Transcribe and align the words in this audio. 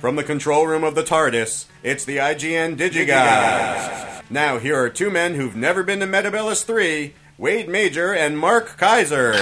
From 0.00 0.16
the 0.16 0.24
control 0.24 0.66
room 0.66 0.82
of 0.82 0.94
the 0.94 1.02
TARDIS, 1.02 1.66
it's 1.82 2.06
the 2.06 2.16
IGN 2.16 2.78
DigiGods. 2.78 4.22
Now, 4.30 4.58
here 4.58 4.74
are 4.82 4.88
two 4.88 5.10
men 5.10 5.34
who've 5.34 5.54
never 5.54 5.82
been 5.82 6.00
to 6.00 6.06
Metebelis 6.06 6.64
3 6.64 7.12
Wade 7.36 7.68
Major 7.68 8.14
and 8.14 8.38
Mark 8.38 8.78
Kaiser. 8.78 9.34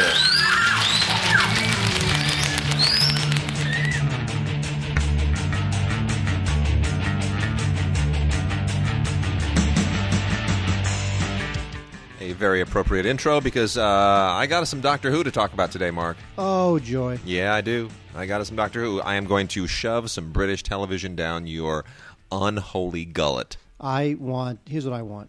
Very 12.48 12.62
appropriate 12.62 13.04
intro 13.04 13.42
because 13.42 13.76
uh, 13.76 13.84
I 13.84 14.46
got 14.46 14.62
us 14.62 14.70
some 14.70 14.80
Doctor 14.80 15.10
Who 15.10 15.22
to 15.22 15.30
talk 15.30 15.52
about 15.52 15.70
today, 15.70 15.90
Mark. 15.90 16.16
Oh, 16.38 16.78
joy. 16.78 17.18
Yeah, 17.22 17.52
I 17.52 17.60
do. 17.60 17.90
I 18.14 18.24
got 18.24 18.40
us 18.40 18.46
some 18.46 18.56
Doctor 18.56 18.80
Who. 18.80 19.02
I 19.02 19.16
am 19.16 19.26
going 19.26 19.48
to 19.48 19.66
shove 19.66 20.10
some 20.10 20.32
British 20.32 20.62
television 20.62 21.14
down 21.14 21.46
your 21.46 21.84
unholy 22.32 23.04
gullet. 23.04 23.58
I 23.78 24.16
want, 24.18 24.60
here's 24.66 24.86
what 24.86 24.94
I 24.94 25.02
want 25.02 25.28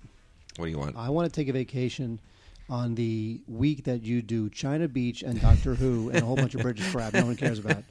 What 0.55 0.67
do 0.67 0.71
you 0.71 0.79
want? 0.79 0.95
I 0.95 1.09
want 1.09 1.29
to 1.29 1.37
take 1.37 1.49
a 1.49 1.51
vacation 1.51 2.21
on 2.69 2.95
the 2.95 3.41
week 3.49 3.83
that 3.83 4.03
you 4.03 4.21
do 4.21 4.49
China 4.49 4.87
Beach 4.87 5.21
and 5.21 5.41
Doctor 5.41 5.75
Who 5.75 6.11
and 6.11 6.19
a 6.19 6.25
whole 6.25 6.37
bunch 6.37 6.55
of 6.55 6.61
British 6.61 6.89
crap 6.91 7.13
no 7.15 7.25
one 7.25 7.35
cares 7.35 7.59
about. 7.59 7.83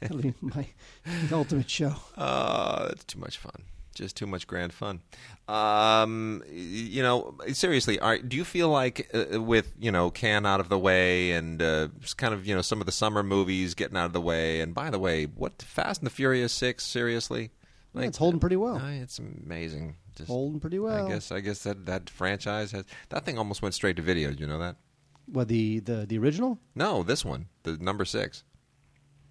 That'll 0.00 0.18
be 0.18 0.34
my 0.40 0.68
ultimate 1.32 1.68
show. 1.68 1.96
Uh, 2.16 2.86
that's 2.86 3.02
too 3.02 3.18
much 3.18 3.38
fun. 3.38 3.60
Just 3.94 4.16
too 4.16 4.26
much 4.26 4.46
grand 4.46 4.72
fun. 4.72 5.00
Um, 5.48 6.42
you 6.50 7.02
know, 7.02 7.36
seriously, 7.52 7.98
are, 8.00 8.18
do 8.18 8.36
you 8.36 8.44
feel 8.44 8.68
like 8.68 9.08
uh, 9.14 9.40
with 9.40 9.72
you 9.78 9.92
know 9.92 10.10
Cannes 10.10 10.46
out 10.46 10.60
of 10.60 10.68
the 10.68 10.78
way 10.78 11.32
and 11.32 11.62
uh, 11.62 11.88
just 12.00 12.16
kind 12.16 12.34
of 12.34 12.46
you 12.46 12.54
know 12.54 12.62
some 12.62 12.80
of 12.80 12.86
the 12.86 12.92
summer 12.92 13.22
movies 13.22 13.74
getting 13.74 13.96
out 13.96 14.06
of 14.06 14.12
the 14.12 14.20
way, 14.20 14.60
and 14.60 14.74
by 14.74 14.90
the 14.90 14.98
way, 14.98 15.24
what 15.24 15.62
Fast 15.62 16.00
and 16.00 16.06
the 16.06 16.10
Furious 16.10 16.52
Six? 16.52 16.84
Seriously, 16.84 17.50
Yeah, 17.94 18.02
it's 18.02 18.18
holding 18.18 18.40
pretty 18.40 18.56
well. 18.56 18.76
uh, 18.76 18.90
it's 18.90 19.18
amazing. 19.18 19.96
Just, 20.16 20.28
Holding 20.28 20.60
pretty 20.60 20.78
well. 20.78 21.06
I 21.06 21.08
guess. 21.08 21.32
I 21.32 21.40
guess 21.40 21.62
that 21.64 21.86
that 21.86 22.08
franchise 22.08 22.72
has 22.72 22.84
that 23.08 23.24
thing 23.24 23.36
almost 23.38 23.62
went 23.62 23.74
straight 23.74 23.96
to 23.96 24.02
video. 24.02 24.30
You 24.30 24.46
know 24.46 24.58
that? 24.60 24.76
What 25.26 25.48
the, 25.48 25.80
the 25.80 26.04
the 26.06 26.18
original? 26.18 26.58
No, 26.74 27.02
this 27.02 27.24
one, 27.24 27.46
the 27.64 27.76
number 27.78 28.04
six. 28.04 28.44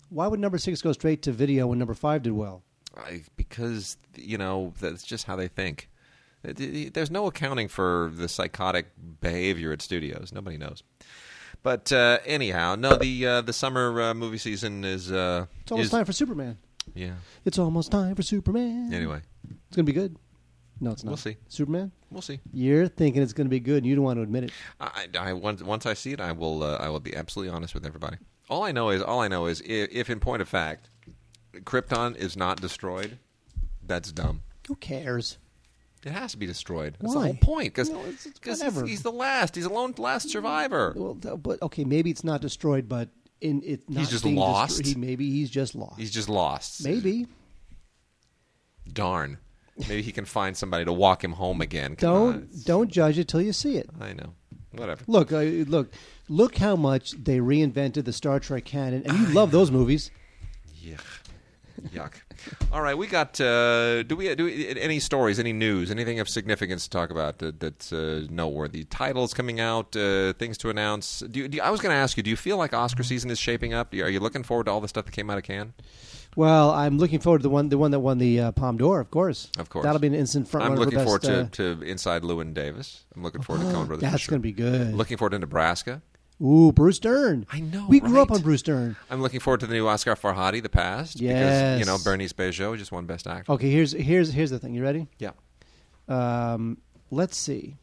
Why 0.10 0.28
would 0.28 0.40
number 0.40 0.58
six 0.58 0.82
go 0.82 0.92
straight 0.92 1.22
to 1.24 1.32
video 1.32 1.68
when 1.68 1.80
number 1.80 1.94
five 1.94 2.22
did 2.24 2.34
well? 2.34 2.64
I, 2.96 3.24
because 3.36 3.98
you 4.16 4.38
know 4.38 4.74
that's 4.80 5.04
just 5.04 5.26
how 5.26 5.36
they 5.36 5.48
think. 5.48 5.90
There's 6.44 7.10
no 7.10 7.28
accounting 7.28 7.70
for 7.70 8.12
the 8.14 8.28
psychotic 8.28 8.88
behavior 9.22 9.72
at 9.72 9.82
studios. 9.82 10.32
Nobody 10.34 10.58
knows. 10.58 10.84
But 11.64 11.92
uh, 11.94 12.18
anyhow, 12.26 12.76
no. 12.76 12.98
The 12.98 13.26
uh, 13.26 13.42
the 13.42 13.54
summer 13.54 14.02
uh, 14.02 14.14
movie 14.14 14.38
season 14.38 14.84
is. 14.84 15.12
Uh, 15.12 15.46
It's 15.62 15.72
almost 15.72 15.86
is- 15.86 15.92
time 15.92 16.06
for 16.06 16.12
Superman. 16.14 16.58
Yeah. 16.94 17.14
It's 17.46 17.58
almost 17.58 17.92
time 17.92 18.14
for 18.16 18.24
Superman. 18.24 18.94
Anyway, 18.94 19.22
it's 19.68 19.76
gonna 19.78 19.86
be 19.86 19.94
good. 19.94 20.18
No, 20.82 20.92
it's 20.92 21.06
not. 21.06 21.12
We'll 21.12 21.18
see. 21.18 21.38
Superman. 21.48 21.94
we'll 22.12 22.22
see. 22.22 22.42
You're 22.52 22.90
thinking 22.90 23.22
it's 23.22 23.32
gonna 23.32 23.48
be 23.48 23.62
good, 23.62 23.78
and 23.78 23.86
you 23.86 23.96
don't 23.96 24.04
want 24.04 24.18
to 24.18 24.24
admit 24.24 24.44
it. 24.46 24.52
I, 24.82 25.08
I 25.18 25.32
once 25.34 25.64
once 25.64 25.86
I 25.86 25.94
see 25.94 26.12
it, 26.12 26.20
I 26.20 26.34
will 26.34 26.62
uh, 26.62 26.76
I 26.76 26.90
will 26.90 27.00
be 27.00 27.16
absolutely 27.16 27.56
honest 27.56 27.74
with 27.74 27.86
everybody. 27.86 28.18
All 28.50 28.64
I 28.64 28.74
know 28.74 28.90
is 28.90 29.02
all 29.02 29.22
I 29.22 29.30
know 29.30 29.46
is 29.46 29.62
if, 29.62 29.90
if 29.94 30.10
in 30.10 30.20
point 30.20 30.42
of 30.42 30.50
fact, 30.50 30.90
Krypton 31.62 32.16
is 32.16 32.36
not 32.36 32.60
destroyed, 32.62 33.18
that's 33.86 34.12
dumb. 34.12 34.42
Who 34.68 34.76
cares? 34.76 35.38
It 36.06 36.12
has 36.12 36.32
to 36.32 36.38
be 36.38 36.46
destroyed. 36.46 36.98
That's 37.00 37.16
Why? 37.16 37.22
the 37.22 37.28
whole 37.28 37.38
point. 37.56 37.74
Because 37.74 37.90
No, 37.90 38.00
it's- 38.02 38.26
it's 38.26 38.40
he's, 38.44 38.60
whatever. 38.60 38.86
he's 38.86 39.04
the 39.04 39.12
last. 39.12 39.56
He's 39.56 39.64
the 39.66 39.74
lone 39.74 39.94
last 39.98 40.30
survivor. 40.30 40.94
Well, 40.98 41.16
th- 41.16 41.36
but 41.42 41.62
okay, 41.62 41.86
maybe 41.86 42.10
it's 42.10 42.24
not 42.26 42.42
destroyed, 42.42 42.90
but 42.90 43.10
in 43.40 43.62
it 43.64 43.90
not 43.90 44.10
just 44.10 44.24
being 44.24 44.36
lost? 44.36 44.82
destro- 44.82 44.86
he, 44.88 44.96
maybe 44.96 45.30
he's 45.30 45.50
just 45.50 45.76
lost. 45.76 46.00
He's 46.00 46.12
just 46.12 46.28
lost. 46.30 46.84
maybe 46.84 47.28
Darn. 48.92 49.38
Maybe 49.78 50.02
he 50.02 50.12
can 50.12 50.26
find 50.26 50.56
somebody 50.56 50.86
to 50.86 50.94
walk 50.94 51.24
him 51.24 51.32
home 51.34 51.62
again. 51.62 51.96
Come 51.96 52.10
don't 52.14 52.34
on, 52.36 52.50
don't 52.66 52.92
judge 52.92 53.18
it 53.18 53.28
till 53.28 53.42
you 53.42 53.54
see 53.54 53.78
it. 53.78 53.90
I 54.00 54.14
know. 54.14 54.34
Whatever. 54.74 55.04
Look, 55.08 55.32
uh, 55.32 55.40
look, 55.40 55.94
look 56.28 56.58
how 56.58 56.76
much 56.76 57.12
they 57.12 57.40
reinvented 57.40 58.06
the 58.06 58.14
Star 58.14 58.40
Trek 58.40 58.66
canon, 58.66 59.04
and 59.06 59.18
you 59.20 59.26
love 59.34 59.52
those 59.52 59.72
movies. 59.72 60.12
Yuck. 60.84 61.00
Yuck. 61.94 62.14
All 62.72 62.82
right, 62.82 62.98
we 62.98 63.08
got. 63.08 63.40
Uh, 63.40 64.04
do 64.04 64.16
we 64.16 64.34
do 64.36 64.46
we, 64.46 64.68
any 64.80 65.00
stories, 65.00 65.40
any 65.40 65.54
news, 65.54 65.92
anything 65.92 66.20
of 66.20 66.30
significance 66.30 66.84
to 66.84 66.90
talk 66.90 67.10
about 67.10 67.40
that, 67.40 67.60
that's 67.60 67.92
uh, 67.92 68.26
noteworthy? 68.30 68.84
Titles 68.84 69.34
coming 69.34 69.60
out, 69.60 69.96
uh, 69.96 70.34
things 70.34 70.58
to 70.60 70.70
announce. 70.70 71.20
Do, 71.20 71.40
you, 71.40 71.48
do 71.48 71.58
you- 71.58 71.64
I 71.64 71.70
was 71.70 71.82
going 71.82 71.94
to 71.94 71.98
ask 71.98 72.18
you. 72.18 72.24
Do 72.24 72.30
you 72.30 72.36
feel 72.36 72.58
like 72.58 72.74
Oscar 72.74 73.04
season 73.04 73.30
is 73.30 73.40
shaping 73.40 73.74
up? 73.74 73.94
Are 73.94 74.10
you 74.10 74.20
looking 74.20 74.44
forward 74.44 74.66
to 74.66 74.72
all 74.72 74.82
the 74.82 74.88
stuff 74.88 75.06
that 75.06 75.12
came 75.12 75.30
out 75.30 75.38
of 75.38 75.44
Cannes? 75.44 75.74
Well, 76.36 76.72
I'm 76.72 76.98
looking 76.98 77.20
forward 77.20 77.40
to 77.40 77.44
the 77.44 77.50
one, 77.50 77.70
the 77.70 77.78
one 77.78 77.92
that 77.92 78.00
won 78.00 78.18
the 78.18 78.40
uh, 78.40 78.52
Palme 78.54 78.78
d'Or, 78.78 79.00
of 79.00 79.12
course. 79.12 79.52
Of 79.58 79.70
course. 79.70 79.84
that'll 79.84 80.00
be 80.00 80.08
an 80.08 80.16
instant 80.16 80.48
front 80.48 80.66
I'm 80.66 80.76
looking 80.76 80.98
for 80.98 81.04
forward 81.06 81.22
best, 81.22 81.54
to, 81.54 81.72
uh, 81.74 81.76
to 81.78 81.84
Inside 81.84 82.24
Llewyn 82.24 82.54
Davis. 82.54 83.06
I'm 83.16 83.22
looking 83.24 83.42
forward 83.42 83.64
to 83.66 83.72
Coen 83.72 83.88
Brothers. 83.88 84.02
That's 84.12 84.24
sure. 84.24 84.32
going 84.32 84.42
to 84.42 84.44
be 84.44 84.52
good. 84.52 84.96
Looking 84.96 85.18
forward 85.18 85.32
to 85.32 85.40
Nebraska. 85.40 86.02
Ooh, 86.42 86.72
Bruce 86.72 87.00
Dern. 87.00 87.46
I 87.52 87.60
know, 87.60 87.86
We 87.88 88.00
grew 88.00 88.22
up 88.22 88.32
on 88.32 88.42
Bruce 88.42 88.62
Dern. 88.62 88.96
I'm 89.10 89.22
looking 89.22 89.40
forward 89.40 89.60
to 89.62 89.68
the 89.68 89.74
new 89.74 89.86
Asghar 89.86 90.20
Farhadi, 90.20 90.62
The 90.62 90.70
Past, 90.70 91.20
because 91.20 91.80
you 91.80 91.86
know 91.86 91.96
Bérénice 91.98 92.34
Bejo 92.34 92.78
just 92.78 92.92
won 92.92 93.06
Best 93.06 93.28
Actor. 93.28 93.52
Okay, 93.54 93.70
here's 93.72 93.92
here's 93.94 94.32
here's 94.34 94.50
the 94.50 94.60
thing. 94.60 94.74
You 94.74 94.84
ready? 94.84 95.08
Yeah. 95.20 95.32
Um, 96.08 96.78
let's 97.12 97.38
see. 97.38 97.78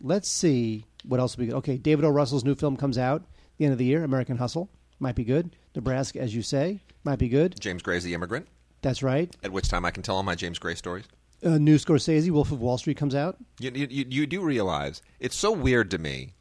Let's 0.00 0.28
see 0.28 0.86
what 1.04 1.20
else 1.20 1.36
will 1.36 1.44
be 1.44 1.50
good. 1.50 1.56
Okay, 1.58 1.76
David 1.76 2.04
O. 2.04 2.10
Russell's 2.10 2.44
new 2.44 2.54
film 2.54 2.76
comes 2.76 2.98
out 2.98 3.22
at 3.22 3.28
the 3.58 3.64
end 3.66 3.72
of 3.72 3.78
the 3.78 3.84
year. 3.84 4.04
American 4.04 4.36
Hustle 4.36 4.68
might 4.98 5.14
be 5.14 5.24
good. 5.24 5.54
Nebraska, 5.74 6.20
as 6.20 6.34
you 6.34 6.42
say, 6.42 6.80
might 7.04 7.18
be 7.18 7.28
good. 7.28 7.58
James 7.60 7.82
Gray's 7.82 8.02
The 8.04 8.14
Immigrant, 8.14 8.48
That's 8.82 9.02
right. 9.02 9.34
at 9.44 9.52
which 9.52 9.68
time 9.68 9.84
I 9.84 9.90
can 9.90 10.02
tell 10.02 10.16
all 10.16 10.22
my 10.22 10.34
James 10.34 10.58
Gray 10.58 10.74
stories. 10.74 11.04
Uh, 11.44 11.58
new 11.58 11.76
Scorsese, 11.76 12.30
Wolf 12.30 12.50
of 12.50 12.60
Wall 12.60 12.78
Street 12.78 12.96
comes 12.96 13.14
out. 13.14 13.36
You, 13.60 13.70
you, 13.72 14.06
you 14.08 14.26
do 14.26 14.40
realize 14.40 15.02
it's 15.20 15.36
so 15.36 15.52
weird 15.52 15.90
to 15.90 15.98
me. 15.98 16.32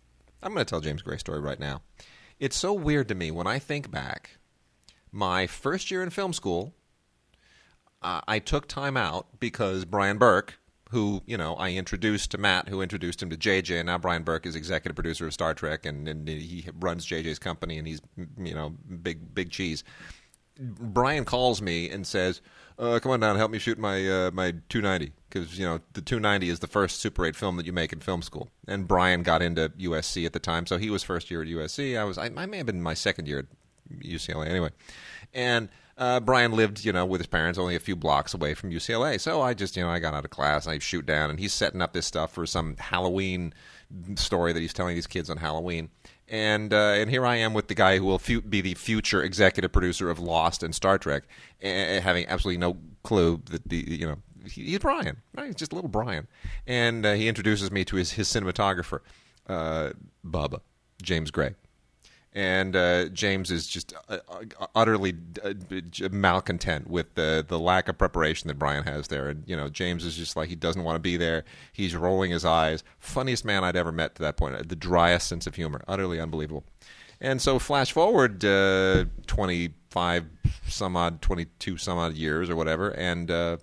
I'm 0.46 0.54
going 0.54 0.64
to 0.64 0.70
tell 0.70 0.80
James 0.80 1.02
Gray's 1.02 1.22
story 1.22 1.40
right 1.40 1.60
now. 1.60 1.82
It's 2.40 2.56
so 2.56 2.72
weird 2.72 3.08
to 3.08 3.16
me 3.16 3.32
when 3.32 3.48
I 3.48 3.58
think 3.58 3.90
back. 3.90 4.38
My 5.12 5.48
first 5.48 5.90
year 5.90 6.04
in 6.04 6.12
film 6.12 6.34
school, 6.34 6.74
uh, 8.04 8.22
I 8.28 8.38
took 8.38 8.68
time 8.68 8.96
out 8.96 9.40
because 9.40 9.86
Bryan 9.86 10.20
Burk, 10.20 10.60
who 10.92 11.24
you 11.26 11.38
know 11.38 11.56
I 11.56 11.72
introduced 11.72 12.32
to 12.32 12.38
Matt, 12.38 12.70
who 12.70 12.82
introduced 12.82 13.24
him 13.24 13.32
to 13.32 13.38
JJ, 13.38 13.80
and 13.80 13.88
now 13.88 13.98
Bryan 13.98 14.24
Burk 14.24 14.46
is 14.46 14.56
executive 14.56 14.96
producer 14.96 15.26
of 15.26 15.34
Star 15.34 15.54
Trek, 15.56 15.86
and, 15.86 16.08
and 16.08 16.28
he 16.28 16.68
runs 16.80 17.08
JJ's 17.08 17.40
company, 17.40 17.78
and 17.80 17.88
he's 17.88 18.02
you 18.38 18.54
know 18.54 18.76
big 19.02 19.34
big 19.34 19.50
cheese. 19.50 19.84
Bryan 20.60 21.26
calls 21.26 21.62
me 21.62 21.90
and 21.90 22.06
says, 22.06 22.42
uh, 22.78 23.00
"Come 23.00 23.12
on 23.12 23.20
down, 23.20 23.36
help 23.38 23.52
me 23.52 23.60
shoot 23.60 23.78
my 23.78 24.08
uh, 24.08 24.32
my 24.32 24.52
290 24.70 25.14
because 25.30 25.58
you 25.58 25.66
know 25.66 25.80
the 25.94 26.02
290 26.02 26.50
is 26.50 26.60
the 26.60 26.68
first 26.68 27.00
Super 27.00 27.26
8 27.26 27.36
film 27.36 27.58
that 27.58 27.66
you 27.66 27.74
make 27.74 27.94
in 27.94 28.00
film 28.00 28.22
school." 28.22 28.50
And 28.68 28.88
Bryan 28.88 29.24
got 29.24 29.42
into 29.42 29.70
USC 29.70 30.26
at 30.26 30.34
the 30.34 30.40
time, 30.40 30.66
so 30.66 30.78
he 30.78 30.90
was 30.90 31.04
first 31.04 31.30
year 31.32 31.42
at 31.42 31.48
USC. 31.48 31.98
I 31.98 32.04
was 32.04 32.18
I, 32.18 32.32
I 32.36 32.46
may 32.46 32.58
have 32.58 32.66
been 32.66 32.82
my 32.82 32.94
second 32.94 33.28
year 33.28 33.40
at 33.40 33.46
UCLA 34.00 34.48
anyway, 34.48 34.70
and. 35.34 35.70
Uh, 35.98 36.20
Bryan 36.20 36.52
lived, 36.52 36.84
you 36.84 36.92
know, 36.92 37.06
with 37.06 37.22
his 37.22 37.28
parents 37.28 37.58
only 37.58 37.76
a 37.76 37.80
few 37.80 37.96
blocks 37.96 38.34
away 38.34 38.54
from 38.54 38.70
UCLA. 38.70 39.20
So 39.20 39.42
I 39.42 39.54
just, 39.54 39.78
you 39.78 39.84
know, 39.84 39.90
I 39.90 40.00
got 40.00 40.14
out 40.14 40.26
of 40.26 40.32
class 40.32 40.68
I 40.68 40.78
shoot 40.80 41.06
down, 41.06 41.30
and 41.30 41.40
he's 41.40 41.54
setting 41.54 41.82
up 41.82 41.94
this 41.94 42.06
stuff 42.06 42.34
for 42.34 42.46
some 42.46 42.76
Halloween 42.78 43.54
story 44.16 44.52
that 44.52 44.60
he's 44.60 44.74
telling 44.74 44.96
these 44.96 45.08
kids 45.08 45.30
on 45.30 45.38
Halloween. 45.38 45.90
And 46.28 46.74
uh, 46.74 46.96
and 46.98 47.10
here 47.10 47.26
I 47.26 47.36
am 47.38 47.54
with 47.54 47.68
the 47.68 47.76
guy 47.76 47.98
who 47.98 48.06
will 48.06 48.20
fu- 48.20 48.42
be 48.42 48.60
the 48.60 48.74
future 48.74 49.24
executive 49.24 49.72
producer 49.72 50.10
of 50.10 50.20
Lost 50.20 50.64
and 50.64 50.74
Star 50.76 50.98
Trek, 50.98 51.24
and 51.62 52.04
having 52.04 52.26
absolutely 52.28 52.58
no 52.58 52.78
clue 53.04 53.42
that 53.52 53.70
the 53.70 53.78
you 53.88 54.08
know 54.08 54.18
he, 54.50 54.66
he's 54.66 54.80
Bryan, 54.80 55.18
right? 55.38 55.46
He's 55.46 55.56
just 55.56 55.72
little 55.72 55.90
Bryan, 55.90 56.28
and 56.66 57.06
uh, 57.06 57.14
he 57.14 57.28
introduces 57.28 57.72
me 57.72 57.86
to 57.86 57.96
his 57.96 58.14
his 58.14 58.28
cinematographer, 58.28 59.02
uh, 59.48 59.92
Bubba 60.26 60.62
James 61.02 61.30
Gray 61.30 61.54
and 62.36 62.76
uh, 62.76 63.06
James 63.06 63.50
is 63.50 63.66
just 63.66 63.94
uh, 64.10 64.18
uh, 64.28 64.68
utterly 64.76 65.14
uh, 65.42 65.54
malcontent 66.12 66.90
with 66.90 67.16
the 67.16 67.44
the 67.48 67.58
lack 67.58 67.88
of 67.88 67.98
preparation 67.98 68.50
that 68.50 68.60
Bryan 68.60 68.84
has 68.84 69.08
there. 69.08 69.30
And 69.30 69.44
you 69.48 69.56
know, 69.56 69.70
James 69.70 70.04
is 70.04 70.18
just 70.18 70.36
like 70.36 70.50
he 70.50 70.56
doesn't 70.56 70.84
want 70.84 70.98
to 70.98 71.00
be 71.00 71.16
there. 71.16 71.46
He's 71.72 71.96
rolling 71.96 72.32
his 72.32 72.44
eyes. 72.44 72.84
Funniest 73.00 73.46
man 73.46 73.64
I'd 73.64 73.78
ever 73.78 73.94
met 73.94 74.16
to 74.16 74.22
that 74.24 74.36
point. 74.36 74.68
The 74.68 74.76
driest 74.76 75.30
sense 75.30 75.48
of 75.48 75.56
humor. 75.56 75.82
Utterly 75.88 76.20
unbelievable. 76.20 76.66
And 77.22 77.42
so, 77.42 77.58
flash 77.58 77.94
forward 77.94 78.44
uh, 78.44 79.06
twenty 79.28 79.74
five 79.90 80.26
some 80.68 80.98
odd, 80.98 81.22
twenty 81.22 81.46
two 81.60 81.78
some 81.78 81.98
odd 81.98 82.16
years 82.16 82.50
or 82.50 82.58
whatever, 82.58 82.90
and 82.90 83.32
uh, 83.32 83.58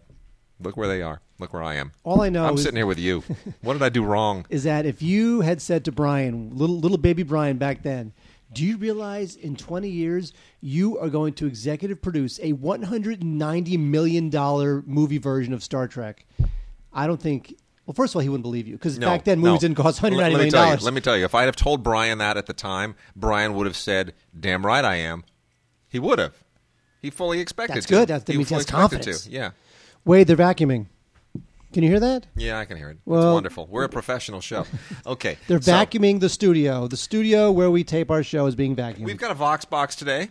look 0.59 0.79
where 0.79 0.89
they 0.89 1.03
are. 1.03 1.21
Look 1.39 1.53
where 1.53 1.63
I 1.63 1.75
am. 1.75 1.93
All 2.05 2.23
I 2.23 2.31
know 2.31 2.47
I'm 2.47 2.55
is, 2.55 2.63
sitting 2.63 2.77
here 2.77 2.87
with 2.87 2.99
you. 2.99 3.23
what 3.63 3.75
did 3.75 3.83
I 3.83 3.91
do 3.91 4.03
wrong? 4.03 4.47
is 4.49 4.63
that 4.63 4.87
if 4.87 5.03
you 5.03 5.43
had 5.43 5.61
said 5.61 5.85
to 5.85 5.93
Bryan, 5.93 6.57
little 6.57 6.81
little 6.81 6.97
baby 6.97 7.23
Bryan 7.23 7.59
back 7.59 7.83
then, 7.83 8.15
do 8.53 8.65
you 8.65 8.77
realize 8.77 9.37
in 9.37 9.57
20 9.57 9.89
years 9.89 10.33
you 10.61 10.99
are 10.99 11.09
going 11.09 11.33
to 11.35 11.47
executive 11.47 12.01
produce 12.03 12.39
a 12.43 12.53
190 12.53 13.77
million 13.77 14.31
dollar 14.31 14.83
movie 14.87 15.19
version 15.19 15.53
of 15.53 15.63
Star 15.63 15.89
Trek? 15.89 16.27
I 16.93 17.07
don't 17.07 17.21
think. 17.21 17.55
Well, 17.87 17.95
first 17.95 18.13
of 18.13 18.17
all, 18.17 18.23
he 18.23 18.29
wouldn't 18.29 18.45
believe 18.45 18.69
you 18.69 18.75
because 18.75 18.99
No, 18.99 19.09
back 19.09 19.25
then 19.25 19.41
movies 19.41 19.63
no. 19.63 19.69
didn't 19.69 19.77
cost 19.77 20.03
Let- 20.03 20.13
190 20.13 20.23
let 20.23 20.29
me 20.31 20.37
million 20.51 20.53
dollars. 20.53 20.85
Let 20.85 20.95
me 20.95 21.01
tell 21.01 21.17
you, 21.17 21.25
if 21.25 21.35
I'd 21.35 21.45
have 21.47 21.57
told 21.57 21.83
Bryan 21.83 22.19
that 22.19 22.37
at 22.37 22.47
the 22.47 22.53
time, 22.53 22.95
Bryan 23.17 23.55
would 23.55 23.67
have 23.67 23.77
said, 23.77 24.15
"Damn 24.39 24.65
right 24.65 24.85
I 24.85 24.97
am." 24.97 25.25
He 25.89 25.99
would 25.99 26.19
have. 26.19 26.35
He 27.01 27.11
fully 27.11 27.41
expected 27.41 27.77
That's 27.77 27.87
to. 27.87 27.93
good. 27.95 28.09
That 28.09 28.29
he 28.29 28.37
means 28.37 28.49
he 28.51 28.55
has 28.55 28.65
confidence. 28.67 29.25
To. 29.25 29.31
Yeah. 29.31 29.51
Wade, 30.05 30.27
they're 30.29 30.37
vacuuming. 30.37 30.87
Can 31.73 31.83
you 31.83 31.89
hear 31.89 32.01
that? 32.01 32.27
Yeah, 32.37 32.59
I 32.59 32.65
can 32.65 32.77
hear 32.77 32.91
it. 32.91 32.99
it's 32.99 33.07
wonderful. 33.07 33.67
We're 33.67 33.85
a 33.85 33.89
professional 33.89 34.41
show. 34.41 34.67
Okay. 35.07 35.37
They're 35.49 35.61
so 35.61 35.73
vacuuming 35.73 36.21
the 36.21 36.29
studio. 36.29 36.87
The 36.87 36.97
studio 36.97 37.51
where 37.51 37.71
we 37.71 37.83
tape 37.83 38.11
our 38.11 38.23
show 38.23 38.47
is 38.47 38.55
being 38.55 38.77
vacuumed. 38.77 39.01
We've 39.01 39.17
got 39.17 39.31
a 39.31 39.35
Vox 39.35 39.65
box 39.65 39.97
today. 39.97 40.29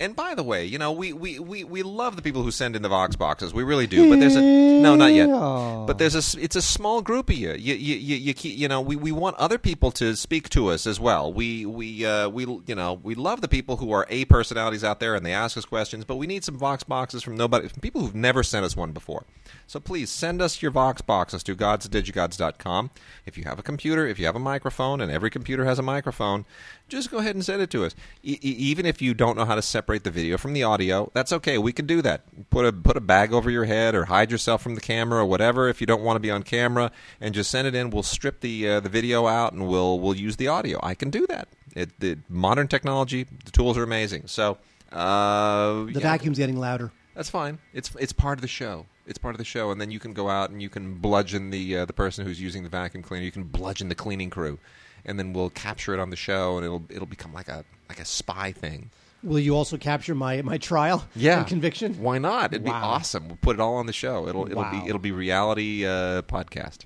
And 0.00 0.16
by 0.16 0.34
the 0.34 0.42
way, 0.42 0.64
you 0.64 0.76
know, 0.76 0.90
we, 0.90 1.12
we, 1.12 1.38
we, 1.38 1.62
we 1.62 1.82
love 1.84 2.16
the 2.16 2.22
people 2.22 2.42
who 2.42 2.50
send 2.50 2.74
in 2.74 2.82
the 2.82 2.88
Vox 2.88 3.14
boxes. 3.14 3.54
We 3.54 3.62
really 3.62 3.86
do. 3.86 4.10
But 4.10 4.18
there's 4.18 4.34
a 4.34 4.40
no, 4.42 4.96
not 4.96 5.12
yet. 5.12 5.28
But 5.28 5.98
there's 5.98 6.14
a 6.14 6.40
it's 6.42 6.56
a 6.56 6.62
small 6.62 7.00
group 7.00 7.30
of 7.30 7.36
you. 7.36 7.52
You 7.52 7.74
you 7.74 7.94
you, 7.96 8.16
you, 8.16 8.34
keep- 8.34 8.58
you 8.58 8.66
know, 8.66 8.80
we, 8.80 8.96
we 8.96 9.12
want 9.12 9.36
other 9.36 9.56
people 9.56 9.92
to 9.92 10.16
speak 10.16 10.48
to 10.50 10.68
us 10.68 10.86
as 10.86 10.98
well. 10.98 11.32
We 11.32 11.64
we 11.64 12.04
uh, 12.04 12.28
we 12.28 12.44
you 12.66 12.74
know 12.74 12.94
we 13.02 13.14
love 13.14 13.40
the 13.40 13.48
people 13.48 13.76
who 13.76 13.92
are 13.92 14.04
a 14.10 14.24
personalities 14.24 14.82
out 14.82 14.98
there 14.98 15.14
and 15.14 15.24
they 15.24 15.32
ask 15.32 15.56
us 15.56 15.64
questions. 15.64 16.04
But 16.04 16.16
we 16.16 16.26
need 16.26 16.42
some 16.44 16.58
Vox 16.58 16.82
boxes 16.82 17.22
from 17.22 17.36
nobody 17.36 17.68
from 17.68 17.80
people 17.80 18.00
who've 18.00 18.14
never 18.16 18.42
sent 18.42 18.64
us 18.64 18.76
one 18.76 18.90
before. 18.90 19.24
So 19.66 19.78
please 19.78 20.10
send 20.10 20.42
us 20.42 20.60
your 20.60 20.72
Vox 20.72 21.02
boxes 21.02 21.42
to 21.44 21.54
godsdigigods.com. 21.54 22.90
If 23.26 23.38
you 23.38 23.44
have 23.44 23.58
a 23.58 23.62
computer, 23.62 24.06
if 24.06 24.18
you 24.18 24.26
have 24.26 24.36
a 24.36 24.40
microphone, 24.40 25.00
and 25.00 25.10
every 25.10 25.30
computer 25.30 25.64
has 25.64 25.78
a 25.78 25.82
microphone, 25.82 26.44
just 26.88 27.10
go 27.10 27.18
ahead 27.18 27.34
and 27.34 27.44
send 27.44 27.62
it 27.62 27.70
to 27.70 27.84
us. 27.84 27.94
E- 28.22 28.38
even 28.42 28.86
if 28.86 29.00
you 29.00 29.14
don't 29.14 29.36
know 29.36 29.44
how 29.44 29.54
to 29.54 29.62
separate 29.62 30.04
the 30.04 30.10
video 30.10 30.36
from 30.36 30.52
the 30.52 30.62
audio, 30.62 31.10
that's 31.14 31.32
okay. 31.32 31.58
We 31.58 31.72
can 31.72 31.86
do 31.86 32.02
that. 32.02 32.24
Put 32.50 32.66
a 32.66 32.72
put 32.72 32.96
a 32.96 33.00
bag 33.00 33.32
over 33.32 33.50
your 33.50 33.64
head 33.64 33.94
or 33.94 34.06
hide 34.06 34.30
yourself 34.30 34.62
from 34.62 34.74
the 34.74 34.80
camera 34.80 35.20
or 35.20 35.26
whatever. 35.26 35.68
If 35.68 35.80
you 35.80 35.86
don't 35.86 36.02
want 36.02 36.16
to 36.16 36.20
be 36.20 36.30
on 36.30 36.42
camera, 36.42 36.90
and 37.20 37.34
just 37.34 37.50
send 37.50 37.66
it 37.66 37.74
in, 37.74 37.90
we'll 37.90 38.02
strip 38.02 38.40
the 38.40 38.68
uh, 38.68 38.80
the 38.80 38.88
video 38.88 39.26
out 39.26 39.52
and 39.52 39.68
we'll 39.68 39.98
we'll 40.00 40.16
use 40.16 40.36
the 40.36 40.48
audio. 40.48 40.78
I 40.82 40.94
can 40.94 41.10
do 41.10 41.26
that. 41.28 41.48
It, 41.74 41.98
the 42.00 42.18
modern 42.28 42.68
technology, 42.68 43.26
the 43.44 43.50
tools 43.50 43.76
are 43.76 43.82
amazing. 43.82 44.24
So. 44.26 44.58
Uh, 44.92 45.86
the 45.86 45.92
yeah, 45.94 46.00
vacuum's 46.00 46.38
getting 46.38 46.56
louder. 46.56 46.92
that's 47.16 47.28
fine. 47.30 47.58
It's 47.72 47.90
it's 47.98 48.12
part 48.12 48.38
of 48.38 48.42
the 48.42 48.48
show. 48.48 48.86
It's 49.06 49.18
part 49.18 49.34
of 49.34 49.38
the 49.38 49.44
show, 49.44 49.72
and 49.72 49.80
then 49.80 49.90
you 49.90 49.98
can 49.98 50.12
go 50.12 50.28
out 50.28 50.50
and 50.50 50.62
you 50.62 50.68
can 50.68 50.94
bludgeon 50.94 51.50
the 51.50 51.78
uh, 51.78 51.84
the 51.84 51.92
person 51.92 52.24
who's 52.24 52.40
using 52.40 52.62
the 52.62 52.68
vacuum 52.68 53.02
cleaner. 53.02 53.24
You 53.24 53.32
can 53.32 53.42
bludgeon 53.42 53.88
the 53.88 53.96
cleaning 53.96 54.30
crew, 54.30 54.60
and 55.04 55.18
then 55.18 55.32
we'll 55.32 55.50
capture 55.50 55.94
it 55.94 56.00
on 56.00 56.10
the 56.10 56.16
show, 56.16 56.56
and 56.56 56.64
it'll 56.64 56.84
it'll 56.90 57.06
become 57.06 57.32
like 57.32 57.48
a 57.48 57.64
like 57.88 58.00
a 58.00 58.04
spy 58.04 58.52
thing. 58.52 58.90
Will 59.22 59.38
you 59.38 59.56
also 59.56 59.78
capture 59.78 60.14
my, 60.14 60.42
my 60.42 60.58
trial 60.58 61.06
and 61.18 61.46
conviction? 61.46 61.94
Why 61.94 62.18
not? 62.18 62.52
It'd 62.52 62.62
be 62.64 62.70
awesome. 62.70 63.28
We'll 63.28 63.38
put 63.40 63.56
it 63.56 63.60
all 63.60 63.76
on 63.76 63.86
the 63.86 63.92
show. 63.94 64.28
It'll 64.28 64.46
it'll 64.50 64.62
Wow. 64.62 64.82
be 64.82 64.86
it'll 64.88 64.98
be 65.00 65.12
reality 65.12 65.86
uh, 65.86 66.20
podcast. 66.22 66.80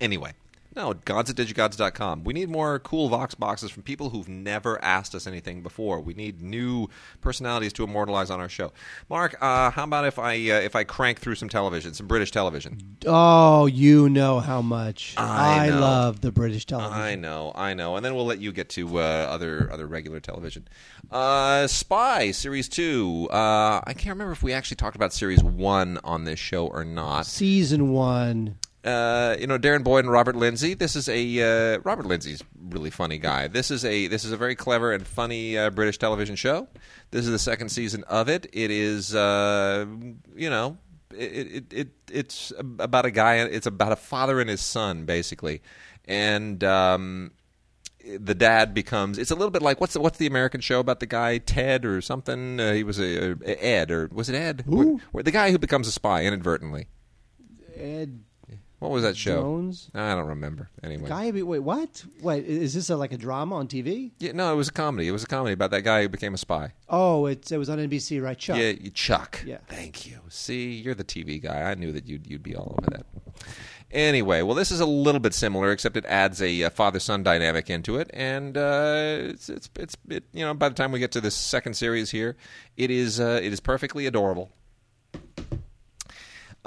Anyway, 0.00 0.32
no, 0.78 0.94
gods 0.94 1.28
at 1.28 1.36
digigods.com. 1.36 2.22
We 2.22 2.32
need 2.32 2.48
more 2.48 2.78
cool 2.78 3.08
Vox 3.08 3.34
boxes 3.34 3.70
from 3.72 3.82
people 3.82 4.10
who've 4.10 4.28
never 4.28 4.82
asked 4.82 5.12
us 5.12 5.26
anything 5.26 5.60
before. 5.62 6.00
We 6.00 6.14
need 6.14 6.40
new 6.40 6.88
personalities 7.20 7.72
to 7.74 7.84
immortalize 7.84 8.30
on 8.30 8.38
our 8.40 8.48
show. 8.48 8.72
Mark, 9.10 9.36
uh, 9.40 9.72
how 9.72 9.84
about 9.84 10.04
if 10.06 10.20
I 10.20 10.34
uh, 10.34 10.60
if 10.60 10.76
I 10.76 10.84
crank 10.84 11.18
through 11.18 11.34
some 11.34 11.48
television, 11.48 11.94
some 11.94 12.06
British 12.06 12.30
television? 12.30 12.96
Oh, 13.06 13.66
you 13.66 14.08
know 14.08 14.38
how 14.38 14.62
much 14.62 15.14
I 15.18 15.68
know. 15.68 15.80
love 15.80 16.20
the 16.20 16.30
British 16.30 16.64
television. 16.64 16.94
I 16.94 17.16
know, 17.16 17.50
I 17.56 17.74
know, 17.74 17.96
and 17.96 18.04
then 18.04 18.14
we'll 18.14 18.26
let 18.26 18.38
you 18.38 18.52
get 18.52 18.68
to 18.70 18.98
uh, 18.98 19.02
other 19.02 19.68
other 19.72 19.86
regular 19.88 20.20
television. 20.20 20.68
Uh, 21.10 21.66
Spy 21.66 22.30
series 22.30 22.68
two. 22.68 23.28
Uh, 23.32 23.80
I 23.84 23.94
can't 23.94 24.14
remember 24.14 24.32
if 24.32 24.44
we 24.44 24.52
actually 24.52 24.76
talked 24.76 24.94
about 24.94 25.12
series 25.12 25.42
one 25.42 25.98
on 26.04 26.22
this 26.22 26.38
show 26.38 26.68
or 26.68 26.84
not. 26.84 27.26
Season 27.26 27.90
one. 27.90 28.56
Uh, 28.88 29.36
you 29.38 29.46
know 29.46 29.58
Darren 29.58 29.84
Boyd 29.84 30.04
and 30.04 30.12
Robert 30.12 30.36
Lindsay. 30.36 30.74
This 30.74 30.96
is 30.96 31.08
a 31.08 31.74
uh, 31.76 31.80
Robert 31.84 32.06
Lindsay's 32.06 32.42
really 32.68 32.90
funny 32.90 33.18
guy. 33.18 33.48
This 33.48 33.70
is 33.70 33.84
a 33.84 34.06
this 34.06 34.24
is 34.24 34.32
a 34.32 34.36
very 34.36 34.54
clever 34.54 34.92
and 34.92 35.06
funny 35.06 35.58
uh, 35.58 35.70
British 35.70 35.98
television 35.98 36.36
show. 36.36 36.68
This 37.10 37.24
is 37.24 37.30
the 37.30 37.38
second 37.38 37.68
season 37.68 38.04
of 38.04 38.28
it. 38.28 38.46
It 38.52 38.70
is 38.70 39.14
uh, 39.14 39.86
you 40.34 40.50
know 40.50 40.78
it, 41.14 41.24
it 41.26 41.72
it 41.72 41.88
it's 42.10 42.52
about 42.58 43.04
a 43.04 43.10
guy. 43.10 43.36
It's 43.36 43.66
about 43.66 43.92
a 43.92 43.96
father 43.96 44.40
and 44.40 44.48
his 44.48 44.60
son 44.60 45.04
basically, 45.04 45.62
and. 46.06 46.62
Um, 46.64 47.32
the 48.16 48.34
dad 48.34 48.72
becomes 48.72 49.18
it's 49.18 49.30
a 49.30 49.34
little 49.34 49.50
bit 49.50 49.60
like 49.60 49.82
what's 49.82 49.92
the, 49.92 50.00
what's 50.00 50.16
the 50.16 50.26
American 50.26 50.62
show 50.62 50.80
about 50.80 51.00
the 51.00 51.04
guy 51.04 51.36
Ted 51.36 51.84
or 51.84 52.00
something 52.00 52.58
uh, 52.58 52.72
he 52.72 52.82
was 52.82 52.98
a, 52.98 53.32
a 53.44 53.62
Ed 53.62 53.90
or 53.90 54.08
was 54.10 54.30
it 54.30 54.34
Ed 54.34 54.62
Who? 54.64 54.98
Wh- 55.14 55.22
the 55.22 55.30
guy 55.30 55.50
who 55.50 55.58
becomes 55.58 55.86
a 55.88 55.92
spy 55.92 56.24
inadvertently 56.24 56.86
Ed 57.76 58.20
what 58.78 58.90
was 58.90 59.02
that 59.02 59.16
show 59.16 59.40
Jones. 59.42 59.90
I 59.94 60.14
don't 60.14 60.28
remember. 60.28 60.70
Anyway, 60.82 61.08
Guy, 61.08 61.30
wait, 61.30 61.58
what? 61.60 62.04
Wait, 62.20 62.44
is 62.46 62.74
this 62.74 62.90
a, 62.90 62.96
like 62.96 63.12
a 63.12 63.16
drama 63.16 63.56
on 63.56 63.66
TV? 63.68 64.12
yeah, 64.18 64.32
no, 64.32 64.52
it 64.52 64.56
was 64.56 64.68
a 64.68 64.72
comedy. 64.72 65.08
It 65.08 65.12
was 65.12 65.24
a 65.24 65.26
comedy 65.26 65.52
about 65.52 65.70
that 65.72 65.82
guy 65.82 66.02
who 66.02 66.08
became 66.08 66.34
a 66.34 66.38
spy. 66.38 66.72
Oh, 66.88 67.26
it's, 67.26 67.50
it 67.50 67.56
was 67.58 67.68
on 67.68 67.78
NBC, 67.78 68.22
right? 68.22 68.38
Chuck. 68.38 68.56
Yeah, 68.58 68.68
you- 68.70 68.90
Chuck. 68.90 69.42
Yeah. 69.44 69.58
Thank 69.68 70.06
you. 70.06 70.20
See, 70.28 70.72
you're 70.72 70.94
the 70.94 71.04
TV 71.04 71.42
guy. 71.42 71.62
I 71.70 71.74
knew 71.74 71.92
that 71.92 72.06
you'd 72.06 72.26
you'd 72.26 72.42
be 72.42 72.54
all 72.56 72.76
over 72.78 72.90
that. 72.90 73.06
Anyway, 73.90 74.42
well, 74.42 74.54
this 74.54 74.70
is 74.70 74.80
a 74.80 74.86
little 74.86 75.20
bit 75.20 75.32
similar, 75.32 75.72
except 75.72 75.96
it 75.96 76.04
adds 76.04 76.42
a, 76.42 76.62
uh 76.64 76.68
father-son 76.70 77.22
dynamic 77.22 77.70
into 77.70 77.96
it, 77.96 78.10
and 78.12 78.56
uh, 78.58 79.16
it's 79.30 79.48
it's 79.48 79.70
it's 79.76 79.96
it, 80.10 80.24
you 80.32 80.44
know 80.44 80.52
by 80.52 80.68
the 80.68 80.74
time 80.74 80.92
we 80.92 80.98
get 80.98 81.10
to 81.12 81.20
this 81.22 81.34
second 81.34 81.72
series 81.74 82.10
here, 82.10 82.36
it 82.76 82.90
is 82.90 83.18
uh, 83.18 83.40
it 83.42 83.50
is 83.52 83.60
perfectly 83.60 84.04
adorable. 84.06 84.50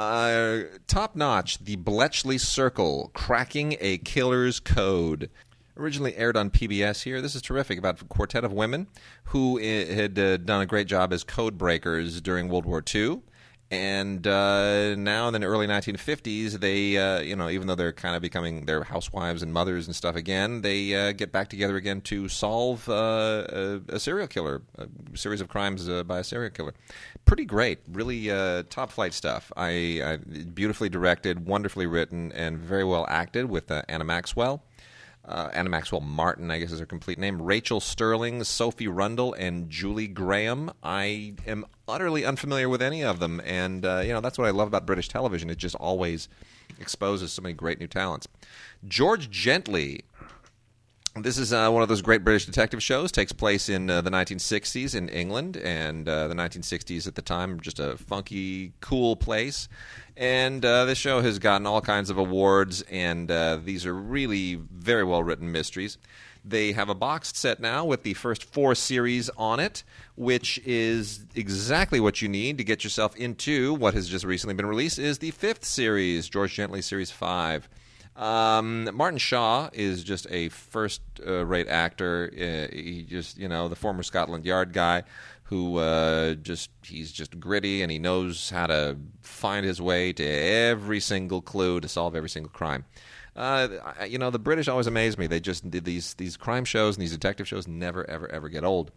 Uh, 0.02 0.64
top 0.88 1.16
notch, 1.16 1.64
the 1.64 1.76
Bletchley 1.76 2.40
Circle, 2.40 3.12
cracking 3.14 3.78
a 3.80 4.00
killer's 4.00 4.60
code. 4.60 5.30
Originally 5.78 6.16
aired 6.16 6.36
on 6.36 6.50
PBS 6.50 7.04
here. 7.04 7.22
This 7.22 7.36
is 7.36 7.44
terrific 7.44 7.78
about 7.78 8.02
a 8.02 8.06
quartet 8.06 8.44
of 8.44 8.52
women 8.52 8.88
who 9.26 9.60
uh, 9.60 9.94
had 9.94 10.18
uh, 10.18 10.38
done 10.38 10.60
a 10.60 10.66
great 10.66 10.88
job 10.88 11.14
as 11.14 11.24
code 11.24 11.56
breakers 11.56 12.20
during 12.20 12.50
World 12.50 12.66
War 12.66 12.84
II. 12.84 13.22
And 13.72 14.28
uh, 14.28 14.96
now 14.96 15.30
in 15.30 15.34
the 15.34 15.48
early 15.48 15.66
1950s, 15.66 16.60
they, 16.60 16.98
uh, 16.98 17.22
you 17.22 17.38
know, 17.38 17.50
even 17.50 17.68
though 17.68 17.76
they're 17.76 17.94
kind 17.94 18.18
of 18.18 18.22
becoming 18.22 18.66
their 18.66 18.84
housewives 18.84 19.42
and 19.42 19.54
mothers 19.54 19.88
and 19.88 19.96
stuff 19.96 20.18
again, 20.18 20.62
they 20.62 20.94
uh, 20.94 21.14
get 21.14 21.32
back 21.32 21.48
together 21.48 21.78
again 21.78 22.02
to 22.02 22.28
solve 22.28 22.90
uh, 22.90 23.46
a, 23.48 23.82
a 23.88 24.00
serial 24.00 24.28
killer, 24.28 24.62
a 24.78 24.90
series 25.18 25.40
of 25.40 25.48
crimes 25.48 25.88
uh, 25.88 26.04
by 26.04 26.20
a 26.20 26.24
serial 26.24 26.52
killer. 26.52 26.74
Pretty 27.24 27.46
great, 27.46 27.80
really 27.90 28.30
uh, 28.30 28.64
top 28.70 28.92
flight 28.92 29.14
stuff. 29.14 29.54
I, 29.56 30.02
I 30.04 30.18
beautifully 30.18 30.90
directed, 30.90 31.46
wonderfully 31.46 31.86
written, 31.86 32.34
and 32.34 32.58
very 32.58 32.84
well 32.84 33.06
acted 33.08 33.50
with 33.50 33.72
Anna 33.88 34.04
Maxwell 34.04 34.64
uh, 35.26 35.50
Anna 35.54 35.70
Maxwell 35.70 36.02
Martin, 36.02 36.50
I 36.50 36.60
guess 36.60 36.72
is 36.72 36.80
her 36.80 36.86
complete 36.86 37.20
name, 37.20 37.42
Rachael 37.42 37.80
Stirling, 37.80 38.44
Sophie 38.44 38.88
Rundle, 38.88 39.34
and 39.34 39.70
Julie 39.70 40.08
Graham. 40.08 40.72
I 40.82 41.34
am 41.46 41.66
utterly 41.88 42.26
unfamiliar 42.26 42.68
with 42.70 42.82
any 42.82 43.04
of 43.04 43.20
them, 43.20 43.42
and 43.46 43.86
uh, 43.86 44.02
you 44.04 44.14
know 44.14 44.22
that's 44.22 44.38
what 44.38 44.48
I 44.48 44.52
love 44.52 44.68
about 44.68 44.86
British 44.86 45.10
television. 45.10 45.50
It 45.50 45.58
just 45.58 45.76
always 45.76 46.28
exposes 46.80 47.32
so 47.32 47.42
many 47.42 47.54
great 47.54 47.80
new 47.80 47.88
talents. 47.88 48.28
George 48.88 49.30
Gently. 49.30 50.04
This 51.14 51.38
is 51.38 51.52
uh, 51.52 51.70
one 51.70 51.84
of 51.84 51.90
those 51.90 52.02
great 52.02 52.24
British 52.24 52.46
detective 52.46 52.82
shows. 52.82 53.12
Takes 53.12 53.34
place 53.34 53.68
in 53.68 53.90
uh, 53.90 54.00
the 54.00 54.10
1960s 54.10 54.96
in 54.96 55.10
England, 55.10 55.58
and 55.58 56.08
uh, 56.08 56.30
the 56.30 56.34
1960s 56.36 57.06
at 57.06 57.16
the 57.16 57.22
time 57.22 57.60
just 57.60 57.82
a 57.82 57.98
funky, 57.98 58.72
cool 58.80 59.18
place. 59.18 59.68
And 60.16 60.64
uh, 60.64 60.86
this 60.86 60.98
show 60.98 61.20
has 61.20 61.38
gotten 61.38 61.68
all 61.68 61.82
kinds 61.82 62.10
of 62.10 62.18
awards, 62.18 62.82
and 62.84 63.30
uh, 63.30 63.58
these 63.62 63.86
are 63.86 63.94
really 63.94 64.56
very 64.56 65.04
well 65.04 65.22
written 65.22 65.52
mysteries. 65.52 65.98
They 66.46 66.72
have 66.72 66.88
a 66.88 66.96
boxed 66.96 67.36
set 67.36 67.60
now 67.60 67.84
with 67.84 68.04
the 68.04 68.14
first 68.14 68.46
four 68.46 68.74
series 68.74 69.30
on 69.32 69.60
it, 69.60 69.84
which 70.16 70.60
is 70.60 71.26
exactly 71.36 72.00
what 72.00 72.22
you 72.22 72.30
need 72.30 72.58
to 72.58 72.64
get 72.64 72.86
yourself 72.86 73.18
into 73.18 73.74
what 73.74 73.96
has 73.96 74.08
just 74.08 74.24
recently 74.24 74.54
been 74.54 74.66
released. 74.66 74.98
Is 74.98 75.20
the 75.20 75.32
fifth 75.32 75.66
series, 75.66 76.30
George 76.30 76.54
Gently 76.54 76.82
Series 76.82 77.12
Five. 77.12 77.68
Um, 78.22 78.88
Martin 78.96 79.18
Shaw 79.18 79.70
is 79.74 80.04
just 80.04 80.28
a 80.30 80.50
first-rate 80.50 81.68
actor. 81.68 82.32
Uh, 82.32 82.74
he 82.74 83.04
just, 83.04 83.38
you 83.38 83.50
know, 83.50 83.68
the 83.68 83.76
former 83.76 84.04
Scotland 84.04 84.46
Yard 84.46 84.74
guy 84.74 85.04
who 85.52 85.80
uh, 85.80 86.34
just 86.36 86.70
he's 86.82 87.12
just 87.12 87.38
gritty 87.38 87.82
and 87.82 87.92
he 87.92 88.00
knows 88.00 88.52
how 88.52 88.68
to 88.68 88.98
find 89.22 89.66
his 89.66 89.82
way 89.82 90.14
to 90.14 90.24
every 90.24 91.02
single 91.02 91.42
clue 91.42 91.82
to 91.82 91.90
solve 91.90 92.16
every 92.16 92.30
single 92.30 92.52
crime. 92.52 92.86
Uh, 93.36 93.68
you 94.08 94.18
know, 94.18 94.30
the 94.30 94.40
British 94.40 94.70
always 94.70 94.88
amaze 94.88 95.18
me. 95.18 95.28
They 95.28 95.42
just 95.42 95.70
did 95.70 95.84
these 95.84 96.14
these 96.14 96.38
crime 96.38 96.64
shows 96.64 96.96
and 96.96 97.02
these 97.02 97.12
detective 97.12 97.50
shows 97.50 97.68
never 97.68 98.10
ever 98.10 98.32
ever 98.32 98.48
get 98.48 98.64
old. 98.64 98.92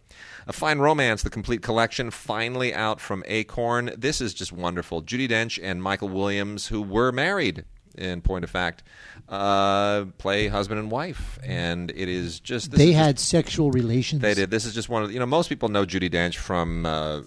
A 0.47 0.53
Fine 0.53 0.79
Romance, 0.79 1.23
the 1.23 1.29
complete 1.29 1.61
collection, 1.61 2.09
finally 2.09 2.73
out 2.73 3.01
from 3.01 3.23
Acorn. 3.27 3.91
This 3.97 4.21
is 4.21 4.33
just 4.33 4.53
wonderful. 4.53 5.01
Judi 5.01 5.27
Dench 5.27 5.59
and 5.61 5.83
Michael 5.83 6.09
Williams, 6.09 6.67
who 6.67 6.81
were 6.81 7.11
married 7.11 7.65
in 7.97 8.21
point 8.21 8.43
of 8.43 8.49
fact, 8.49 8.83
uh, 9.29 10.05
play 10.17 10.47
husband 10.47 10.79
and 10.79 10.91
wife, 10.91 11.39
and 11.43 11.91
it 11.91 12.07
is 12.09 12.39
just 12.39 12.71
this 12.71 12.77
They 12.77 12.89
is 12.89 12.95
just- 12.95 13.05
had 13.05 13.19
sexual 13.19 13.71
relations. 13.71 14.21
they 14.21 14.33
did. 14.33 14.51
This 14.51 14.65
is 14.65 14.73
just 14.73 14.89
one 14.89 15.01
of 15.03 15.07
the, 15.09 15.13
you 15.13 15.19
know 15.19 15.25
most 15.25 15.47
people 15.49 15.69
know 15.69 15.85
Judi 15.85 16.09
Dench 16.11 16.35
from 16.35 16.85
uh, 16.85 17.21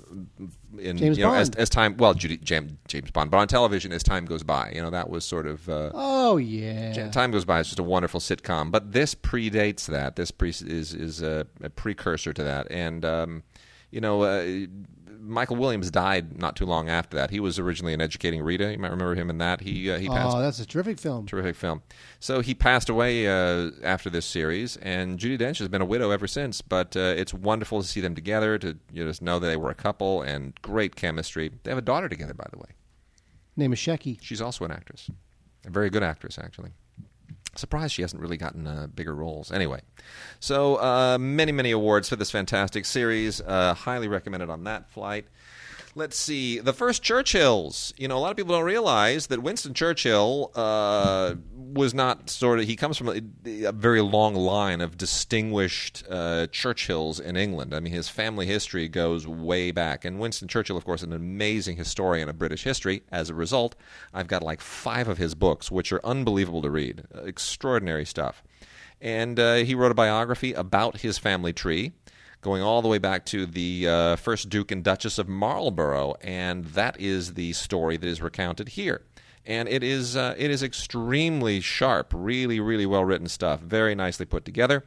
in 0.78 0.96
James 0.96 1.18
you 1.18 1.24
know 1.24 1.34
as, 1.34 1.50
Bond. 1.50 1.58
as 1.60 1.68
time 1.70 1.96
well 1.96 2.14
Judi 2.14 2.40
James, 2.42 2.72
James 2.86 3.10
Bond, 3.10 3.30
but 3.30 3.38
on 3.38 3.48
television 3.48 3.92
as 3.92 4.02
time 4.02 4.24
goes 4.26 4.42
by, 4.42 4.70
you 4.74 4.80
know 4.82 4.90
that 4.90 5.10
was 5.10 5.24
sort 5.24 5.46
of. 5.46 5.68
Uh, 5.68 5.90
Oh 5.94 6.36
yeah. 6.36 7.10
Time 7.10 7.30
Goes 7.30 7.44
By 7.46 7.60
is 7.60 7.68
just 7.68 7.78
a 7.78 7.82
wonderful 7.82 8.20
sitcom, 8.20 8.70
but 8.70 8.92
this 8.92 9.14
predates 9.14 9.86
that. 9.86 10.16
This 10.16 10.30
pre- 10.30 10.50
is 10.50 10.92
is 10.94 11.22
a, 11.22 11.46
a 11.62 11.70
precursor 11.70 12.32
to 12.32 12.42
that, 12.42 12.66
and 12.70 13.04
um, 13.04 13.42
you 13.90 14.00
know, 14.02 14.22
uh, 14.22 14.66
Michael 15.20 15.56
Williams 15.56 15.90
died 15.90 16.38
not 16.38 16.56
too 16.56 16.64
long 16.66 16.88
after 16.88 17.16
that. 17.16 17.30
He 17.30 17.40
was 17.40 17.58
originally 17.58 17.92
an 17.92 18.00
educating 18.00 18.42
Rita. 18.42 18.72
You 18.72 18.78
might 18.78 18.90
remember 18.90 19.14
him 19.14 19.30
in 19.30 19.38
that. 19.38 19.60
He 19.60 19.90
uh, 19.90 19.98
he 19.98 20.08
passed. 20.08 20.36
Oh, 20.36 20.40
that's 20.40 20.60
a 20.60 20.66
terrific 20.66 20.98
film. 20.98 21.26
Terrific 21.26 21.56
film. 21.56 21.82
So 22.20 22.40
he 22.40 22.54
passed 22.54 22.88
away 22.88 23.26
uh, 23.26 23.70
after 23.82 24.10
this 24.10 24.26
series, 24.26 24.76
and 24.78 25.18
Judi 25.18 25.38
Dench 25.38 25.58
has 25.58 25.68
been 25.68 25.82
a 25.82 25.86
widow 25.86 26.10
ever 26.10 26.26
since. 26.26 26.62
But 26.62 26.96
uh, 26.96 27.14
it's 27.16 27.34
wonderful 27.34 27.82
to 27.82 27.88
see 27.88 28.00
them 28.00 28.14
together, 28.14 28.58
to 28.58 28.78
you 28.92 29.04
know, 29.04 29.10
just 29.10 29.22
know 29.22 29.38
that 29.38 29.46
they 29.46 29.56
were 29.56 29.70
a 29.70 29.74
couple, 29.74 30.22
and 30.22 30.54
great 30.62 30.96
chemistry. 30.96 31.50
They 31.62 31.70
have 31.70 31.78
a 31.78 31.82
daughter 31.82 32.08
together, 32.08 32.34
by 32.34 32.46
the 32.50 32.58
way. 32.58 32.70
Name 33.56 33.72
is 33.72 33.78
Shecky. 33.78 34.18
She's 34.22 34.40
also 34.40 34.64
an 34.64 34.70
actress, 34.70 35.10
a 35.66 35.70
very 35.70 35.90
good 35.90 36.02
actress, 36.02 36.38
actually. 36.38 36.70
Surprised 37.56 37.94
she 37.94 38.02
hasn't 38.02 38.22
really 38.22 38.36
gotten 38.36 38.66
uh, 38.66 38.86
bigger 38.94 39.14
roles. 39.14 39.50
Anyway, 39.50 39.80
so 40.38 40.76
uh, 40.76 41.18
many, 41.18 41.50
many 41.50 41.70
awards 41.70 42.08
for 42.08 42.16
this 42.16 42.30
fantastic 42.30 42.84
series. 42.84 43.40
Uh, 43.40 43.74
highly 43.74 44.06
recommended 44.06 44.48
on 44.50 44.64
that 44.64 44.90
flight. 44.90 45.26
Let's 45.98 46.16
see. 46.16 46.60
The 46.60 46.72
first 46.72 47.02
Churchills. 47.02 47.92
You 47.96 48.06
know, 48.06 48.16
a 48.16 48.20
lot 48.20 48.30
of 48.30 48.36
people 48.36 48.54
don't 48.54 48.64
realize 48.64 49.26
that 49.26 49.42
Winston 49.42 49.74
Churchill 49.74 50.52
uh, 50.54 51.34
was 51.56 51.92
not 51.92 52.30
sort 52.30 52.60
of. 52.60 52.66
He 52.66 52.76
comes 52.76 52.96
from 52.96 53.08
a, 53.08 53.20
a 53.64 53.72
very 53.72 54.00
long 54.00 54.36
line 54.36 54.80
of 54.80 54.96
distinguished 54.96 56.04
uh, 56.08 56.46
Churchills 56.52 57.18
in 57.18 57.36
England. 57.36 57.74
I 57.74 57.80
mean, 57.80 57.92
his 57.92 58.08
family 58.08 58.46
history 58.46 58.88
goes 58.88 59.26
way 59.26 59.72
back. 59.72 60.04
And 60.04 60.20
Winston 60.20 60.46
Churchill, 60.46 60.76
of 60.76 60.84
course, 60.84 61.02
an 61.02 61.12
amazing 61.12 61.76
historian 61.76 62.28
of 62.28 62.38
British 62.38 62.62
history. 62.62 63.02
As 63.10 63.28
a 63.28 63.34
result, 63.34 63.74
I've 64.14 64.28
got 64.28 64.44
like 64.44 64.60
five 64.60 65.08
of 65.08 65.18
his 65.18 65.34
books, 65.34 65.68
which 65.68 65.92
are 65.92 66.00
unbelievable 66.06 66.62
to 66.62 66.70
read. 66.70 67.08
Extraordinary 67.24 68.04
stuff. 68.04 68.44
And 69.00 69.40
uh, 69.40 69.56
he 69.56 69.74
wrote 69.74 69.90
a 69.90 69.96
biography 69.96 70.52
about 70.52 70.98
his 70.98 71.18
family 71.18 71.52
tree 71.52 71.92
going 72.40 72.62
all 72.62 72.82
the 72.82 72.88
way 72.88 72.98
back 72.98 73.26
to 73.26 73.46
the 73.46 73.88
uh, 73.88 74.16
first 74.16 74.48
Duke 74.48 74.70
and 74.70 74.84
Duchess 74.84 75.18
of 75.18 75.28
Marlborough, 75.28 76.14
and 76.20 76.64
that 76.66 77.00
is 77.00 77.34
the 77.34 77.52
story 77.52 77.96
that 77.96 78.06
is 78.06 78.22
recounted 78.22 78.70
here. 78.70 79.02
And 79.44 79.68
it 79.68 79.82
is 79.82 80.16
uh, 80.16 80.34
it 80.36 80.50
is 80.50 80.62
extremely 80.62 81.60
sharp, 81.60 82.12
really, 82.14 82.60
really 82.60 82.86
well 82.86 83.04
written 83.04 83.28
stuff, 83.28 83.60
very 83.60 83.94
nicely 83.94 84.26
put 84.26 84.44
together 84.44 84.84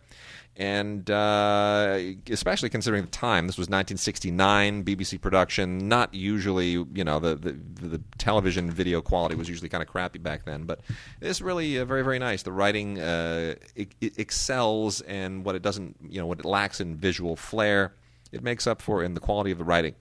and 0.57 1.09
uh, 1.09 1.97
especially 2.29 2.69
considering 2.69 3.03
the 3.03 3.09
time, 3.09 3.47
this 3.47 3.57
was 3.57 3.67
1969, 3.67 4.83
BBC 4.83 5.19
production. 5.19 5.87
Not 5.87 6.13
usually, 6.13 6.71
you 6.71 7.03
know, 7.03 7.19
the 7.19 7.35
the, 7.35 7.51
the 7.51 8.01
television 8.17 8.69
video 8.69 9.01
quality 9.01 9.35
was 9.35 9.47
usually 9.47 9.69
kind 9.69 9.81
of 9.81 9.87
crappy 9.87 10.19
back 10.19 10.45
then, 10.45 10.63
but 10.63 10.81
it's 11.21 11.41
really 11.41 11.77
uh, 11.79 11.85
very 11.85 12.03
very 12.03 12.19
nice. 12.19 12.43
The 12.43 12.51
writing 12.51 12.99
uh, 12.99 13.55
it, 13.75 13.95
it 14.01 14.19
excels, 14.19 15.01
and 15.01 15.45
what 15.45 15.55
it 15.55 15.61
doesn't, 15.61 15.95
you 16.07 16.19
know, 16.19 16.27
what 16.27 16.39
it 16.39 16.45
lacks 16.45 16.81
in 16.81 16.97
visual 16.97 17.37
flair, 17.37 17.93
it 18.33 18.43
makes 18.43 18.67
up 18.67 18.81
for 18.81 19.03
in 19.03 19.13
the 19.13 19.21
quality 19.21 19.51
of 19.51 19.57
the 19.57 19.63
writing. 19.63 19.95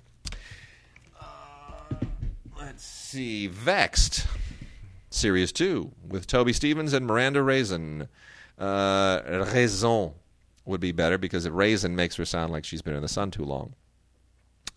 Uh, 1.21 1.95
let's 2.59 2.85
see, 2.85 3.47
Vexed, 3.47 4.26
Series 5.11 5.52
Two 5.52 5.92
with 6.07 6.26
Toby 6.26 6.52
Stephens 6.52 6.92
and 6.92 7.07
Miranda 7.07 7.40
Raisin. 7.40 8.09
Uh, 8.59 9.47
Raison 9.54 10.12
would 10.70 10.80
be 10.80 10.92
better 10.92 11.18
because 11.18 11.48
raisin 11.48 11.94
makes 11.94 12.16
her 12.16 12.24
sound 12.24 12.52
like 12.52 12.64
she's 12.64 12.82
been 12.82 12.94
in 12.94 13.02
the 13.02 13.08
sun 13.08 13.30
too 13.30 13.44
long. 13.44 13.74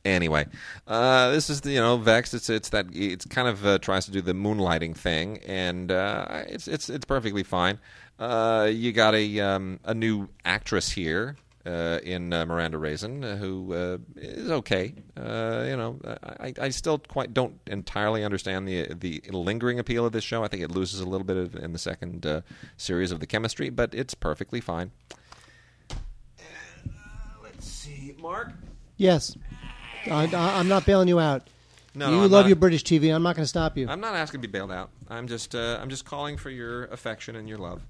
Anyway, 0.05 0.45
uh, 0.85 1.31
this 1.31 1.49
is 1.49 1.61
the, 1.61 1.71
you 1.71 1.79
know 1.79 1.95
Vex. 1.95 2.33
It's 2.33 2.49
it's 2.49 2.69
that 2.69 2.87
it's 2.91 3.25
kind 3.25 3.47
of 3.47 3.65
uh, 3.65 3.77
tries 3.79 4.05
to 4.05 4.11
do 4.11 4.21
the 4.21 4.33
moonlighting 4.33 4.97
thing, 4.97 5.37
and 5.47 5.91
uh, 5.91 6.43
it's 6.47 6.67
it's 6.67 6.89
it's 6.89 7.05
perfectly 7.05 7.43
fine. 7.43 7.79
Uh, 8.19 8.69
you 8.69 8.91
got 8.91 9.15
a 9.15 9.39
um, 9.39 9.79
a 9.85 9.93
new 9.93 10.27
actress 10.43 10.91
here 10.91 11.37
uh, 11.65 11.99
in 12.03 12.33
uh, 12.33 12.45
Miranda 12.45 12.77
Raisin 12.77 13.23
who 13.23 13.71
is 14.17 14.51
okay. 14.51 14.93
you 15.15 15.23
know, 15.23 15.97
I, 16.21 16.53
I 16.59 16.69
still 16.69 16.97
quite 16.97 17.33
don't 17.33 17.57
entirely 17.67 18.25
understand 18.25 18.67
the 18.67 18.93
the 18.93 19.21
lingering 19.31 19.79
appeal 19.79 20.05
of 20.05 20.11
this 20.11 20.25
show. 20.25 20.43
I 20.43 20.49
think 20.49 20.63
it 20.63 20.71
loses 20.71 20.99
a 20.99 21.05
little 21.07 21.25
bit 21.25 21.37
of, 21.37 21.55
in 21.55 21.71
the 21.71 21.79
second 21.79 22.43
series 22.75 23.13
of 23.13 23.21
the 23.21 23.25
chemistry, 23.25 23.69
but 23.69 23.95
it's 23.95 24.15
perfectly 24.15 24.59
fine. 24.59 24.91
Mark? 28.23 28.53
Yes. 28.95 29.35
I, 30.09 30.23
am 30.59 30.69
not 30.69 30.85
bailing 30.85 31.09
you 31.09 31.19
out. 31.19 31.45
No, 31.93 32.09
you 32.09 32.15
no, 32.15 32.21
love 32.21 32.45
not. 32.45 32.47
your 32.47 32.55
British 32.55 32.83
TV. 32.83 33.13
I'm 33.13 33.21
not 33.21 33.35
going 33.35 33.43
to 33.43 33.47
stop 33.47 33.77
you. 33.77 33.87
I'm 33.87 33.99
not 33.99 34.15
asking 34.15 34.41
to 34.41 34.47
be 34.47 34.51
bailed 34.51 34.71
out. 34.71 34.89
I'm 35.09 35.27
just 35.27 35.53
uh, 35.53 35.77
I'm 35.81 35.89
just 35.89 36.05
calling 36.05 36.37
for 36.37 36.49
your 36.49 36.85
affection 36.85 37.35
and 37.35 37.47
your 37.47 37.57
love. 37.57 37.81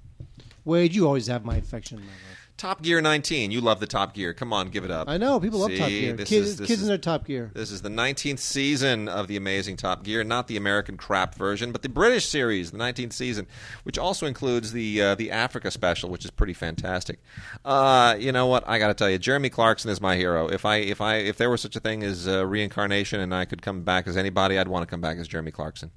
Wade, 0.64 0.92
you 0.92 1.06
always 1.06 1.28
have 1.28 1.44
my 1.44 1.56
affection 1.56 1.98
and 1.98 2.06
my 2.06 2.12
love. 2.12 2.43
Top 2.56 2.82
Gear 2.82 3.00
19. 3.00 3.50
You 3.50 3.60
love 3.60 3.80
the 3.80 3.86
Top 3.86 4.14
Gear. 4.14 4.32
Come 4.32 4.52
on, 4.52 4.68
give 4.68 4.84
it 4.84 4.90
up. 4.90 5.08
I 5.08 5.16
know 5.16 5.40
people 5.40 5.58
love 5.58 5.70
See, 5.70 5.78
Top 5.78 5.88
Gear. 5.88 6.16
Kids, 6.16 6.30
is- 6.30 6.56
this 6.56 6.68
kids 6.68 6.78
is- 6.80 6.82
in 6.82 6.88
their 6.88 6.98
Top 6.98 7.26
Gear. 7.26 7.50
This 7.52 7.70
is 7.72 7.82
the 7.82 7.88
19th 7.90 8.38
season 8.38 9.08
of 9.08 9.26
the 9.26 9.36
amazing 9.36 9.76
Top 9.76 10.04
Gear, 10.04 10.22
not 10.22 10.46
the 10.46 10.56
American 10.56 10.96
crap 10.96 11.34
version, 11.34 11.72
but 11.72 11.82
the 11.82 11.88
British 11.88 12.26
series, 12.26 12.70
the 12.70 12.78
19th 12.78 13.12
season, 13.12 13.46
which 13.82 13.98
also 13.98 14.26
includes 14.26 14.72
the 14.72 15.02
uh, 15.02 15.14
the 15.16 15.30
Africa 15.32 15.70
special, 15.70 16.08
which 16.10 16.24
is 16.24 16.30
pretty 16.30 16.54
fantastic. 16.54 17.18
Uh, 17.64 18.14
you 18.18 18.30
know 18.30 18.46
what? 18.46 18.62
I 18.68 18.78
got 18.78 18.88
to 18.88 18.94
tell 18.94 19.10
you, 19.10 19.18
Jeremy 19.18 19.50
Clarkson 19.50 19.90
is 19.90 20.00
my 20.00 20.14
hero. 20.16 20.46
If 20.48 20.64
I 20.64 20.76
if 20.76 21.00
I 21.00 21.16
if 21.16 21.36
there 21.36 21.50
were 21.50 21.56
such 21.56 21.74
a 21.74 21.80
thing 21.80 22.02
as 22.04 22.28
uh, 22.28 22.46
reincarnation 22.46 23.18
and 23.20 23.34
I 23.34 23.46
could 23.46 23.62
come 23.62 23.82
back 23.82 24.06
as 24.06 24.16
anybody, 24.16 24.58
I'd 24.58 24.68
want 24.68 24.82
to 24.84 24.90
come 24.90 25.00
back 25.00 25.18
as 25.18 25.26
Jeremy 25.26 25.50
Clarkson. 25.50 25.90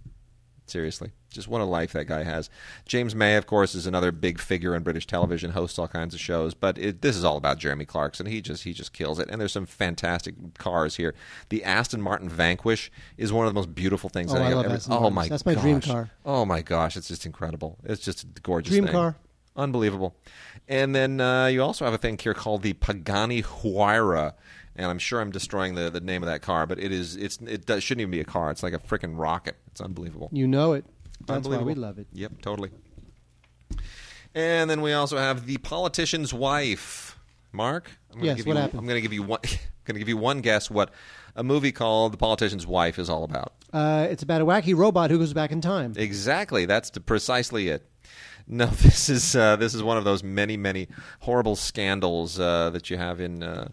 Seriously, 0.70 1.12
just 1.32 1.48
what 1.48 1.62
a 1.62 1.64
life 1.66 1.94
that 1.94 2.06
guy 2.08 2.24
has. 2.24 2.50
James 2.86 3.16
May, 3.16 3.38
of 3.38 3.46
course, 3.48 3.74
is 3.74 3.88
another 3.88 4.12
big 4.12 4.38
figure 4.40 4.76
in 4.76 4.84
British 4.84 5.08
television, 5.08 5.52
hosts 5.52 5.80
all 5.80 5.88
kinds 5.88 6.14
of 6.14 6.20
shows. 6.20 6.54
But 6.54 6.78
it, 6.78 7.02
this 7.02 7.16
is 7.16 7.24
all 7.24 7.38
about 7.38 7.58
Jeremy 7.58 7.86
Clarkson. 7.86 8.26
He 8.26 8.42
just 8.42 8.64
he 8.66 8.74
just 8.74 8.92
kills 8.92 9.18
it. 9.18 9.30
And 9.32 9.40
there's 9.40 9.54
some 9.54 9.66
fantastic 9.66 10.36
cars 10.58 10.98
here. 10.98 11.16
The 11.50 11.64
Aston 11.64 12.02
Martin 12.02 12.28
Vanquish 12.28 12.92
is 13.18 13.32
one 13.32 13.48
of 13.48 13.54
the 13.54 13.58
most 13.58 13.74
beautiful 13.74 14.10
things 14.10 14.32
Oh, 14.32 14.36
that 14.36 14.42
I 14.44 14.48
have 14.50 14.58
love 14.58 14.66
ever. 14.66 14.76
Aston 14.76 14.94
oh 14.94 15.10
Martins. 15.10 15.16
my, 15.16 15.28
That's 15.30 15.46
my 15.46 15.56
dream 15.56 15.80
gosh. 15.80 15.90
car. 15.90 16.12
Oh 16.26 16.44
my 16.46 16.62
gosh, 16.62 16.98
it's 16.98 17.08
just 17.08 17.26
incredible. 17.26 17.78
It's 17.86 18.04
just 18.04 18.24
a 18.24 18.28
gorgeous 18.42 18.72
Dream 18.74 18.84
thing. 18.84 18.94
car. 18.94 19.16
Unbelievable. 19.56 20.16
And 20.68 20.94
then 20.94 21.20
uh, 21.20 21.48
you 21.48 21.64
also 21.64 21.86
have 21.86 21.94
a 21.94 21.98
thing 21.98 22.18
here 22.18 22.34
called 22.36 22.62
the 22.62 22.74
Pagani 22.74 23.42
Huayra. 23.42 24.34
And 24.78 24.86
I'm 24.86 25.00
sure 25.00 25.20
I'm 25.20 25.32
destroying 25.32 25.74
the, 25.74 25.90
the 25.90 26.00
name 26.00 26.22
of 26.22 26.30
that 26.30 26.42
car, 26.44 26.68
but 26.68 26.80
it 26.80 26.92
is 26.92 27.16
it's 27.16 27.38
it 27.38 27.66
does, 27.66 27.84
shouldn't 27.84 28.02
even 28.02 28.12
be 28.12 28.20
a 28.20 28.26
car. 28.26 28.52
It's 28.52 28.62
like 28.64 28.74
a 28.74 28.80
freaking 28.80 29.18
rocket. 29.18 29.56
It's 29.72 29.82
unbelievable. 29.82 30.30
You 30.32 30.48
know 30.48 30.74
it. 30.74 30.86
That's 31.26 31.48
why 31.48 31.58
we 31.58 31.74
love 31.74 31.98
it. 31.98 32.08
Yep, 32.14 32.42
totally. 32.42 32.70
And 34.36 34.70
then 34.70 34.82
we 34.82 34.94
also 34.94 35.18
have 35.18 35.46
the 35.48 35.58
politician's 35.58 36.34
wife. 36.34 37.18
Mark, 37.52 37.90
I'm 38.14 38.24
Yes, 38.24 38.38
give 38.38 38.46
what 38.46 38.56
you, 38.56 38.62
happened? 38.62 38.80
I'm 38.80 38.86
going 38.86 38.98
to 38.98 39.02
give 39.02 39.14
you 39.14 39.24
one. 39.24 39.40
going 39.86 39.96
to 39.96 40.00
give 40.00 40.10
you 40.10 40.18
one 40.18 40.42
guess 40.42 40.70
what 40.70 40.92
a 41.36 41.44
movie 41.44 41.72
called 41.72 42.12
The 42.12 42.18
Politician's 42.18 42.68
Wife 42.68 43.00
is 43.00 43.10
all 43.10 43.24
about. 43.24 43.54
Uh, 43.72 44.06
it's 44.10 44.22
about 44.22 44.42
a 44.42 44.46
wacky 44.46 44.76
robot 44.76 45.10
who 45.10 45.18
goes 45.18 45.34
back 45.34 45.52
in 45.52 45.62
time. 45.62 45.94
Exactly. 45.96 46.66
That's 46.66 46.90
the, 46.90 47.00
precisely 47.00 47.70
it. 47.70 47.90
No, 48.48 48.66
this 48.82 49.10
is 49.10 49.36
uh, 49.36 49.56
this 49.56 49.74
is 49.74 49.82
one 49.84 49.98
of 49.98 50.04
those 50.04 50.24
many 50.24 50.56
many 50.58 50.88
horrible 51.22 51.56
scandals 51.56 52.40
uh, 52.40 52.70
that 52.72 52.90
you 52.90 52.98
have 52.98 53.20
in, 53.20 53.44
uh, 53.44 53.70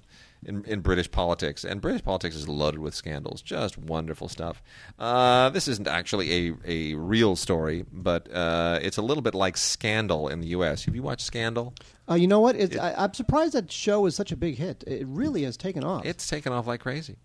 in 0.47 0.65
in 0.65 0.81
British 0.81 1.11
politics, 1.11 1.65
and 1.65 1.81
British 1.81 2.03
politics 2.03 2.37
is 2.37 2.49
loaded 2.49 2.81
with 2.81 2.95
scandals. 2.95 3.43
Just 3.43 3.79
wonderful 3.79 4.29
stuff. 4.29 4.63
Uh, 4.99 5.51
this 5.51 5.69
isn't 5.69 5.89
actually 5.89 6.49
a 6.49 6.55
a 6.65 6.95
real 6.95 7.37
story, 7.37 7.85
but 7.93 8.33
uh, 8.33 8.79
it's 8.83 8.97
a 8.97 9.03
little 9.03 9.23
bit 9.23 9.35
like 9.35 9.57
Scandal 9.57 10.29
in 10.29 10.41
the 10.41 10.49
U.S. 10.49 10.85
Have 10.85 10.95
you 10.95 11.03
watched 11.03 11.27
Scandal? 11.27 11.75
Uh, 12.09 12.15
you 12.15 12.27
know 12.27 12.41
what? 12.41 12.57
It's, 12.57 12.77
I, 12.77 12.95
I'm 12.95 13.15
surprised 13.15 13.55
that 13.55 13.73
show 13.73 14.07
is 14.07 14.15
such 14.15 14.31
a 14.33 14.37
big 14.37 14.57
hit. 14.57 14.85
It 14.87 15.07
really 15.07 15.45
has 15.45 15.57
taken 15.57 15.85
off. 15.85 16.05
It's 16.05 16.29
taken 16.29 16.53
off 16.53 16.67
like 16.67 16.81
crazy. 16.81 17.17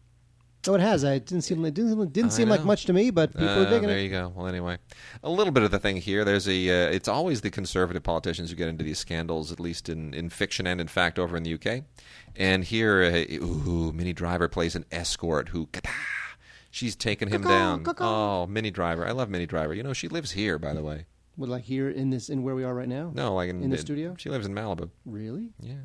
No, 0.68 0.76
it 0.76 0.82
has. 0.82 1.04
It 1.04 1.26
didn't 1.26 1.44
seem. 1.44 1.64
It 1.66 1.74
didn't, 1.74 2.14
didn't 2.14 2.32
I 2.32 2.34
seem 2.34 2.50
like 2.50 2.64
much 2.66 2.86
to 2.86 2.94
me, 2.94 3.10
but 3.12 3.32
people 3.32 3.48
Uh, 3.50 3.62
are 3.62 3.66
digging 3.66 3.82
there 3.88 3.92
it. 3.92 3.94
There 3.94 4.00
you 4.02 4.10
go. 4.10 4.34
Well, 4.36 4.48
anyway, 4.48 4.78
a 5.24 5.30
little 5.30 5.52
bit 5.54 5.64
of 5.64 5.72
the 5.72 5.80
thing 5.80 5.98
here. 5.98 6.24
There's 6.26 6.48
a. 6.48 6.70
Uh, 6.70 6.92
it's 6.92 7.08
always 7.08 7.42
the 7.42 7.50
conservative 7.52 8.04
politicians 8.04 8.50
who 8.50 8.56
get 8.56 8.68
into 8.68 8.84
these 8.84 9.00
scandals, 9.00 9.52
at 9.52 9.60
least 9.60 9.90
in, 9.90 10.14
in 10.14 10.30
fiction 10.30 10.68
and 10.68 10.80
in 10.82 10.88
fact 10.88 11.18
over 11.20 11.36
in 11.38 11.44
the 11.44 11.54
UK. 11.54 11.84
And 12.36 12.64
here, 12.64 13.02
uh, 13.04 13.34
ooh, 13.36 13.92
Minnie 13.94 14.14
Driver 14.14 14.48
plays 14.48 14.76
an 14.76 14.86
escort 14.92 15.50
who. 15.50 15.68
She's 16.72 16.96
taken 16.96 17.30
him 17.30 17.42
down. 17.42 17.84
Oh, 18.00 18.46
Minnie 18.46 18.70
Driver. 18.70 19.08
I 19.08 19.12
love 19.12 19.28
Minnie 19.30 19.48
Driver. 19.48 19.74
You 19.74 19.82
know, 19.82 19.94
she 19.94 20.08
lives 20.08 20.32
here, 20.32 20.60
by 20.60 20.74
the 20.74 20.84
way. 20.84 21.06
Would 21.38 21.50
like 21.50 21.64
here 21.64 21.90
in 21.90 22.10
this 22.12 22.30
in 22.30 22.44
where 22.44 22.54
we 22.54 22.64
are 22.64 22.76
right 22.76 22.88
now. 22.88 23.12
No, 23.16 23.34
like 23.34 23.50
in, 23.50 23.64
In 23.64 23.70
the 23.70 23.78
studio? 23.78 24.14
She 24.20 24.30
lives 24.30 24.46
in 24.46 24.54
Malibu. 24.54 24.90
Really? 25.06 25.50
Yeah. 25.60 25.76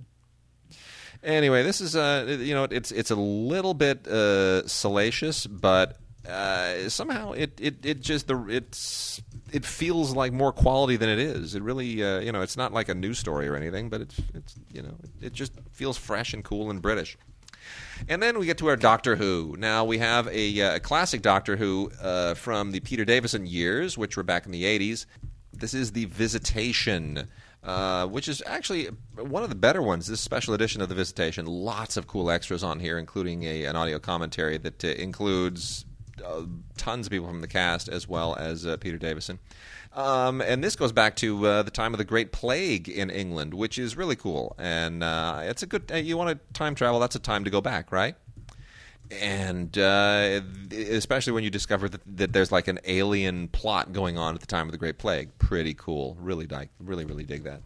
Anyway, 1.24 1.62
this 1.62 1.80
is 1.80 1.96
uh, 1.96 2.36
you 2.38 2.54
know, 2.54 2.64
it's 2.64 2.92
it's 2.92 3.10
a 3.10 3.16
little 3.16 3.72
bit 3.72 4.06
uh, 4.06 4.66
salacious, 4.68 5.46
but 5.46 5.96
uh, 6.28 6.88
somehow 6.88 7.32
it, 7.32 7.58
it, 7.60 7.84
it 7.84 8.00
just 8.00 8.28
the 8.28 8.46
it's 8.48 9.22
it 9.50 9.64
feels 9.64 10.14
like 10.14 10.32
more 10.32 10.52
quality 10.52 10.96
than 10.96 11.08
it 11.08 11.18
is. 11.18 11.54
It 11.54 11.62
really 11.62 12.04
uh, 12.04 12.20
you 12.20 12.30
know, 12.30 12.42
it's 12.42 12.58
not 12.58 12.74
like 12.74 12.90
a 12.90 12.94
news 12.94 13.18
story 13.18 13.48
or 13.48 13.56
anything, 13.56 13.88
but 13.88 14.02
it's 14.02 14.20
it's 14.34 14.54
you 14.70 14.82
know, 14.82 14.94
it, 15.22 15.32
just 15.32 15.52
feels 15.72 15.96
fresh 15.96 16.34
and 16.34 16.44
cool 16.44 16.70
and 16.70 16.82
British. 16.82 17.16
And 18.06 18.22
then 18.22 18.38
we 18.38 18.44
get 18.44 18.58
to 18.58 18.68
our 18.68 18.76
Doctor 18.76 19.16
Who. 19.16 19.56
Now 19.58 19.86
we 19.86 19.96
have 19.98 20.28
a, 20.28 20.60
uh, 20.60 20.78
classic 20.80 21.22
Doctor 21.22 21.56
Who 21.56 21.90
uh, 22.02 22.34
from 22.34 22.72
the 22.72 22.80
Peter 22.80 23.06
Davison 23.06 23.46
years, 23.46 23.96
which 23.96 24.18
were 24.18 24.22
back 24.22 24.44
in 24.44 24.52
the 24.52 24.64
80s. 24.64 25.06
This 25.54 25.72
is 25.72 25.92
the 25.92 26.04
Visitation. 26.04 27.28
Uh, 27.64 28.06
which 28.06 28.28
is 28.28 28.42
actually 28.46 28.86
one 29.16 29.42
of 29.42 29.48
the 29.48 29.54
better 29.54 29.82
ones. 29.82 30.06
This 30.06 30.20
special 30.20 30.54
edition 30.54 30.82
of 30.82 30.88
the 30.88 30.94
Visitation, 30.94 31.46
lots 31.46 31.96
of 31.96 32.06
cool 32.06 32.30
extras 32.30 32.62
on 32.62 32.80
here, 32.80 32.98
including 32.98 33.44
a, 33.44 33.64
an 33.64 33.76
audio 33.76 33.98
commentary 33.98 34.58
that 34.58 34.84
uh, 34.84 34.88
includes 34.88 35.84
uh, 36.24 36.42
tons 36.76 37.06
of 37.06 37.10
people 37.10 37.26
from 37.26 37.40
the 37.40 37.48
cast 37.48 37.88
as 37.88 38.08
well 38.08 38.36
as 38.36 38.66
uh, 38.66 38.76
Peter 38.76 38.98
Davison. 38.98 39.38
Um, 39.94 40.40
and 40.40 40.62
this 40.62 40.76
goes 40.76 40.92
back 40.92 41.16
to 41.16 41.46
uh, 41.46 41.62
the 41.62 41.70
time 41.70 41.94
of 41.94 41.98
the 41.98 42.04
Great 42.04 42.32
Plague 42.32 42.88
in 42.88 43.10
England, 43.10 43.54
which 43.54 43.78
is 43.78 43.96
really 43.96 44.16
cool. 44.16 44.54
And 44.58 45.02
it's 45.02 45.62
a 45.62 45.66
good. 45.66 45.90
You 45.94 46.16
want 46.16 46.30
to 46.30 46.52
time 46.52 46.74
travel? 46.74 47.00
That's 47.00 47.16
a 47.16 47.20
time 47.20 47.44
to 47.44 47.50
go 47.50 47.60
back, 47.60 47.92
right? 47.92 48.16
And 49.10 49.76
uh, 49.78 50.40
especially 50.72 51.32
when 51.32 51.44
you 51.44 51.50
discover 51.50 51.88
that, 51.88 52.00
that, 52.16 52.32
there's 52.32 52.50
like 52.50 52.68
an 52.68 52.78
alien 52.84 53.48
plot 53.48 53.92
going 53.92 54.18
on 54.18 54.34
at 54.34 54.40
the 54.40 54.46
time 54.46 54.66
of 54.66 54.72
the 54.72 54.78
Great 54.78 54.98
Plague, 54.98 55.36
pretty 55.38 55.74
cool. 55.74 56.16
Really, 56.18 56.46
like, 56.46 56.70
really, 56.78 57.04
really 57.04 57.24
dig 57.24 57.44
that. 57.44 57.60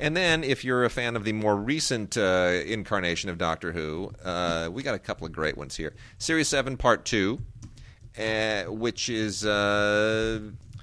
And 0.00 0.16
then, 0.16 0.44
if 0.44 0.64
you're 0.64 0.84
a 0.84 0.90
fan 0.90 1.16
of 1.16 1.24
the 1.24 1.32
more 1.32 1.56
recent 1.56 2.16
uh, 2.16 2.60
incarnation 2.64 3.30
of 3.30 3.38
Doctor 3.38 3.72
Who, 3.72 4.12
uh, 4.24 4.68
we 4.72 4.84
got 4.84 4.94
a 4.94 4.98
couple 4.98 5.26
of 5.26 5.32
great 5.32 5.56
ones 5.56 5.76
here. 5.76 5.94
Series 6.18 6.46
Seven, 6.46 6.76
Part 6.76 7.04
Two, 7.04 7.40
uh, 8.16 8.64
which 8.64 9.08
is 9.08 9.44
uh, 9.44 10.40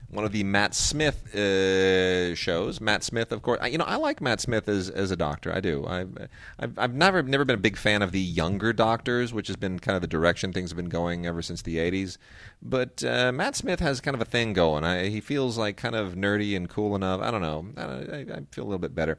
one 0.09 0.25
of 0.25 0.31
the 0.31 0.43
Matt 0.43 0.73
Smith 0.75 1.35
uh, 1.35 2.35
shows. 2.35 2.79
Matt 2.79 3.03
Smith, 3.03 3.31
of 3.31 3.41
course. 3.41 3.59
I, 3.61 3.67
you 3.67 3.77
know, 3.77 3.85
I 3.85 3.95
like 3.95 4.21
Matt 4.21 4.39
Smith 4.39 4.67
as 4.67 4.89
as 4.89 5.11
a 5.11 5.15
doctor. 5.15 5.53
I 5.53 5.59
do. 5.59 5.85
I've, 5.85 6.29
I've, 6.59 6.93
never 6.93 7.23
never 7.23 7.45
been 7.45 7.55
a 7.55 7.59
big 7.59 7.77
fan 7.77 8.01
of 8.01 8.11
the 8.11 8.19
younger 8.19 8.71
doctors, 8.73 9.33
which 9.33 9.47
has 9.47 9.55
been 9.55 9.79
kind 9.79 9.95
of 9.95 10.01
the 10.01 10.07
direction 10.07 10.53
things 10.53 10.71
have 10.71 10.77
been 10.77 10.89
going 10.89 11.25
ever 11.25 11.41
since 11.41 11.61
the 11.61 11.77
'80s. 11.77 12.17
But 12.61 13.03
uh, 13.03 13.31
Matt 13.31 13.55
Smith 13.55 13.79
has 13.79 14.01
kind 14.01 14.15
of 14.15 14.21
a 14.21 14.25
thing 14.25 14.53
going. 14.53 14.83
I, 14.83 15.07
he 15.07 15.21
feels 15.21 15.57
like 15.57 15.77
kind 15.77 15.95
of 15.95 16.13
nerdy 16.13 16.55
and 16.55 16.69
cool 16.69 16.95
enough. 16.95 17.21
I 17.21 17.31
don't 17.31 17.41
know. 17.41 17.67
I, 17.77 18.19
I 18.21 18.39
feel 18.51 18.63
a 18.63 18.67
little 18.67 18.79
bit 18.79 18.95
better. 18.95 19.17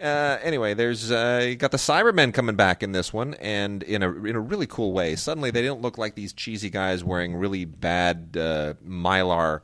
Uh, 0.00 0.38
anyway, 0.42 0.74
there's 0.74 1.10
uh, 1.10 1.44
you 1.48 1.56
got 1.56 1.70
the 1.70 1.76
Cybermen 1.76 2.32
coming 2.32 2.56
back 2.56 2.82
in 2.82 2.92
this 2.92 3.12
one, 3.12 3.34
and 3.34 3.82
in 3.82 4.02
a 4.02 4.10
in 4.24 4.36
a 4.36 4.40
really 4.40 4.66
cool 4.66 4.92
way. 4.92 5.16
Suddenly, 5.16 5.50
they 5.50 5.62
don't 5.62 5.82
look 5.82 5.98
like 5.98 6.14
these 6.14 6.32
cheesy 6.32 6.70
guys 6.70 7.04
wearing 7.04 7.34
really 7.36 7.64
bad 7.64 8.36
uh, 8.36 8.74
mylar 8.86 9.60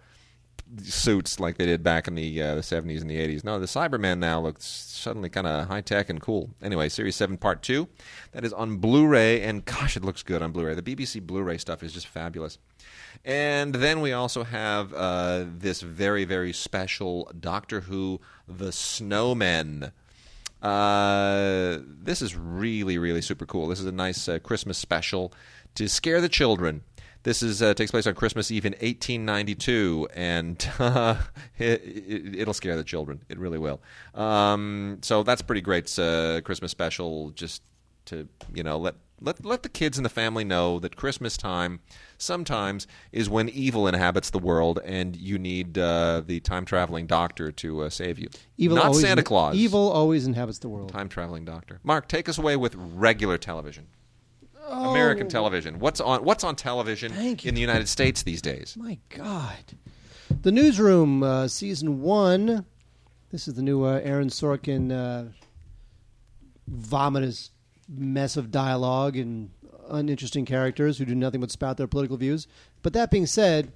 suits 0.82 1.40
like 1.40 1.56
they 1.56 1.66
did 1.66 1.82
back 1.82 2.08
in 2.08 2.14
the 2.14 2.42
uh, 2.42 2.54
the 2.54 2.60
70s 2.60 3.00
and 3.00 3.10
the 3.10 3.16
80s. 3.16 3.44
No, 3.44 3.58
the 3.58 3.66
Cyberman 3.66 4.18
now 4.18 4.40
looks 4.40 4.66
suddenly 4.66 5.28
kind 5.28 5.46
of 5.46 5.68
high 5.68 5.80
tech 5.80 6.10
and 6.10 6.20
cool. 6.20 6.50
Anyway, 6.62 6.88
Series 6.88 7.16
7 7.16 7.36
Part 7.38 7.62
2. 7.62 7.88
That 8.32 8.44
is 8.44 8.52
on 8.52 8.76
Blu 8.76 9.06
ray, 9.06 9.42
and 9.42 9.64
gosh, 9.64 9.96
it 9.96 10.04
looks 10.04 10.22
good 10.22 10.42
on 10.42 10.52
Blu 10.52 10.66
ray. 10.66 10.74
The 10.74 10.82
BBC 10.82 11.22
Blu 11.22 11.42
ray 11.42 11.58
stuff 11.58 11.82
is 11.82 11.92
just 11.92 12.06
fabulous. 12.06 12.58
And 13.24 13.74
then 13.74 14.00
we 14.00 14.12
also 14.12 14.44
have 14.44 14.92
uh, 14.94 15.44
this 15.46 15.80
very, 15.80 16.24
very 16.24 16.52
special 16.52 17.30
Doctor 17.38 17.80
Who 17.80 18.20
The 18.46 18.68
Snowmen. 18.68 19.92
Uh, 20.62 21.78
this 21.84 22.20
is 22.20 22.36
really, 22.36 22.98
really 22.98 23.22
super 23.22 23.46
cool. 23.46 23.68
This 23.68 23.80
is 23.80 23.86
a 23.86 23.92
nice 23.92 24.28
uh, 24.28 24.38
Christmas 24.40 24.78
special 24.78 25.32
to 25.74 25.88
scare 25.88 26.20
the 26.20 26.28
children. 26.28 26.82
This 27.28 27.42
is 27.42 27.60
uh, 27.60 27.74
takes 27.74 27.90
place 27.90 28.06
on 28.06 28.14
Christmas 28.14 28.50
Eve 28.50 28.64
in 28.64 28.72
1892, 28.72 30.08
and 30.14 30.70
uh, 30.78 31.16
it, 31.58 32.46
will 32.46 32.54
scare 32.54 32.74
the 32.74 32.82
children. 32.82 33.22
It 33.28 33.38
really 33.38 33.58
will. 33.58 33.82
Um, 34.14 35.00
so 35.02 35.22
that's 35.22 35.42
pretty 35.42 35.60
great 35.60 35.98
uh, 35.98 36.40
Christmas 36.40 36.70
special. 36.70 37.28
Just 37.32 37.62
to 38.06 38.26
you 38.54 38.62
know 38.62 38.78
let 38.78 38.94
let 39.20 39.44
let 39.44 39.62
the 39.62 39.68
kids 39.68 39.98
and 39.98 40.06
the 40.06 40.10
family 40.10 40.42
know 40.42 40.78
that 40.78 40.96
Christmas 40.96 41.36
time 41.36 41.80
sometimes 42.16 42.86
is 43.12 43.28
when 43.28 43.50
evil 43.50 43.86
inhabits 43.86 44.30
the 44.30 44.38
world, 44.38 44.80
and 44.82 45.14
you 45.14 45.38
need 45.38 45.76
uh, 45.76 46.22
the 46.24 46.40
time 46.40 46.64
traveling 46.64 47.06
doctor 47.06 47.52
to 47.52 47.82
uh, 47.82 47.90
save 47.90 48.18
you. 48.18 48.30
Evil 48.56 48.76
not 48.76 48.86
always, 48.86 49.02
Santa 49.02 49.22
Claus. 49.22 49.54
Evil 49.54 49.92
always 49.92 50.26
inhabits 50.26 50.60
the 50.60 50.70
world. 50.70 50.88
Time 50.88 51.10
traveling 51.10 51.44
doctor. 51.44 51.78
Mark, 51.82 52.08
take 52.08 52.26
us 52.26 52.38
away 52.38 52.56
with 52.56 52.74
regular 52.74 53.36
television. 53.36 53.88
American 54.70 55.26
Oh. 55.26 55.30
television. 55.30 55.78
What's 55.78 56.00
on 56.00 56.24
What's 56.24 56.44
on 56.44 56.56
television 56.56 57.12
Thank 57.12 57.44
you. 57.44 57.48
in 57.50 57.54
the 57.54 57.60
United 57.60 57.88
States 57.88 58.22
these 58.22 58.42
days? 58.42 58.76
My 58.78 58.98
God. 59.10 59.56
The 60.42 60.52
Newsroom, 60.52 61.22
uh, 61.22 61.48
Season 61.48 62.00
1. 62.02 62.64
This 63.30 63.48
is 63.48 63.54
the 63.54 63.62
new 63.62 63.84
uh, 63.84 64.00
Aaron 64.04 64.28
Sorkin 64.28 64.90
uh, 64.92 65.30
vomitous 66.70 67.50
mess 67.88 68.36
of 68.36 68.50
dialogue 68.50 69.16
and 69.16 69.50
uninteresting 69.88 70.44
characters 70.44 70.98
who 70.98 71.04
do 71.04 71.14
nothing 71.14 71.40
but 71.40 71.50
spout 71.50 71.76
their 71.76 71.86
political 71.86 72.16
views. 72.16 72.46
But 72.82 72.92
that 72.92 73.10
being 73.10 73.26
said, 73.26 73.72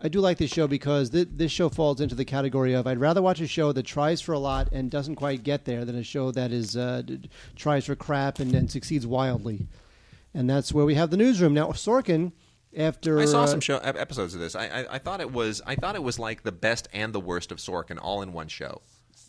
I 0.00 0.08
do 0.08 0.18
like 0.20 0.38
this 0.38 0.50
show 0.50 0.66
because 0.66 1.10
th- 1.10 1.28
this 1.32 1.52
show 1.52 1.68
falls 1.68 2.00
into 2.00 2.16
the 2.16 2.24
category 2.24 2.72
of 2.72 2.86
I'd 2.88 2.98
rather 2.98 3.22
watch 3.22 3.40
a 3.40 3.46
show 3.46 3.70
that 3.72 3.84
tries 3.84 4.20
for 4.20 4.32
a 4.32 4.38
lot 4.40 4.68
and 4.72 4.90
doesn't 4.90 5.14
quite 5.14 5.44
get 5.44 5.64
there 5.64 5.84
than 5.84 5.94
a 5.96 6.02
show 6.02 6.32
that 6.32 6.50
is 6.50 6.76
uh, 6.76 7.02
d- 7.04 7.30
tries 7.54 7.86
for 7.86 7.94
crap 7.94 8.40
and, 8.40 8.52
and 8.54 8.68
succeeds 8.70 9.06
wildly. 9.06 9.66
And 10.34 10.48
that's 10.48 10.72
where 10.72 10.84
we 10.84 10.94
have 10.94 11.10
the 11.10 11.16
Newsroom. 11.16 11.54
Now, 11.54 11.68
Sorkin, 11.72 12.32
after. 12.76 13.20
I 13.20 13.26
saw 13.26 13.44
uh, 13.44 13.46
some 13.46 13.60
show 13.60 13.78
episodes 13.78 14.34
of 14.34 14.40
this. 14.40 14.54
I, 14.54 14.66
I 14.66 14.86
I 14.94 14.98
thought 14.98 15.20
it 15.20 15.32
was 15.32 15.62
I 15.66 15.74
thought 15.74 15.94
it 15.94 16.02
was 16.02 16.18
like 16.18 16.42
the 16.42 16.52
best 16.52 16.88
and 16.92 17.12
the 17.12 17.20
worst 17.20 17.52
of 17.52 17.58
Sorkin 17.58 17.98
all 18.00 18.22
in 18.22 18.32
one 18.32 18.48
show. 18.48 18.80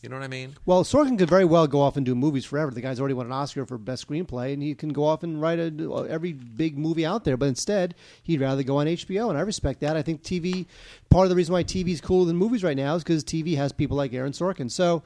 You 0.01 0.09
know 0.09 0.17
what 0.17 0.25
I 0.25 0.27
mean? 0.27 0.57
Well, 0.65 0.83
Sorkin 0.83 1.17
could 1.17 1.29
very 1.29 1.45
well 1.45 1.65
go 1.65 1.79
off 1.79 1.95
and 1.95 2.05
do 2.05 2.13
movies 2.13 2.43
forever. 2.43 2.71
The 2.71 2.81
guy's 2.81 2.99
already 2.99 3.13
won 3.13 3.25
an 3.25 3.31
Oscar 3.31 3.65
for 3.65 3.77
best 3.77 4.05
screenplay, 4.05 4.51
and 4.51 4.61
he 4.61 4.75
can 4.75 4.89
go 4.89 5.05
off 5.05 5.23
and 5.23 5.41
write 5.41 5.59
a, 5.59 6.07
every 6.09 6.33
big 6.33 6.77
movie 6.77 7.05
out 7.05 7.23
there. 7.23 7.37
But 7.37 7.45
instead, 7.45 7.95
he'd 8.21 8.41
rather 8.41 8.63
go 8.63 8.77
on 8.77 8.87
HBO, 8.87 9.29
and 9.29 9.37
I 9.37 9.41
respect 9.41 9.79
that. 9.79 9.95
I 9.95 10.01
think 10.01 10.21
TV. 10.21 10.65
Part 11.09 11.23
of 11.23 11.29
the 11.29 11.37
reason 11.37 11.53
why 11.53 11.63
TV 11.63 11.89
is 11.89 12.01
cooler 12.01 12.25
than 12.25 12.35
movies 12.35 12.65
right 12.65 12.75
now 12.75 12.95
is 12.95 13.03
because 13.03 13.23
TV 13.23 13.55
has 13.55 13.71
people 13.71 13.95
like 13.95 14.13
Aaron 14.13 14.33
Sorkin. 14.33 14.69
So. 14.69 15.03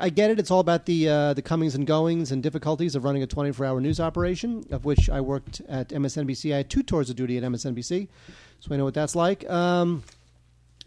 I 0.00 0.10
get 0.10 0.30
it. 0.30 0.40
It's 0.40 0.50
all 0.50 0.60
about 0.60 0.86
the 0.86 1.08
uh, 1.08 1.34
the 1.34 1.42
comings 1.42 1.74
and 1.74 1.86
goings 1.86 2.32
and 2.32 2.42
difficulties 2.42 2.96
of 2.96 3.04
running 3.04 3.22
a 3.22 3.26
24 3.26 3.64
hour 3.64 3.80
news 3.80 4.00
operation, 4.00 4.64
of 4.70 4.84
which 4.84 5.08
I 5.08 5.20
worked 5.20 5.60
at 5.68 5.90
MSNBC. 5.90 6.52
I 6.52 6.58
had 6.58 6.70
two 6.70 6.82
tours 6.82 7.10
of 7.10 7.16
duty 7.16 7.38
at 7.38 7.44
MSNBC, 7.44 8.08
so 8.58 8.74
I 8.74 8.76
know 8.76 8.84
what 8.84 8.94
that's 8.94 9.14
like. 9.14 9.48
Um, 9.48 10.02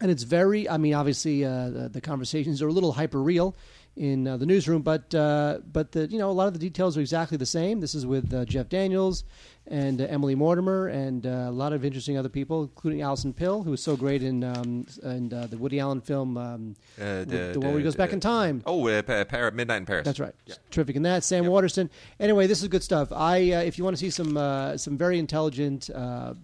and 0.00 0.10
it's 0.10 0.22
very 0.22 0.68
i 0.68 0.76
mean 0.76 0.94
obviously 0.94 1.44
uh, 1.44 1.70
the, 1.70 1.88
the 1.88 2.00
conversations 2.00 2.62
are 2.62 2.68
a 2.68 2.72
little 2.72 2.92
hyper 2.92 3.22
real 3.22 3.56
in 3.96 4.28
uh, 4.28 4.36
the 4.36 4.46
newsroom 4.46 4.82
but 4.82 5.12
uh, 5.14 5.58
but 5.72 5.92
the 5.92 6.06
you 6.06 6.18
know 6.18 6.30
a 6.30 6.32
lot 6.32 6.46
of 6.46 6.52
the 6.52 6.58
details 6.58 6.96
are 6.96 7.00
exactly 7.00 7.36
the 7.36 7.46
same 7.46 7.80
this 7.80 7.94
is 7.94 8.06
with 8.06 8.32
uh, 8.32 8.44
jeff 8.44 8.68
daniels 8.68 9.24
and 9.70 10.00
uh, 10.00 10.04
emily 10.08 10.34
mortimer 10.34 10.88
and 10.88 11.26
uh, 11.26 11.46
a 11.46 11.50
lot 11.50 11.72
of 11.74 11.84
interesting 11.84 12.16
other 12.16 12.28
people 12.30 12.62
including 12.62 13.02
alison 13.02 13.32
pill 13.34 13.62
who 13.62 13.70
was 13.70 13.82
so 13.82 13.96
great 13.96 14.22
in 14.22 14.42
um, 14.42 14.86
in 15.02 15.32
uh, 15.32 15.46
the 15.46 15.58
woody 15.58 15.78
allen 15.78 16.00
film 16.00 16.36
um, 16.38 16.74
Uh, 16.98 17.24
the, 17.24 17.50
the 17.52 17.60
one 17.60 17.70
where 17.70 17.78
he 17.78 17.84
goes 17.84 17.94
back 17.96 18.12
in 18.12 18.20
time 18.20 18.62
Oh, 18.66 18.86
uh, 18.88 19.02
pa- 19.02 19.24
Par- 19.24 19.50
Midnight 19.50 19.76
in 19.78 19.86
Paris. 19.86 20.04
that's 20.06 20.18
right. 20.20 20.34
Terrific 20.70 20.96
in 20.96 21.02
that. 21.02 21.22
Sam 21.24 21.46
Waterston. 21.46 21.90
Anyway, 22.18 22.46
this 22.46 22.62
is 22.62 22.68
good 22.68 22.82
stuff. 22.82 23.12
I 23.12 23.52
uh, 23.52 23.60
if 23.62 23.76
you 23.78 23.84
want 23.84 23.94
to 23.96 24.00
see 24.00 24.10
some 24.10 24.36
uh, 24.36 24.76
some 24.76 24.96
very 24.96 25.18
intelligent 25.18 25.90
uh, 25.90 26.34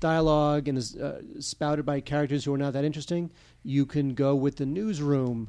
dialogue 0.00 0.68
and 0.68 0.78
is 0.78 0.96
uh, 0.96 1.20
spouted 1.40 1.84
by 1.84 2.00
characters 2.00 2.44
who 2.44 2.54
are 2.54 2.58
not 2.58 2.72
that 2.72 2.84
interesting, 2.84 3.30
you 3.62 3.86
can 3.86 4.14
go 4.14 4.34
with 4.34 4.56
the 4.56 4.66
Newsroom. 4.66 5.48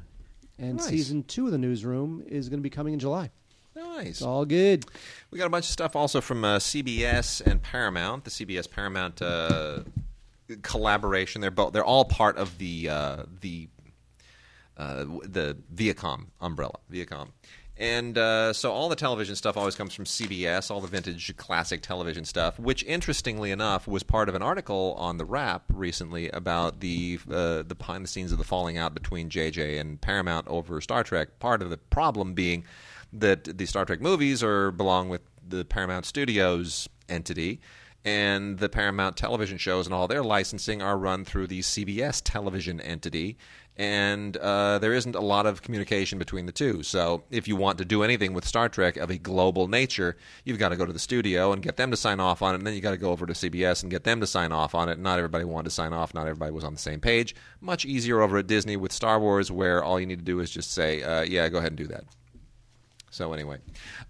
And 0.60 0.78
Nice. 0.78 0.88
season 0.88 1.24
two 1.24 1.46
of 1.48 1.52
the 1.52 1.58
Newsroom 1.58 2.24
is 2.28 2.48
going 2.50 2.60
to 2.60 2.64
be 2.64 2.70
coming 2.70 2.94
in 2.94 3.00
July. 3.00 3.32
Nice. 3.76 4.08
It's 4.08 4.22
all 4.22 4.46
good. 4.46 4.86
We 5.30 5.38
got 5.38 5.48
a 5.48 5.50
bunch 5.50 5.66
of 5.66 5.72
stuff 5.72 5.96
also 5.96 6.22
from 6.22 6.44
uh, 6.44 6.58
CBS 6.58 7.42
and 7.42 7.62
Paramount. 7.62 8.26
The 8.26 8.32
CBS 8.32 8.70
Paramount 8.70 9.22
uh, 9.22 9.80
collaboration. 10.62 11.42
They're 11.42 11.52
both. 11.52 11.74
They're 11.74 11.86
all 11.86 12.06
part 12.06 12.38
of 12.38 12.58
the 12.58 12.90
uh, 12.90 13.24
the 13.40 13.70
uh, 14.78 15.06
the 15.24 15.58
Viacom 15.74 16.28
umbrella. 16.42 16.80
Viacom. 16.92 17.30
And 17.78 18.16
uh, 18.16 18.54
so 18.54 18.72
all 18.72 18.90
the 18.90 18.96
television 18.96 19.36
stuff 19.36 19.58
always 19.58 19.74
comes 19.74 19.96
from 19.96 20.06
CBS, 20.06 20.70
all 20.70 20.82
the 20.82 20.88
vintage 20.88 21.36
classic 21.38 21.82
television 21.82 22.26
stuff, 22.26 22.60
which 22.60 22.84
interestingly 22.84 23.50
enough 23.50 23.88
was 23.88 24.04
part 24.04 24.30
of 24.30 24.36
an 24.36 24.44
article 24.44 24.94
on 25.00 25.18
the 25.18 25.26
Wrap 25.26 25.64
recently 25.74 26.30
about 26.30 26.82
the 26.82 27.20
uh, 27.28 27.64
the 27.64 27.76
behind 27.76 28.04
the 28.04 28.08
scenes 28.08 28.32
of 28.32 28.38
the 28.38 28.44
falling 28.44 28.78
out 28.78 28.94
between 28.94 29.30
JJ 29.30 29.80
and 29.80 30.00
Paramount 30.00 30.48
over 30.48 30.80
Star 30.80 31.04
Trek. 31.04 31.40
Part 31.40 31.64
of 31.64 31.72
the 31.72 31.78
problem 31.78 32.34
being 32.36 32.66
that 33.14 33.58
the 33.58 33.66
Star 33.66 33.86
Trek 33.86 34.02
movies 34.02 34.44
are 34.44 34.72
belong 34.72 35.10
with 35.10 35.22
the 35.48 35.66
Paramount 35.66 36.06
Studios 36.06 36.88
entity, 37.10 37.60
and 38.04 38.58
the 38.58 38.70
Paramount 38.70 39.16
television 39.16 39.58
shows 39.58 39.86
and 39.86 39.94
all 39.94 40.08
their 40.08 40.24
licensing 40.24 40.82
are 40.82 40.98
run 40.98 41.24
through 41.24 41.48
the 41.48 41.60
CBS 41.60 42.22
television 42.24 42.82
entity. 42.82 43.38
And 43.78 44.36
uh, 44.38 44.80
there 44.80 44.94
isn't 44.94 45.16
a 45.16 45.22
lot 45.22 45.46
of 45.46 45.62
communication 45.62 46.20
between 46.20 46.46
the 46.46 46.52
two. 46.52 46.84
So, 46.84 47.24
if 47.32 47.48
you 47.48 47.56
want 47.56 47.78
to 47.78 47.86
do 47.86 48.04
anything 48.04 48.34
with 48.34 48.46
Star 48.46 48.68
Trek 48.68 48.98
of 48.98 49.10
a 49.10 49.18
global 49.18 49.68
nature, 49.68 50.18
you've 50.44 50.60
got 50.60 50.70
to 50.70 50.76
go 50.76 50.86
to 50.86 50.92
the 50.92 51.00
studio 51.00 51.54
and 51.54 51.64
get 51.64 51.78
them 51.78 51.90
to 51.90 51.98
sign 51.98 52.20
off 52.20 52.42
on 52.42 52.54
it, 52.54 52.58
and 52.58 52.68
then 52.68 52.74
you 52.74 52.82
got 52.82 52.92
to 52.92 52.98
go 52.98 53.12
over 53.12 53.26
to 53.26 53.34
CBS 53.34 53.82
and 53.82 53.90
get 53.90 54.04
them 54.04 54.20
to 54.20 54.28
sign 54.28 54.52
off 54.52 54.76
on 54.76 54.90
it. 54.90 55.00
Not 55.00 55.20
everybody 55.20 55.46
wanted 55.46 55.66
to 55.66 55.72
sign 55.72 55.94
off. 55.94 56.14
Not 56.14 56.28
everybody 56.28 56.52
was 56.52 56.66
on 56.66 56.74
the 56.74 56.80
same 56.80 57.00
page. 57.00 57.34
Much 57.62 57.86
easier 57.86 58.22
over 58.22 58.38
at 58.40 58.48
Disney 58.48 58.76
with 58.76 58.92
Star 58.92 59.20
Wars, 59.20 59.50
where 59.50 59.82
all 59.82 60.00
you 60.00 60.06
need 60.06 60.20
to 60.20 60.26
do 60.26 60.42
is 60.42 60.52
just 60.52 60.74
say, 60.74 61.02
uh, 61.02 61.22
"Yeah, 61.22 61.48
go 61.48 61.60
ahead 61.60 61.72
and 61.72 61.78
do 61.78 61.88
that." 61.88 62.04
So 63.12 63.34
anyway, 63.34 63.58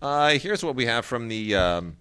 uh, 0.02 0.38
here's 0.38 0.64
what 0.64 0.76
we 0.76 0.86
have 0.86 1.06
from 1.06 1.28
the 1.28 1.56
um, 1.56 1.98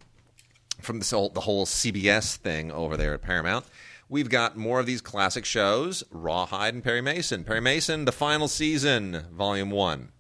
from 0.81 0.99
this 0.99 1.11
whole, 1.11 1.31
the 1.31 1.41
whole 1.41 1.67
CBS 1.67 2.37
thing 2.37 2.71
over 2.71 2.97
there 2.97 3.15
at 3.15 3.23
Paramount. 3.23 3.65
We've 4.09 4.29
got 4.29 4.57
more 4.57 4.79
of 4.79 4.87
these 4.87 5.01
classic 5.01 5.45
shows: 5.45 6.05
Rawhide 6.11 6.75
and 6.75 6.85
Perry 6.85 7.01
Mason. 7.01 7.43
Perry 7.43 7.61
Mason, 7.61 8.05
the 8.05 8.13
final 8.13 8.49
season, 8.49 9.25
Volume 9.33 9.71
One. 9.71 10.13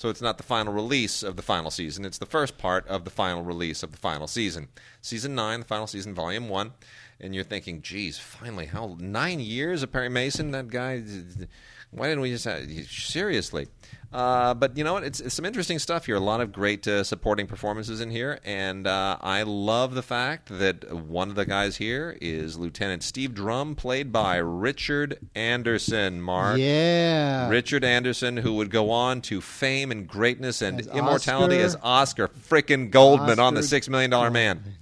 So 0.00 0.08
it's 0.08 0.22
not 0.22 0.38
the 0.38 0.42
final 0.42 0.72
release 0.72 1.22
of 1.22 1.36
the 1.36 1.42
final 1.42 1.70
season. 1.70 2.06
It's 2.06 2.16
the 2.16 2.24
first 2.24 2.56
part 2.56 2.86
of 2.86 3.04
the 3.04 3.10
final 3.10 3.42
release 3.42 3.82
of 3.82 3.92
the 3.92 3.98
final 3.98 4.26
season. 4.26 4.68
Season 5.02 5.34
9, 5.34 5.60
the 5.60 5.66
final 5.66 5.86
season, 5.86 6.14
volume 6.14 6.48
1. 6.48 6.72
And 7.20 7.34
you're 7.34 7.44
thinking, 7.44 7.82
geez, 7.82 8.18
finally, 8.18 8.64
how 8.64 8.96
nine 8.98 9.40
years 9.40 9.82
of 9.82 9.92
Perry 9.92 10.08
Mason? 10.08 10.52
That 10.52 10.68
guy, 10.68 11.02
why 11.90 12.08
didn't 12.08 12.20
we 12.20 12.30
just 12.30 12.44
have, 12.44 12.68
seriously? 12.88 13.68
Uh, 14.12 14.54
but 14.54 14.76
you 14.76 14.82
know 14.82 14.92
what? 14.92 15.04
It's, 15.04 15.20
it's, 15.20 15.36
some 15.36 15.44
interesting 15.44 15.78
stuff 15.78 16.06
here. 16.06 16.16
A 16.16 16.20
lot 16.20 16.40
of 16.40 16.50
great 16.50 16.86
uh, 16.88 17.04
supporting 17.04 17.46
performances 17.46 18.00
in 18.00 18.10
here, 18.10 18.40
and 18.44 18.84
uh, 18.86 19.16
I 19.20 19.42
love 19.42 19.94
the 19.94 20.02
fact 20.02 20.48
that 20.58 20.92
one 20.92 21.28
of 21.28 21.36
the 21.36 21.44
guys 21.44 21.76
here 21.76 22.18
is 22.20 22.58
Lieutenant 22.58 23.04
Steve 23.04 23.34
Drumm, 23.34 23.76
played 23.76 24.10
by 24.10 24.38
Richard 24.38 25.18
Anderson. 25.36 26.20
Mark, 26.20 26.58
Yeah. 26.58 27.48
Richard 27.48 27.84
Anderson, 27.84 28.36
who 28.38 28.54
would 28.54 28.70
go 28.70 28.90
on 28.90 29.20
to 29.22 29.40
fame 29.40 29.92
and 29.92 30.08
greatness 30.08 30.60
and 30.60 30.80
As 30.80 30.86
immortality 30.88 31.62
Oscar- 31.62 31.64
as 31.64 31.76
Oscar 31.80 32.28
frickin' 32.28 32.90
Goldman 32.90 33.38
on 33.38 33.54
the 33.54 33.62
Six 33.62 33.88
Million 33.88 34.10
Dollar 34.10 34.30
Man. 34.30 34.74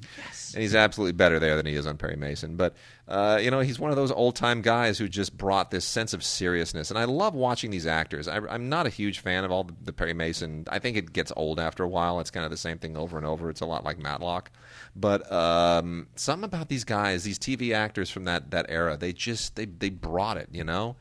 And 0.59 0.63
he's 0.65 0.75
absolutely 0.75 1.13
better 1.13 1.39
there 1.39 1.55
than 1.55 1.67
he 1.67 1.77
is 1.77 1.87
on 1.87 1.99
Perry 1.99 2.17
Mason. 2.17 2.57
But, 2.57 2.75
uh, 3.07 3.39
you 3.41 3.49
know, 3.49 3.61
he's 3.61 3.79
one 3.79 3.91
of 3.91 3.97
those 3.97 4.11
old 4.11 4.35
time 4.35 4.61
guys 4.61 4.99
who 4.99 5.07
just 5.07 5.37
brought 5.37 5.71
this 5.71 5.85
sense 5.85 6.13
of 6.13 6.25
seriousness. 6.25 6.91
And 6.91 6.99
I 6.99 7.05
love 7.05 7.33
watching 7.33 7.71
these 7.71 7.87
actors. 7.87 8.27
I, 8.27 8.39
I'm 8.39 8.69
not 8.69 8.85
a 8.85 8.89
huge 8.89 9.21
fan 9.21 9.45
of 9.45 9.53
all 9.53 9.63
the, 9.63 9.75
the 9.85 9.93
Perry 9.93 10.15
Mason. 10.15 10.65
I 10.69 10.81
think 10.81 10.97
it 10.97 11.13
gets 11.13 11.33
old 11.37 11.61
after 11.61 11.85
a 11.85 11.89
while. 11.89 12.19
It's 12.19 12.33
kind 12.33 12.45
of 12.45 12.51
the 12.51 12.57
same 12.57 12.79
thing 12.79 12.97
over 12.97 13.17
and 13.17 13.25
over. 13.25 13.51
It's 13.51 13.61
a 13.61 13.67
lot 13.67 13.85
like 13.85 14.01
Matlock. 14.01 14.51
But 14.97 15.31
um, 15.31 16.09
something 16.17 16.47
about 16.47 16.69
these 16.69 16.83
guys, 16.83 17.23
these 17.23 17.39
TV 17.39 17.73
actors 17.73 18.11
from 18.11 18.25
that, 18.25 18.51
that 18.51 18.67
era, 18.69 18.97
they 18.97 19.13
just, 19.13 19.55
they, 19.55 19.67
they 19.67 19.91
brought 19.91 20.39
it, 20.39 20.49
you 20.51 20.65
know? 20.65 20.97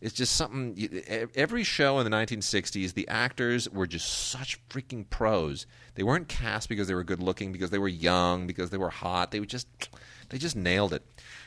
It's 0.00 0.14
just 0.14 0.34
something. 0.36 0.76
Every 1.34 1.64
show 1.64 1.98
in 2.00 2.10
the 2.10 2.14
1960s, 2.14 2.92
the 2.92 3.08
actors 3.08 3.70
were 3.70 3.86
just 3.86 4.06
such 4.06 4.60
freaking 4.68 5.08
pros. 5.08 5.66
They 5.96 6.02
weren't 6.02 6.28
cast 6.28 6.68
because 6.68 6.88
they 6.88 6.94
were 6.94 7.04
good 7.04 7.22
looking, 7.22 7.52
because 7.52 7.70
they 7.70 7.78
were 7.78 7.88
young, 7.88 8.46
because 8.46 8.70
they 8.70 8.76
were 8.76 8.90
hot. 8.90 9.30
They 9.30 9.40
just, 9.40 9.66
they 10.28 10.38
just 10.38 10.54
nailed 10.54 10.92
it. 10.92 11.02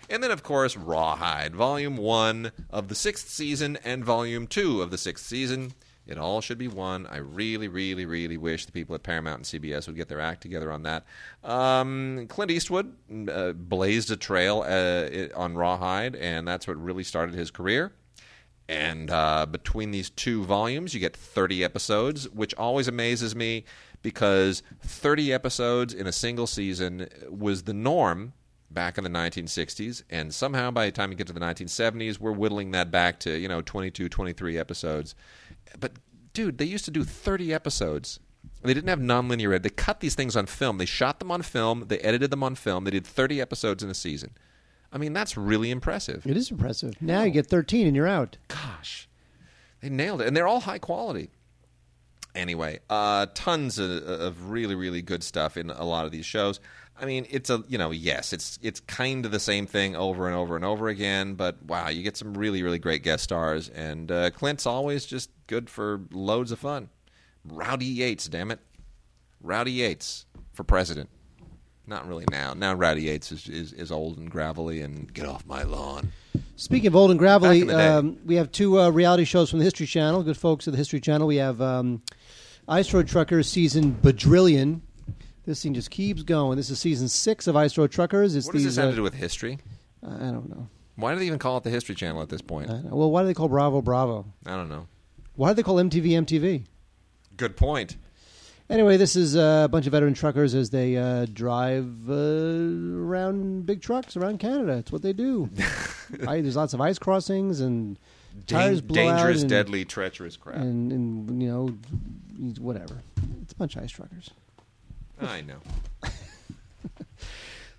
And 0.10 0.24
then, 0.24 0.32
of 0.32 0.44
course, 0.44 0.76
Rawhide, 0.76 1.56
Volume 1.56 1.98
One 1.98 2.52
of 2.70 2.88
the 2.88 2.96
sixth 2.96 3.30
season, 3.30 3.78
and 3.84 4.04
Volume 4.04 4.48
Two 4.48 4.82
of 4.82 4.92
the 4.92 4.98
sixth 4.98 5.26
season. 5.26 5.74
It 6.08 6.18
all 6.18 6.42
should 6.42 6.58
be 6.58 6.68
one. 6.68 7.06
I 7.06 7.18
really, 7.18 7.68
really, 7.68 8.08
really 8.08 8.38
wish 8.38 8.66
the 8.66 8.72
people 8.72 8.96
at 8.96 9.04
Paramount 9.04 9.38
and 9.52 9.64
CBS 9.64 9.86
would 9.86 9.96
get 9.96 10.08
their 10.08 10.20
act 10.20 10.42
together 10.42 10.72
on 10.72 10.82
that. 10.82 11.06
Um, 11.44 12.26
Clint 12.28 12.50
Eastwood 12.50 12.96
uh, 13.32 13.52
blazed 13.52 14.10
a 14.10 14.18
trail 14.18 14.66
uh, 14.68 15.40
on 15.40 15.54
Rawhide, 15.54 16.16
and 16.16 16.48
that's 16.48 16.68
what 16.68 16.84
really 16.84 17.04
started 17.04 17.36
his 17.36 17.52
career. 17.52 17.94
And 18.68 19.10
uh, 19.10 19.48
between 19.48 19.92
these 19.92 20.10
two 20.10 20.44
volumes, 20.44 20.94
you 20.94 21.00
get 21.00 21.16
30 21.16 21.64
episodes, 21.64 22.30
which 22.30 22.54
always 22.56 22.88
amazes 22.88 23.36
me 23.36 23.66
because 24.02 24.64
30 24.82 25.34
episodes 25.34 25.94
in 25.94 26.08
a 26.08 26.12
single 26.12 26.48
season 26.48 27.08
was 27.30 27.64
the 27.64 27.74
norm 27.74 28.34
back 28.72 28.98
in 28.98 29.04
the 29.04 29.10
1960s. 29.10 30.04
And 30.10 30.34
somehow 30.34 30.72
by 30.72 30.86
the 30.86 30.92
time 30.92 31.12
you 31.12 31.18
get 31.18 31.28
to 31.28 31.34
the 31.34 31.40
1970s, 31.40 32.20
we're 32.20 32.32
whittling 32.32 32.72
that 32.72 32.92
back 32.92 33.20
to, 33.22 33.38
you 33.38 33.48
know, 33.48 33.62
22, 33.62 34.10
23 34.10 34.58
episodes. 34.58 35.16
But, 35.80 35.94
dude, 36.34 36.58
they 36.58 36.66
used 36.66 36.86
to 36.86 36.92
do 36.92 37.04
30 37.04 37.54
episodes. 37.54 38.20
They 38.62 38.74
didn't 38.74 38.90
have 38.90 39.00
nonlinear 39.00 39.54
ed. 39.56 39.64
They 39.64 39.70
cut 39.70 40.00
these 40.00 40.16
things 40.16 40.36
on 40.36 40.46
film. 40.46 40.78
They 40.78 40.86
shot 40.86 41.20
them 41.20 41.32
on 41.32 41.42
film. 41.42 41.86
They 41.88 42.00
edited 42.00 42.32
them 42.32 42.44
on 42.44 42.56
film. 42.56 42.84
They 42.84 42.92
did 42.92 43.06
30 43.06 43.42
episodes 43.42 43.84
in 43.84 43.90
a 43.90 43.94
season. 43.94 44.32
I 44.92 44.98
mean, 44.98 45.14
that's 45.14 45.38
really 45.38 45.70
impressive 45.70 46.26
It 46.26 46.36
is 46.36 46.50
impressive. 46.50 47.00
Now 47.00 47.22
you 47.24 47.30
get 47.30 47.46
13 47.46 47.86
and 47.86 47.96
you're 47.96 48.08
out. 48.08 48.38
gosh, 48.48 49.08
they 49.82 49.90
nailed 49.90 50.22
it, 50.22 50.28
and 50.28 50.36
they're 50.36 50.48
all 50.48 50.62
high 50.62 50.80
quality. 50.80 51.30
Anyway, 52.40 52.80
uh, 52.90 53.28
tons 53.34 53.78
of, 53.80 53.90
of 54.08 54.50
really, 54.50 54.74
really 54.74 55.02
good 55.02 55.24
stuff 55.24 55.58
in 55.58 55.70
a 55.70 55.84
lot 55.84 56.06
of 56.06 56.12
these 56.12 56.26
shows. 56.26 56.62
I 56.98 57.06
mean, 57.06 57.28
it's 57.30 57.50
a 57.50 57.64
you 57.68 57.78
know, 57.78 57.92
yes, 57.92 58.32
it's 58.32 58.58
it's 58.62 58.80
kind 58.80 59.26
of 59.26 59.32
the 59.32 59.40
same 59.42 59.68
thing 59.68 59.96
over 59.96 60.26
and 60.28 60.36
over 60.36 60.56
and 60.56 60.64
over 60.64 60.88
again, 60.88 61.34
but 61.34 61.62
wow, 61.64 61.90
you 61.90 62.02
get 62.02 62.16
some 62.16 62.34
really, 62.34 62.64
really 62.64 62.80
great 62.80 63.04
guest 63.04 63.26
stars, 63.26 63.68
and 63.70 64.10
uh, 64.10 64.30
Clint's 64.32 64.66
always 64.66 65.06
just 65.06 65.30
good 65.48 65.70
for 65.70 66.02
loads 66.12 66.52
of 66.54 66.60
fun. 66.60 66.90
Rowdy 67.46 67.86
Yates, 67.86 68.28
damn 68.30 68.52
it, 68.52 68.60
Rowdy 69.42 69.74
Yates 69.74 70.26
for 70.54 70.64
president. 70.64 71.10
Not 71.88 72.08
really 72.08 72.26
now. 72.30 72.54
Now 72.54 72.74
Rowdy 72.74 73.04
Yates 73.04 73.32
is, 73.32 73.50
is, 73.50 73.74
is 73.74 73.92
old 73.92 74.18
and 74.18 74.30
gravelly 74.30 74.82
and 74.82 75.12
get 75.12 75.26
off 75.26 75.46
my 75.46 75.64
lawn. 75.64 76.12
Speaking 76.56 76.88
of 76.88 76.96
old 76.96 77.10
and 77.10 77.18
gravelly, 77.20 77.62
in 77.62 77.68
the 77.68 77.74
day. 77.74 77.88
um, 77.88 78.18
we 78.26 78.36
have 78.36 78.52
two 78.52 78.80
uh, 78.80 78.90
reality 78.90 79.24
shows 79.24 79.50
from 79.50 79.60
the 79.60 79.66
History 79.66 79.88
Channel. 79.88 80.22
Good 80.22 80.38
folks 80.38 80.68
at 80.68 80.74
the 80.74 80.78
History 80.78 81.00
Channel. 81.00 81.26
We 81.26 81.38
have 81.38 81.62
um, 81.62 82.04
Ice 82.70 82.94
Road 82.94 83.08
Truckers 83.08 83.50
season 83.50 83.98
Badrillion. 84.02 84.82
This 85.46 85.64
thing 85.64 85.74
just 85.74 85.90
keeps 85.90 86.22
going. 86.22 86.56
This 86.56 86.70
is 86.70 86.80
season 86.80 87.08
six 87.08 87.48
of 87.48 87.56
Ice 87.56 87.76
Road 87.78 87.92
Truckers. 87.92 88.36
It's 88.36 88.46
What 88.46 88.54
does 88.54 88.64
these, 88.64 88.76
this 88.76 88.82
have 88.82 88.90
uh, 88.90 88.92
to 88.92 88.98
do 88.98 89.02
with 89.02 89.16
history? 89.16 89.58
I 90.06 90.32
don't 90.32 90.48
know. 90.50 90.68
Why 90.96 91.14
do 91.14 91.20
they 91.20 91.26
even 91.26 91.40
call 91.40 91.58
it 91.58 91.64
the 91.64 91.72
History 91.72 91.96
Channel 91.96 92.22
at 92.22 92.30
this 92.30 92.42
point? 92.42 92.70
I 92.70 92.74
don't 92.74 92.86
know. 92.86 92.96
Well, 92.96 93.12
why 93.12 93.22
do 93.22 93.28
they 93.28 93.34
call 93.34 93.48
Bravo 93.48 93.82
Bravo? 93.82 94.26
I 94.46 94.56
don't 94.56 94.70
know. 94.70 94.88
Why 95.36 95.50
do 95.50 95.56
they 95.56 95.64
call 95.64 95.78
MTV 95.78 96.10
MTV? 96.26 96.66
Good 97.38 97.58
point. 97.58 97.96
Anyway, 98.70 98.98
this 98.98 99.16
is 99.16 99.36
uh, 99.36 99.64
a 99.66 99.68
bunch 99.68 99.88
of 99.88 99.94
veteran 99.94 100.14
truckers 100.14 100.54
as 100.54 100.70
they 100.70 100.96
uh, 100.96 101.26
drive 101.34 102.08
uh, 102.08 102.14
around 102.14 103.66
big 103.66 103.82
trucks 103.82 104.16
around 104.16 104.40
Canada. 104.40 104.74
It's 104.74 104.92
what 104.92 105.02
they 105.02 105.14
do. 105.14 105.50
I, 106.28 106.42
there's 106.42 106.56
lots 106.56 106.76
of 106.76 106.82
ice 106.82 107.00
crossings 107.00 107.62
and 107.62 107.98
tires 108.46 108.82
Dan- 108.82 108.88
blow 108.88 109.08
out 109.08 109.16
dangerous, 109.16 109.42
and, 109.42 109.50
deadly, 109.50 109.86
treacherous 109.86 110.38
crap. 110.38 110.58
and, 110.58 110.92
and 110.92 111.42
you 111.42 111.50
know 111.50 111.78
whatever. 112.60 113.02
It's 113.42 113.54
a 113.54 113.56
bunch 113.56 113.76
of 113.76 113.84
ice 113.84 113.92
truckers. 113.92 114.30
I 115.20 115.42
know. 115.42 115.60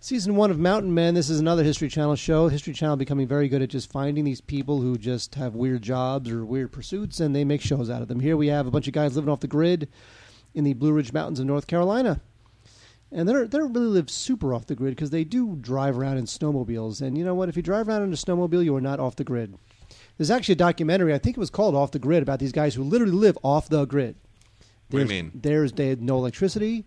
Season 0.03 0.35
one 0.35 0.51
of 0.51 0.59
Mountain 0.59 0.94
Men. 0.94 1.14
This 1.14 1.29
is 1.29 1.40
another 1.40 1.62
History 1.62 1.88
Channel 1.88 2.16
show. 2.16 2.49
History 2.49 2.73
Channel 2.73 2.96
becoming 2.96 3.27
very 3.27 3.49
good 3.49 3.62
at 3.62 3.68
just 3.68 3.92
finding 3.92 4.25
these 4.25 4.40
people 4.40 4.81
who 4.81 4.96
just 4.96 5.35
have 5.35 5.55
weird 5.55 5.83
jobs 5.83 6.31
or 6.31 6.44
weird 6.44 6.73
pursuits, 6.73 7.20
and 7.20 7.35
they 7.35 7.44
make 7.44 7.61
shows 7.61 7.90
out 7.90 8.03
of 8.03 8.09
them. 8.09 8.20
Here 8.20 8.37
we 8.37 8.49
have 8.49 8.66
a 8.66 8.70
bunch 8.70 8.87
of 8.87 8.94
guys 8.94 9.14
living 9.14 9.31
off 9.31 9.40
the 9.40 9.46
grid 9.46 9.88
in 10.55 10.64
the 10.64 10.73
Blue 10.73 10.92
Ridge 10.92 11.12
Mountains 11.12 11.40
of 11.40 11.46
North 11.46 11.66
Carolina. 11.66 12.20
And 13.12 13.29
they 13.29 13.33
don't, 13.33 13.51
they 13.51 13.59
don't 13.59 13.73
really 13.73 13.87
live 13.87 14.09
super 14.09 14.55
off 14.55 14.66
the 14.66 14.75
grid 14.75 14.94
because 14.94 15.11
they 15.11 15.25
do 15.25 15.57
drive 15.57 15.99
around 15.99 16.16
in 16.16 16.25
snowmobiles. 16.25 17.03
And 17.03 17.18
you 17.18 17.25
know 17.25 17.35
what? 17.35 17.49
If 17.49 17.57
you 17.57 17.62
drive 17.62 17.88
around 17.88 18.03
in 18.03 18.12
a 18.12 18.16
snowmobile, 18.16 18.64
you 18.64 18.75
are 18.77 18.81
not 18.81 19.01
off 19.01 19.16
the 19.16 19.25
grid. 19.25 19.57
There's 20.16 20.31
actually 20.31 20.53
a 20.53 20.57
documentary, 20.57 21.14
I 21.14 21.18
think 21.18 21.37
it 21.37 21.40
was 21.40 21.51
called 21.51 21.75
Off 21.75 21.92
the 21.92 21.99
Grid, 21.99 22.23
about 22.23 22.38
these 22.38 22.53
guys 22.53 22.75
who 22.75 22.85
literally 22.85 23.12
live 23.12 23.38
off 23.42 23.68
the 23.68 23.87
grid. 23.87 24.16
What 24.90 25.07
do 25.07 25.14
you 25.14 25.22
mean? 25.22 25.33
There's 25.35 25.72
they 25.72 25.88
have 25.88 26.00
no 26.00 26.16
electricity. 26.16 26.85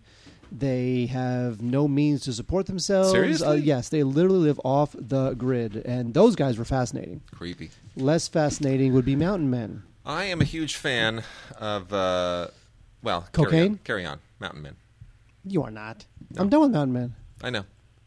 They 0.52 1.06
have 1.06 1.60
no 1.60 1.88
means 1.88 2.22
to 2.22 2.32
support 2.32 2.66
themselves. 2.66 3.10
Seriously? 3.10 3.46
Uh, 3.46 3.52
yes, 3.54 3.88
they 3.88 4.04
literally 4.04 4.38
live 4.38 4.60
off 4.64 4.94
the 4.96 5.32
grid, 5.34 5.76
and 5.84 6.14
those 6.14 6.36
guys 6.36 6.58
were 6.58 6.64
fascinating. 6.64 7.22
Creepy. 7.32 7.70
Less 7.96 8.28
fascinating 8.28 8.92
would 8.94 9.04
be 9.04 9.16
mountain 9.16 9.50
men. 9.50 9.82
I 10.06 10.24
am 10.24 10.40
a 10.40 10.44
huge 10.44 10.76
fan 10.76 11.24
of, 11.58 11.92
uh, 11.92 12.48
well, 13.02 13.26
Cocaine? 13.32 13.78
Carry 13.78 14.04
on, 14.04 14.04
carry 14.04 14.06
on. 14.06 14.20
Mountain 14.38 14.62
Men. 14.62 14.76
You 15.46 15.62
are 15.62 15.70
not. 15.70 16.04
I'm 16.36 16.48
done 16.48 16.60
with 16.60 16.70
mountain 16.70 16.92
men. 16.92 17.14
I 17.42 17.50
know. 17.50 17.64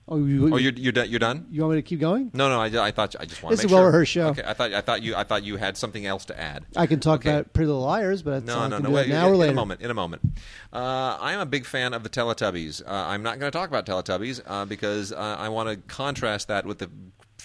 Oh, 0.10 0.18
you, 0.24 0.54
Oh, 0.54 0.58
you're 0.58 0.72
you're 0.72 0.94
done. 0.94 1.10
You're 1.10 1.20
done. 1.20 1.48
you 1.52 1.62
want 1.62 1.76
me 1.76 1.78
to 1.80 1.82
keep 1.82 2.00
going? 2.00 2.32
No, 2.34 2.48
no. 2.48 2.62
I, 2.62 2.88
I 2.88 2.92
thought 2.92 3.16
I 3.20 3.26
just 3.26 3.44
want 3.44 3.52
This 3.52 3.60
to 3.60 3.66
is 3.66 3.66
make 3.66 3.66
a 3.66 3.70
sure. 3.70 3.78
well-rehearsed 3.82 4.12
show. 4.12 4.28
Okay, 4.30 4.44
I 4.46 4.54
thought 4.54 4.74
I 4.74 4.80
thought 4.82 5.04
you 5.04 5.16
I 5.16 5.24
thought 5.26 5.44
you 5.44 5.58
had 5.58 5.76
something 5.76 6.06
else 6.06 6.24
to 6.26 6.40
add. 6.40 6.66
I 6.78 6.88
can 6.88 7.00
talk 7.02 7.20
Okay. 7.22 7.32
about 7.32 7.52
Pretty 7.54 7.68
Little 7.68 7.82
Liars, 7.84 8.22
but 8.24 8.46
No, 8.46 8.68
no, 8.70 8.78
no. 8.80 8.90
Wait, 8.90 9.10
now 9.10 9.28
in, 9.34 9.36
or 9.42 9.44
in 9.44 9.50
a 9.50 9.54
moment. 9.54 9.82
In 9.82 9.92
a 9.92 9.94
moment. 9.94 10.22
Uh, 10.72 11.18
I 11.20 11.34
am 11.34 11.40
a 11.42 11.46
big 11.46 11.66
fan 11.66 11.94
of 11.94 12.04
the 12.04 12.10
Teletubbies. 12.10 12.82
Uh, 12.88 12.90
I'm 12.92 13.22
not 13.22 13.38
going 13.40 13.52
to 13.52 13.58
talk 13.58 13.68
about 13.70 13.86
Teletubbies 13.86 14.42
uh, 14.48 14.64
because 14.66 15.12
uh, 15.12 15.18
I 15.40 15.50
want 15.50 15.70
to 15.70 15.76
contrast 15.94 16.48
that 16.48 16.66
with 16.66 16.78
the 16.80 16.90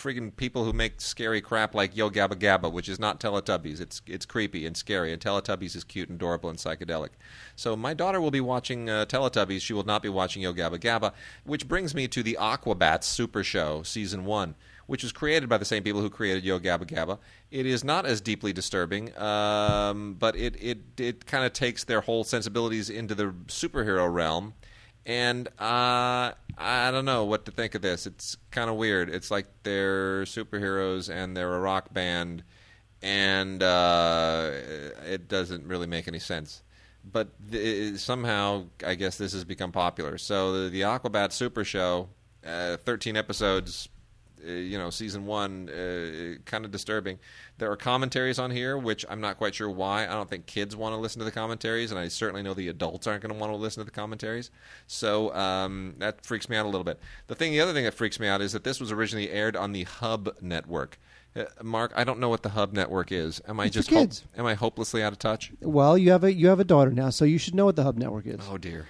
friggin' 0.02 0.34
people 0.34 0.64
who 0.64 0.72
make 0.72 1.00
scary 1.00 1.40
crap 1.40 1.74
like 1.74 1.96
Yo 1.96 2.10
Gabba 2.10 2.34
Gabba, 2.34 2.72
which 2.72 2.88
is 2.88 2.98
not 2.98 3.20
Teletubbies. 3.20 3.80
It's 3.80 4.02
it's 4.06 4.26
creepy 4.26 4.66
and 4.66 4.76
scary, 4.76 5.12
and 5.12 5.22
Teletubbies 5.22 5.76
is 5.76 5.84
cute 5.84 6.08
and 6.08 6.16
adorable 6.16 6.50
and 6.50 6.58
psychedelic. 6.58 7.10
So 7.54 7.76
my 7.76 7.94
daughter 7.94 8.20
will 8.20 8.30
be 8.30 8.40
watching 8.40 8.90
uh, 8.90 9.06
Teletubbies. 9.06 9.60
She 9.60 9.72
will 9.72 9.84
not 9.84 10.02
be 10.02 10.08
watching 10.08 10.42
Yo 10.42 10.52
Gabba 10.52 10.78
Gabba, 10.78 11.12
which 11.44 11.68
brings 11.68 11.94
me 11.94 12.08
to 12.08 12.22
the 12.22 12.36
Aquabats 12.40 13.04
Super 13.04 13.44
Show 13.44 13.82
Season 13.82 14.24
One. 14.24 14.54
Which 14.86 15.04
was 15.04 15.12
created 15.12 15.48
by 15.48 15.58
the 15.58 15.64
same 15.64 15.84
people 15.84 16.00
who 16.00 16.10
created 16.10 16.44
Yo 16.44 16.58
Gabba 16.58 16.84
Gabba. 16.84 17.18
It 17.52 17.66
is 17.66 17.84
not 17.84 18.04
as 18.04 18.20
deeply 18.20 18.52
disturbing, 18.52 19.16
um, 19.16 20.14
but 20.18 20.34
it 20.36 20.56
it, 20.60 20.78
it 20.98 21.24
kind 21.24 21.44
of 21.46 21.52
takes 21.52 21.84
their 21.84 22.00
whole 22.00 22.24
sensibilities 22.24 22.90
into 22.90 23.14
the 23.14 23.26
superhero 23.46 24.12
realm 24.12 24.54
and 25.06 25.48
uh, 25.58 26.32
I 26.58 26.90
don't 26.90 27.04
know 27.04 27.24
what 27.24 27.44
to 27.46 27.50
think 27.50 27.74
of 27.74 27.82
this. 27.82 28.06
It's 28.06 28.36
kind 28.50 28.70
of 28.70 28.76
weird. 28.76 29.10
It's 29.10 29.30
like 29.30 29.46
they're 29.62 30.22
superheroes 30.22 31.12
and 31.12 31.36
they're 31.36 31.54
a 31.54 31.60
rock 31.60 31.92
band, 31.92 32.44
and 33.02 33.62
uh, 33.62 34.50
it 35.04 35.28
doesn't 35.28 35.66
really 35.66 35.86
make 35.86 36.08
any 36.08 36.18
sense. 36.18 36.62
But 37.04 37.30
th- 37.50 37.96
somehow, 37.98 38.66
I 38.86 38.94
guess 38.94 39.18
this 39.18 39.32
has 39.32 39.44
become 39.44 39.72
popular. 39.72 40.18
So 40.18 40.64
the, 40.64 40.70
the 40.70 40.80
Aquabat 40.82 41.32
Super 41.32 41.64
Show, 41.64 42.08
uh, 42.46 42.76
13 42.76 43.16
episodes, 43.16 43.88
uh, 44.46 44.50
you 44.50 44.78
know, 44.78 44.90
season 44.90 45.26
one, 45.26 45.68
uh, 45.68 46.34
kind 46.44 46.64
of 46.64 46.70
disturbing. 46.70 47.18
There 47.58 47.70
are 47.70 47.76
commentaries 47.76 48.38
on 48.38 48.50
here, 48.50 48.76
which 48.78 49.04
I'm 49.08 49.20
not 49.20 49.38
quite 49.38 49.54
sure 49.54 49.70
why. 49.70 50.04
I 50.04 50.12
don't 50.12 50.28
think 50.28 50.46
kids 50.46 50.74
want 50.74 50.92
to 50.94 50.96
listen 50.96 51.18
to 51.20 51.24
the 51.24 51.30
commentaries, 51.30 51.90
and 51.90 52.00
I 52.00 52.08
certainly 52.08 52.42
know 52.42 52.54
the 52.54 52.68
adults 52.68 53.06
aren't 53.06 53.22
going 53.22 53.32
to 53.32 53.38
want 53.38 53.52
to 53.52 53.56
listen 53.56 53.80
to 53.80 53.84
the 53.84 53.90
commentaries. 53.90 54.50
So 54.86 55.34
um, 55.34 55.94
that 55.98 56.24
freaks 56.26 56.48
me 56.48 56.56
out 56.56 56.64
a 56.66 56.68
little 56.68 56.84
bit. 56.84 56.98
The 57.26 57.34
thing, 57.34 57.52
the 57.52 57.60
other 57.60 57.72
thing 57.72 57.84
that 57.84 57.94
freaks 57.94 58.18
me 58.18 58.26
out 58.28 58.40
is 58.40 58.52
that 58.52 58.64
this 58.64 58.80
was 58.80 58.90
originally 58.92 59.30
aired 59.30 59.54
on 59.56 59.72
the 59.72 59.84
Hub 59.84 60.36
network. 60.40 60.98
Uh, 61.34 61.44
Mark, 61.62 61.92
I 61.96 62.04
don't 62.04 62.18
know 62.18 62.28
what 62.28 62.42
the 62.42 62.50
Hub 62.50 62.72
network 62.74 63.10
is. 63.10 63.40
Am 63.48 63.58
I 63.58 63.66
It's 63.66 63.74
just 63.74 63.88
hope- 63.88 64.00
kids. 64.00 64.24
am 64.36 64.44
I 64.44 64.54
hopelessly 64.54 65.02
out 65.02 65.12
of 65.12 65.18
touch? 65.18 65.50
Well, 65.60 65.96
you 65.96 66.10
have 66.10 66.24
a 66.24 66.32
you 66.32 66.48
have 66.48 66.60
a 66.60 66.64
daughter 66.64 66.90
now, 66.90 67.08
so 67.10 67.24
you 67.24 67.38
should 67.38 67.54
know 67.54 67.64
what 67.64 67.76
the 67.76 67.84
Hub 67.84 67.96
Network 67.96 68.26
is. 68.26 68.40
Oh 68.50 68.58
dear. 68.58 68.88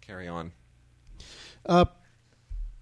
Carry 0.00 0.28
on. 0.28 0.52
Uh, 1.66 1.84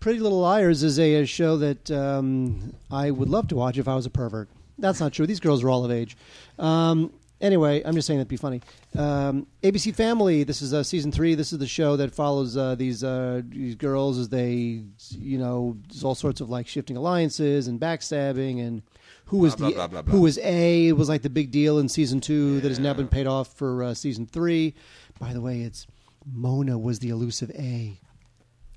Pretty 0.07 0.21
Little 0.21 0.39
Liars 0.39 0.85
is 0.85 1.01
a, 1.01 1.15
a 1.23 1.27
show 1.27 1.57
that 1.57 1.91
um, 1.91 2.73
I 2.93 3.11
would 3.11 3.29
love 3.29 3.49
to 3.49 3.57
watch 3.57 3.77
if 3.77 3.89
I 3.89 3.97
was 3.97 4.07
a 4.07 4.11
pervert. 4.11 4.49
That's 4.79 5.01
not 5.01 5.13
true. 5.13 5.27
These 5.27 5.41
girls 5.41 5.65
are 5.65 5.69
all 5.69 5.85
of 5.85 5.91
age. 5.91 6.17
Um, 6.61 7.13
anyway, 7.41 7.83
I'm 7.85 7.93
just 7.93 8.07
saying 8.07 8.21
that'd 8.21 8.29
be 8.29 8.37
funny. 8.37 8.61
Um, 8.97 9.49
ABC 9.65 9.93
Family. 9.97 10.45
This 10.45 10.63
is 10.63 10.73
uh, 10.73 10.85
season 10.85 11.11
three. 11.11 11.35
This 11.35 11.53
is 11.53 11.59
the 11.59 11.67
show 11.67 11.97
that 11.97 12.15
follows 12.15 12.57
uh, 12.57 12.77
these 12.77 13.03
uh, 13.03 13.43
these 13.49 13.75
girls 13.75 14.17
as 14.17 14.29
they, 14.29 14.85
you 15.19 15.39
know, 15.39 15.77
there's 15.89 16.05
all 16.05 16.15
sorts 16.15 16.41
of 16.41 16.51
like 16.51 16.69
shifting 16.69 16.97
alliances 16.97 17.67
and 17.67 17.81
backstabbing 17.81 18.65
and 18.65 18.83
who 19.25 19.39
was 19.39 19.57
Blah, 19.57 19.71
the 19.71 19.75
blah, 19.75 19.89
blah, 19.89 20.03
who 20.03 20.21
was 20.21 20.39
A 20.39 20.87
It 20.87 20.97
was 20.97 21.09
like 21.09 21.23
the 21.23 21.31
big 21.31 21.51
deal 21.51 21.81
in 21.81 21.89
season 21.89 22.21
two 22.21 22.61
that 22.61 22.69
has 22.69 22.79
now 22.79 22.95
been 22.95 23.09
paid 23.09 23.27
off 23.27 23.55
for 23.55 23.83
uh, 23.83 23.93
season 23.93 24.25
three. 24.27 24.77
By 25.19 25.33
the 25.33 25.41
way, 25.41 25.63
it's 25.63 25.85
Mona 26.25 26.79
was 26.79 27.01
the 27.01 27.09
elusive 27.09 27.51
A. 27.59 27.99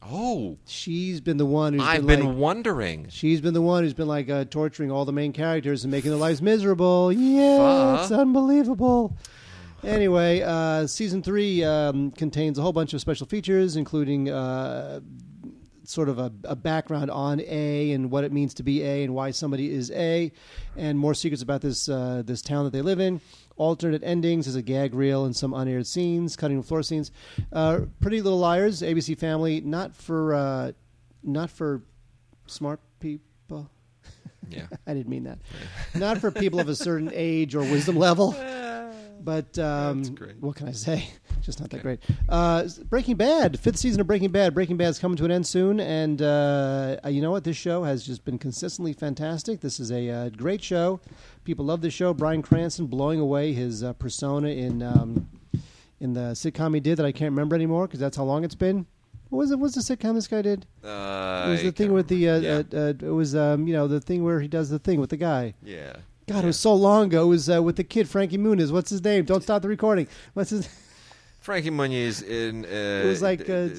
Oh, 0.01 0.57
She's 0.65 1.19
been 1.21 1.37
the 1.37 1.45
one 1.45 1.73
who's 1.73 1.81
I've 1.83 2.07
been, 2.07 2.19
been 2.21 2.27
like, 2.29 2.37
wondering. 2.37 3.07
she's 3.09 3.41
been 3.41 3.53
the 3.53 3.61
one 3.61 3.83
who's 3.83 3.93
been 3.93 4.07
like 4.07 4.29
uh, 4.29 4.45
torturing 4.45 4.91
all 4.91 5.05
the 5.05 5.11
main 5.11 5.33
characters 5.33 5.83
and 5.83 5.91
making 5.91 6.09
their 6.11 6.19
lives 6.19 6.41
miserable. 6.41 7.11
Yeah, 7.11 8.01
it's 8.01 8.11
unbelievable. 8.11 9.17
Anyway, 9.83 10.41
uh, 10.41 10.87
season 10.87 11.21
three 11.21 11.63
um, 11.63 12.11
contains 12.11 12.57
a 12.57 12.61
whole 12.61 12.73
bunch 12.73 12.93
of 12.93 13.01
special 13.01 13.27
features, 13.27 13.75
including 13.75 14.29
uh, 14.29 14.99
sort 15.83 16.09
of 16.09 16.17
a, 16.19 16.31
a 16.43 16.55
background 16.55 17.09
on 17.11 17.41
A 17.41 17.91
and 17.91 18.09
what 18.11 18.23
it 18.23 18.31
means 18.31 18.53
to 18.55 18.63
be 18.63 18.83
A 18.83 19.03
and 19.03 19.13
why 19.13 19.31
somebody 19.31 19.71
is 19.71 19.91
A, 19.91 20.31
and 20.77 20.97
more 20.97 21.13
secrets 21.13 21.41
about 21.43 21.61
this 21.61 21.87
uh, 21.89 22.23
this 22.25 22.41
town 22.41 22.63
that 22.65 22.71
they 22.73 22.81
live 22.81 22.99
in. 22.99 23.21
Alternate 23.59 24.03
endings 24.03 24.47
as 24.47 24.55
a 24.55 24.61
gag 24.61 24.95
reel 24.95 25.25
and 25.25 25.35
some 25.35 25.53
unaired 25.53 25.85
scenes, 25.85 26.35
cutting 26.35 26.57
room 26.57 26.63
floor 26.63 26.81
scenes. 26.81 27.11
Uh, 27.51 27.81
Pretty 27.99 28.21
Little 28.21 28.39
Liars, 28.39 28.81
ABC 28.81 29.17
Family, 29.17 29.61
not 29.61 29.95
for 29.95 30.33
uh, 30.33 30.71
not 31.23 31.49
for 31.49 31.83
smart 32.47 32.79
people. 32.99 33.69
Yeah. 34.49 34.67
I 34.87 34.93
didn't 34.93 35.09
mean 35.09 35.25
that. 35.25 35.39
Not 35.93 36.19
for 36.19 36.31
people 36.31 36.59
of 36.59 36.69
a 36.69 36.75
certain 36.75 37.11
age 37.13 37.53
or 37.53 37.59
wisdom 37.59 37.97
level. 37.97 38.35
But 39.21 39.57
um, 39.59 40.03
what 40.39 40.55
can 40.55 40.67
I 40.67 40.71
say? 40.71 41.07
Just 41.41 41.59
not 41.59 41.69
that 41.71 41.81
great. 41.81 41.99
Uh, 42.27 42.67
Breaking 42.89 43.15
Bad, 43.15 43.59
fifth 43.59 43.77
season 43.77 44.01
of 44.01 44.07
Breaking 44.07 44.29
Bad. 44.31 44.53
Breaking 44.53 44.77
Bad's 44.77 44.99
coming 44.99 45.17
to 45.17 45.25
an 45.25 45.31
end 45.31 45.47
soon, 45.47 45.79
and 45.79 46.21
uh, 46.21 46.97
you 47.07 47.21
know 47.21 47.31
what? 47.31 47.43
This 47.43 47.55
show 47.57 47.83
has 47.83 48.05
just 48.05 48.23
been 48.25 48.37
consistently 48.37 48.93
fantastic. 48.93 49.61
This 49.61 49.79
is 49.79 49.91
a 49.91 50.09
uh, 50.09 50.29
great 50.29 50.61
show. 50.63 50.99
People 51.45 51.65
love 51.65 51.81
this 51.81 51.93
show. 51.93 52.13
Bryan 52.13 52.41
Cranston 52.41 52.87
blowing 52.87 53.19
away 53.19 53.53
his 53.53 53.83
uh, 53.83 53.93
persona 53.93 54.49
in 54.49 54.83
um, 54.83 55.27
in 55.99 56.13
the 56.13 56.31
sitcom 56.33 56.73
he 56.73 56.79
did 56.79 56.97
that 56.97 57.05
I 57.05 57.11
can't 57.11 57.31
remember 57.31 57.55
anymore 57.55 57.87
because 57.87 57.99
that's 57.99 58.17
how 58.17 58.23
long 58.23 58.43
it's 58.43 58.55
been. 58.55 58.85
What 59.29 59.39
was 59.39 59.51
it? 59.51 59.55
What 59.55 59.73
was 59.73 59.75
the 59.75 59.81
sitcom 59.97 60.15
this 60.15 60.27
guy 60.27 60.41
did? 60.41 60.65
Uh, 60.83 61.45
It 61.47 61.51
was 61.51 61.59
I 61.61 61.63
the 61.63 61.71
thing 61.71 61.73
can't 61.87 61.93
with 61.93 62.07
the. 62.09 62.29
Uh, 62.29 62.39
remember. 62.41 62.77
uh, 62.77 62.79
uh, 62.79 63.09
it 63.09 63.13
was 63.13 63.35
um, 63.35 63.65
you 63.67 63.73
know 63.73 63.87
the 63.87 64.01
thing 64.01 64.23
where 64.23 64.39
he 64.41 64.47
does 64.47 64.69
the 64.69 64.79
thing 64.79 64.99
with 64.99 65.09
the 65.09 65.17
guy. 65.17 65.53
yeah. 65.63 65.95
God, 66.29 66.43
it 66.43 66.47
was 66.47 66.59
so 66.59 66.75
long 66.75 67.05
ago. 67.05 67.23
It 67.23 67.29
was 67.29 67.49
uh, 67.49 67.63
with 67.63 67.75
the 67.75 67.83
kid 67.83 68.07
Frankie 68.07 68.37
Muniz. 68.37 68.71
What's 68.71 68.91
his 68.91 69.03
name? 69.03 69.25
Don't 69.25 69.41
stop 69.41 69.63
the 69.63 69.67
recording. 69.67 70.07
What's 70.35 70.51
his? 70.51 70.69
Frankie 71.39 71.71
Muniz 71.71 72.21
in. 72.21 72.65
Uh, 72.65 73.07
was 73.07 73.23
like, 73.23 73.49
uh, 73.49 73.69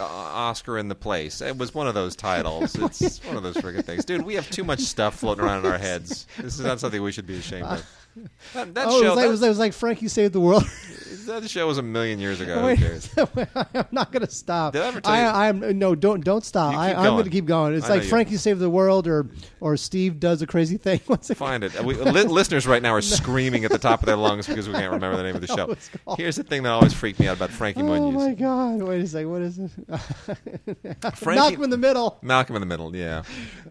uh, 0.00 0.04
Oscar 0.04 0.78
in 0.78 0.86
the 0.86 0.94
place. 0.94 1.40
It 1.40 1.58
was 1.58 1.74
one 1.74 1.88
of 1.88 1.94
those 1.94 2.14
titles. 2.14 2.76
It's 2.80 3.24
one 3.24 3.36
of 3.36 3.42
those 3.42 3.56
friggin' 3.56 3.84
things, 3.84 4.04
dude. 4.04 4.22
We 4.22 4.36
have 4.36 4.48
too 4.50 4.62
much 4.62 4.78
stuff 4.78 5.16
floating 5.16 5.44
around 5.44 5.66
in 5.66 5.72
our 5.72 5.78
heads. 5.78 6.28
This 6.36 6.54
is 6.54 6.64
not 6.64 6.78
something 6.78 7.02
we 7.02 7.10
should 7.10 7.26
be 7.26 7.38
ashamed 7.38 7.66
of. 7.66 7.84
That, 8.54 8.74
that 8.74 8.86
oh, 8.86 9.02
show. 9.02 9.06
it 9.06 9.08
was, 9.08 9.08
like, 9.08 9.16
that, 9.16 9.26
it, 9.26 9.30
was, 9.30 9.42
it 9.42 9.48
was 9.48 9.58
like 9.58 9.72
Frankie 9.72 10.08
saved 10.08 10.32
the 10.32 10.40
world. 10.40 10.64
that 11.26 11.48
show 11.50 11.66
was 11.66 11.78
a 11.78 11.82
million 11.82 12.18
years 12.18 12.40
ago. 12.40 12.64
Wait, 12.64 12.78
Who 12.78 12.86
cares? 12.86 13.10
I'm 13.74 13.86
not 13.90 14.12
going 14.12 14.24
to 14.24 14.30
stop. 14.30 14.72
Did 14.72 14.82
I 14.82 14.86
ever 14.88 15.00
tell 15.00 15.12
I, 15.12 15.20
you- 15.20 15.26
I 15.26 15.48
am 15.48 15.78
no. 15.78 15.94
Don't 15.94 16.24
don't 16.24 16.44
stop. 16.44 16.72
You 16.72 16.78
I, 16.78 16.88
keep 16.88 16.96
I'm 16.98 17.04
going. 17.04 17.14
going 17.14 17.24
to 17.24 17.30
keep 17.30 17.44
going. 17.46 17.74
It's 17.74 17.84
I 17.84 17.88
know 17.88 17.94
like 17.96 18.04
you- 18.04 18.08
Frankie 18.08 18.36
saved 18.36 18.60
the 18.60 18.70
world, 18.70 19.06
or 19.06 19.28
or 19.60 19.76
Steve 19.76 20.18
does 20.20 20.40
a 20.42 20.46
crazy 20.46 20.76
thing. 20.78 21.00
What's 21.06 21.28
it? 21.28 21.36
Find 21.36 21.64
it. 21.64 21.78
We, 21.84 21.94
li- 21.94 22.22
listeners 22.24 22.66
right 22.66 22.80
now 22.82 22.94
are 22.94 23.02
screaming 23.02 23.64
at 23.64 23.70
the 23.72 23.78
top 23.78 24.00
of 24.00 24.06
their 24.06 24.16
lungs 24.16 24.46
because 24.46 24.68
we 24.68 24.74
can't 24.74 24.92
remember 24.92 25.16
the 25.16 25.22
name 25.24 25.34
of 25.34 25.40
the 25.40 25.48
show. 25.48 25.70
it's 25.70 25.90
called. 26.04 26.18
Here's 26.18 26.36
the 26.36 26.44
thing 26.44 26.62
that 26.62 26.70
always 26.70 26.94
freaked 26.94 27.20
me 27.20 27.28
out 27.28 27.36
about 27.36 27.50
Frankie 27.50 27.82
Oh 27.82 27.84
Muniz. 27.84 28.12
my 28.14 28.34
God! 28.34 28.82
Wait 28.82 29.02
a 29.02 29.06
second. 29.06 29.30
What 29.30 29.42
is 29.42 29.58
it? 29.58 29.70
Frankie- 31.16 31.40
Malcolm 31.40 31.64
in 31.64 31.70
the 31.70 31.78
Middle. 31.78 32.18
Malcolm 32.22 32.56
in 32.56 32.60
the 32.60 32.66
Middle, 32.66 32.94
yeah. 32.96 33.22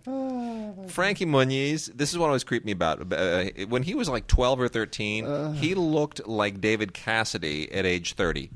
Frankie 0.87 1.25
Muniz, 1.25 1.91
this 1.95 2.11
is 2.11 2.17
what 2.17 2.27
always 2.27 2.43
creeped 2.43 2.65
me 2.65 2.71
about. 2.71 3.11
Uh, 3.11 3.45
when 3.69 3.83
he 3.83 3.95
was 3.95 4.09
like 4.09 4.27
12 4.35 4.59
or 4.59 4.67
13, 4.67 5.25
Uh. 5.25 5.51
he 5.53 5.73
looked 5.75 6.27
like 6.27 6.59
David 6.59 6.93
Cassidy 6.93 7.71
at 7.71 7.85
age 7.85 8.13
30. 8.13 8.49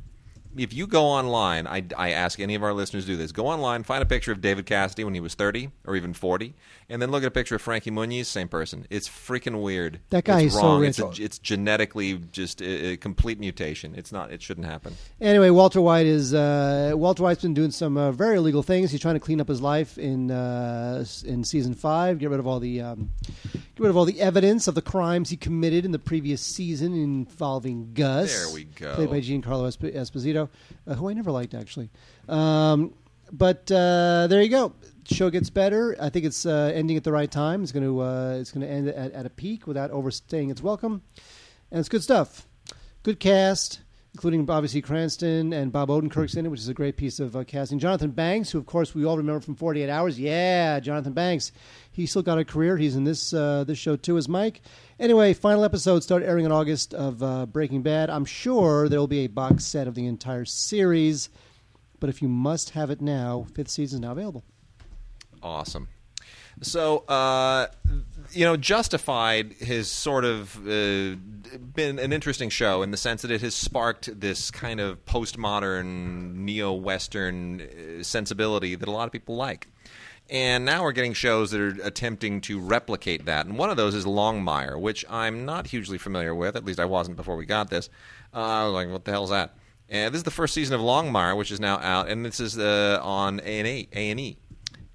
If 0.58 0.74
you 0.74 0.88
go 0.88 1.06
online, 1.06 1.68
I, 1.68 1.84
I 1.96 2.10
ask 2.12 2.40
any 2.40 2.56
of 2.56 2.64
our 2.64 2.74
listeners 2.74 3.06
to 3.06 3.12
do 3.12 3.16
this. 3.18 3.32
Go 3.32 3.46
online, 3.46 3.84
find 3.84 4.02
a 4.02 4.06
picture 4.06 4.32
of 4.32 4.42
David 4.42 4.66
Cassidy 4.66 5.04
when 5.04 5.14
he 5.14 5.20
was 5.20 5.36
30 5.36 5.70
or 5.86 5.96
even 5.96 6.12
40, 6.12 6.56
and 6.90 7.00
then 7.00 7.12
look 7.12 7.22
at 7.22 7.28
a 7.28 7.32
picture 7.32 7.56
of 7.56 7.62
Frankie 7.62 7.92
Muniz, 7.92 8.26
same 8.26 8.48
person. 8.48 8.88
It's 8.90 9.08
freaking 9.08 9.62
weird. 9.62 10.00
That 10.10 10.24
guy 10.24 10.42
it's 10.42 10.56
is 10.56 10.60
so 10.60 10.66
wrong. 10.68 10.82
rich. 10.82 11.00
It's, 11.00 11.20
a, 11.20 11.24
it's 11.24 11.38
genetically 11.38 12.18
just 12.32 12.62
a, 12.62 12.94
a 12.94 12.98
complete 12.98 13.40
mutation. 13.40 13.94
It's 13.96 14.12
not. 14.12 14.32
It 14.32 14.42
shouldn't 14.42 14.66
happen. 14.66 14.96
Anyway, 15.22 15.52
Walter 15.52 15.82
White 15.82 16.08
is 16.08 16.34
uh, 16.34 16.94
Walter 16.96 17.22
White's 17.24 17.44
been 17.44 17.54
doing 17.54 17.72
some 17.72 17.96
uh, 17.96 18.12
very 18.12 18.38
illegal 18.38 18.64
things. 18.64 18.90
He's 18.90 19.00
trying 19.02 19.16
to 19.16 19.20
clean 19.22 19.40
up 19.40 19.48
his 19.48 19.62
life 19.62 20.00
in 20.00 20.32
uh, 20.32 21.06
in 21.26 21.44
season 21.44 21.76
five, 21.76 22.18
get 22.18 22.32
rid 22.32 22.40
of 22.40 22.48
all 22.48 22.60
the 22.60 22.82
um, 22.82 23.12
get 23.80 23.84
rid 23.86 23.90
of 23.92 23.98
all 23.98 24.06
the 24.06 24.20
evidence 24.20 24.68
of 24.68 24.76
the 24.76 24.82
crimes 24.82 25.30
he 25.30 25.38
committed 25.38 25.86
in 25.86 25.92
the 25.92 26.00
previous 26.00 26.42
season 26.42 26.94
involving 26.94 27.94
Gus. 27.94 28.46
There 28.46 28.54
we 28.54 28.66
go. 28.66 28.96
Played 28.96 29.10
by 29.10 29.22
Giancarlo 29.22 29.68
Esp- 29.68 29.96
Esposito, 29.96 30.50
uh, 30.86 30.96
who 30.96 31.10
I 31.10 31.14
never 31.14 31.32
liked 31.32 31.54
actually. 31.54 31.90
Um, 32.28 32.94
but 33.32 33.72
uh, 33.72 34.28
there 34.28 34.42
you 34.42 34.50
go. 34.50 34.74
Show 35.06 35.30
gets 35.30 35.50
better. 35.50 35.96
I 36.00 36.10
think 36.10 36.26
it's 36.26 36.46
uh, 36.46 36.72
ending 36.74 36.98
at 36.98 37.04
the 37.04 37.12
right 37.12 37.32
time. 37.32 37.64
It's 37.64 37.72
going 37.72 37.86
to 37.86 38.02
uh, 38.02 38.38
it's 38.40 38.52
going 38.52 38.68
to 38.68 38.72
end 38.72 38.90
at, 38.90 39.14
at 39.14 39.26
a 39.26 39.30
peak 39.30 39.66
without 39.66 39.92
overstaying 39.92 40.50
its 40.50 40.62
welcome, 40.62 41.02
and 41.72 41.80
it's 41.80 41.90
good 41.90 42.04
stuff. 42.04 42.48
Good 43.02 43.20
cast, 43.20 43.80
including 44.14 44.50
obviously 44.50 44.82
Cranston 44.82 45.54
and 45.54 45.72
Bob 45.72 45.90
Odenkirk's 45.90 46.36
in 46.36 46.46
it, 46.46 46.50
which 46.50 46.60
is 46.60 46.68
a 46.68 46.74
great 46.74 46.98
piece 46.98 47.20
of 47.20 47.36
uh, 47.36 47.44
casting. 47.44 47.80
Jonathan 47.80 48.12
Banks, 48.12 48.52
who 48.52 48.58
of 48.58 48.66
course 48.66 48.96
we 48.96 49.06
all 49.06 49.18
remember 49.18 49.40
from 49.42 49.56
Forty 49.56 49.84
Eight 49.84 49.90
Hours. 49.90 50.20
Yeah, 50.20 50.80
Jonathan 50.80 51.14
Banks. 51.14 51.52
He's 51.92 52.10
still 52.10 52.22
got 52.22 52.40
a 52.40 52.46
career. 52.46 52.78
He's 52.78 52.96
in 52.96 53.04
this 53.04 53.34
uh, 53.34 53.64
this 53.66 53.78
show 53.78 53.96
too 53.96 54.18
as 54.18 54.28
Mike. 54.28 54.62
Anyway, 55.00 55.34
final 55.34 55.64
episode 55.64 56.04
start 56.04 56.24
airing 56.24 56.46
in 56.46 56.52
August 56.52 56.94
of 56.94 57.22
uh, 57.24 57.46
Breaking 57.46 57.82
Bad. 57.82 58.10
I'm 58.10 58.26
sure 58.26 58.90
there 58.90 59.00
will 59.00 59.08
be 59.08 59.26
a 59.26 59.28
box 59.28 59.64
set 59.66 59.88
of 59.88 59.96
the 59.96 60.08
entire 60.08 60.46
series, 60.46 61.30
but 62.00 62.10
if 62.10 62.22
you 62.22 62.28
must 62.28 62.72
have 62.72 62.90
it 62.90 63.02
now, 63.02 63.46
fifth 63.54 63.70
season 63.70 64.00
is 64.00 64.02
now 64.02 64.12
available. 64.12 64.44
Awesome. 65.42 65.88
So, 66.62 67.06
uh, 67.08 67.68
you 68.32 68.46
know, 68.46 68.58
Justified 68.58 69.54
has 69.62 69.90
sort 69.90 70.26
of 70.26 70.56
uh, 70.58 71.16
been 71.74 72.00
an 72.00 72.14
interesting 72.14 72.50
show 72.50 72.82
in 72.82 72.92
the 72.92 72.98
sense 72.98 73.22
that 73.22 73.32
it 73.32 73.42
has 73.42 73.56
sparked 73.56 74.20
this 74.20 74.52
kind 74.52 74.80
of 74.80 75.04
postmodern, 75.06 76.36
neo 76.36 76.74
Western 76.74 77.62
uh, 77.62 78.04
sensibility 78.04 78.76
that 78.76 78.88
a 78.88 78.92
lot 78.92 79.06
of 79.06 79.12
people 79.12 79.36
like. 79.36 79.68
And 80.30 80.64
now 80.64 80.84
we're 80.84 80.92
getting 80.92 81.14
shows 81.14 81.50
that 81.52 81.60
are 81.60 81.76
attempting 81.84 82.42
to 82.42 82.60
replicate 82.60 83.26
that. 83.26 83.48
And 83.48 83.58
one 83.58 83.72
of 83.72 83.78
those 83.78 83.96
is 83.96 84.06
Longmire, 84.06 84.80
which 84.80 85.04
I'm 85.10 85.44
not 85.46 85.68
hugely 85.68 85.98
familiar 85.98 86.36
with. 86.36 86.56
At 86.56 86.66
least 86.66 86.80
I 86.80 86.86
wasn't 86.86 87.18
before 87.18 87.36
we 87.36 87.48
got 87.48 87.72
this. 87.72 87.90
Uh, 88.32 88.38
I 88.38 88.66
was 88.66 88.74
like, 88.74 88.90
what 88.90 89.06
the 89.06 89.12
hell's 89.12 89.32
that? 89.32 89.56
And 89.90 90.14
this 90.14 90.20
is 90.20 90.24
the 90.24 90.32
first 90.32 90.54
season 90.54 90.76
of 90.76 90.82
Longmire, 90.82 91.36
which 91.36 91.52
is 91.52 91.60
now 91.60 91.80
out, 91.80 92.10
and 92.10 92.24
this 92.24 92.40
is 92.40 92.60
uh, 92.60 93.00
on. 93.02 93.40
A 93.40 93.88
and 93.92 94.20
E 94.20 94.38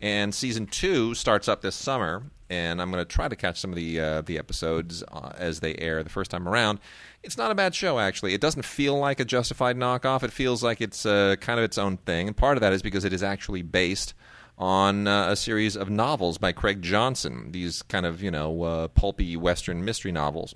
and 0.01 0.35
season 0.35 0.67
two 0.67 1.15
starts 1.15 1.49
up 1.49 1.63
this 1.63 1.75
summer 1.75 2.23
and 2.55 2.81
i'm 2.81 2.91
going 2.91 3.05
to 3.05 3.15
try 3.15 3.29
to 3.29 3.37
catch 3.37 3.61
some 3.61 3.71
of 3.71 3.77
the 3.77 4.01
uh, 4.01 4.21
the 4.23 4.39
episodes 4.39 5.03
uh, 5.11 5.33
as 5.37 5.61
they 5.61 5.75
air 5.77 6.03
the 6.03 6.11
first 6.11 6.31
time 6.31 6.49
around. 6.49 6.79
It's 7.23 7.37
not 7.39 7.51
a 7.51 7.55
bad 7.55 7.75
show 7.75 7.99
actually. 7.99 8.35
It 8.35 8.41
doesn't 8.41 8.65
feel 8.65 8.99
like 8.99 9.21
a 9.21 9.25
justified 9.25 9.77
knockoff. 9.77 10.23
It 10.23 10.33
feels 10.33 10.63
like 10.63 10.81
it's 10.81 11.07
uh, 11.07 11.37
kind 11.41 11.59
of 11.59 11.65
its 11.65 11.79
own 11.79 11.97
thing. 11.99 12.29
And 12.29 12.37
part 12.37 12.57
of 12.57 12.61
that 12.61 12.73
is 12.73 12.83
because 12.83 13.05
it 13.05 13.13
is 13.13 13.23
actually 13.23 13.63
based 13.63 14.15
on 14.59 15.09
uh, 15.09 15.31
a 15.31 15.37
series 15.37 15.77
of 15.77 15.91
novels 15.91 16.39
by 16.39 16.53
craig 16.53 16.81
johnson 16.81 17.51
these 17.51 17.83
kind 17.83 18.07
of 18.07 18.23
you 18.23 18.31
know 18.31 18.63
uh, 18.63 18.89
pulpy 18.89 19.37
western 19.37 19.85
mystery 19.85 20.13
novels. 20.13 20.55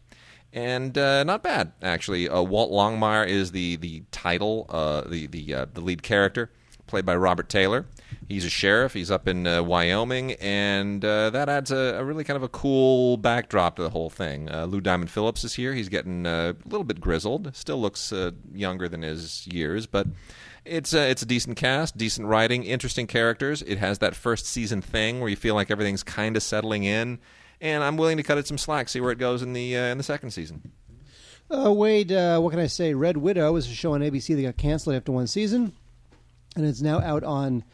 And 0.52 0.96
uh, 0.96 1.24
not 1.24 1.42
bad 1.42 1.72
actually. 1.82 2.28
Walt 2.28 2.70
Longmire 2.70 3.26
is 3.26 3.52
the 3.52 3.76
the 3.76 4.02
title, 4.10 4.64
the 5.08 5.26
the 5.26 5.66
the 5.72 5.80
lead 5.80 6.02
character, 6.02 6.50
played 6.88 7.06
by 7.06 7.14
Robert 7.14 7.48
Taylor. 7.48 7.86
He's 8.28 8.44
a 8.44 8.50
sheriff. 8.50 8.94
He's 8.94 9.10
up 9.10 9.28
in 9.28 9.46
uh, 9.46 9.62
Wyoming, 9.62 10.32
and 10.32 11.04
uh, 11.04 11.30
that 11.30 11.48
adds 11.48 11.70
a, 11.70 11.96
a 11.98 12.04
really 12.04 12.24
kind 12.24 12.36
of 12.36 12.42
a 12.42 12.48
cool 12.48 13.16
backdrop 13.16 13.76
to 13.76 13.82
the 13.82 13.90
whole 13.90 14.10
thing. 14.10 14.50
Uh, 14.50 14.64
Lou 14.64 14.80
Diamond 14.80 15.10
Phillips 15.10 15.44
is 15.44 15.54
here. 15.54 15.74
He's 15.74 15.88
getting 15.88 16.26
uh, 16.26 16.52
a 16.52 16.68
little 16.68 16.84
bit 16.84 17.00
grizzled. 17.00 17.54
Still 17.54 17.80
looks 17.80 18.12
uh, 18.12 18.32
younger 18.52 18.88
than 18.88 19.02
his 19.02 19.46
years, 19.46 19.86
but 19.86 20.06
it's 20.64 20.92
a, 20.92 21.10
it's 21.10 21.22
a 21.22 21.26
decent 21.26 21.56
cast, 21.56 21.96
decent 21.96 22.26
writing, 22.26 22.64
interesting 22.64 23.06
characters. 23.06 23.62
It 23.62 23.78
has 23.78 23.98
that 24.00 24.14
first 24.14 24.46
season 24.46 24.82
thing 24.82 25.20
where 25.20 25.28
you 25.28 25.36
feel 25.36 25.54
like 25.54 25.70
everything's 25.70 26.02
kind 26.02 26.36
of 26.36 26.42
settling 26.42 26.84
in, 26.84 27.18
and 27.60 27.82
I'm 27.82 27.96
willing 27.96 28.18
to 28.18 28.22
cut 28.22 28.38
it 28.38 28.46
some 28.46 28.58
slack, 28.58 28.88
see 28.88 29.00
where 29.00 29.12
it 29.12 29.18
goes 29.18 29.42
in 29.42 29.52
the 29.52 29.76
uh, 29.76 29.84
in 29.84 29.98
the 29.98 30.04
second 30.04 30.30
season. 30.30 30.72
Uh, 31.50 31.72
Wade, 31.72 32.12
uh, 32.12 32.38
what 32.40 32.50
can 32.50 32.60
I 32.60 32.66
say? 32.66 32.92
Red 32.92 33.16
Widow 33.16 33.56
is 33.56 33.66
a 33.70 33.74
show 33.74 33.94
on 33.94 34.02
ABC 34.02 34.36
that 34.36 34.42
got 34.42 34.56
canceled 34.58 34.96
after 34.96 35.12
one 35.12 35.26
season, 35.26 35.72
and 36.56 36.64
it's 36.66 36.82
now 36.82 37.00
out 37.00 37.24
on 37.24 37.64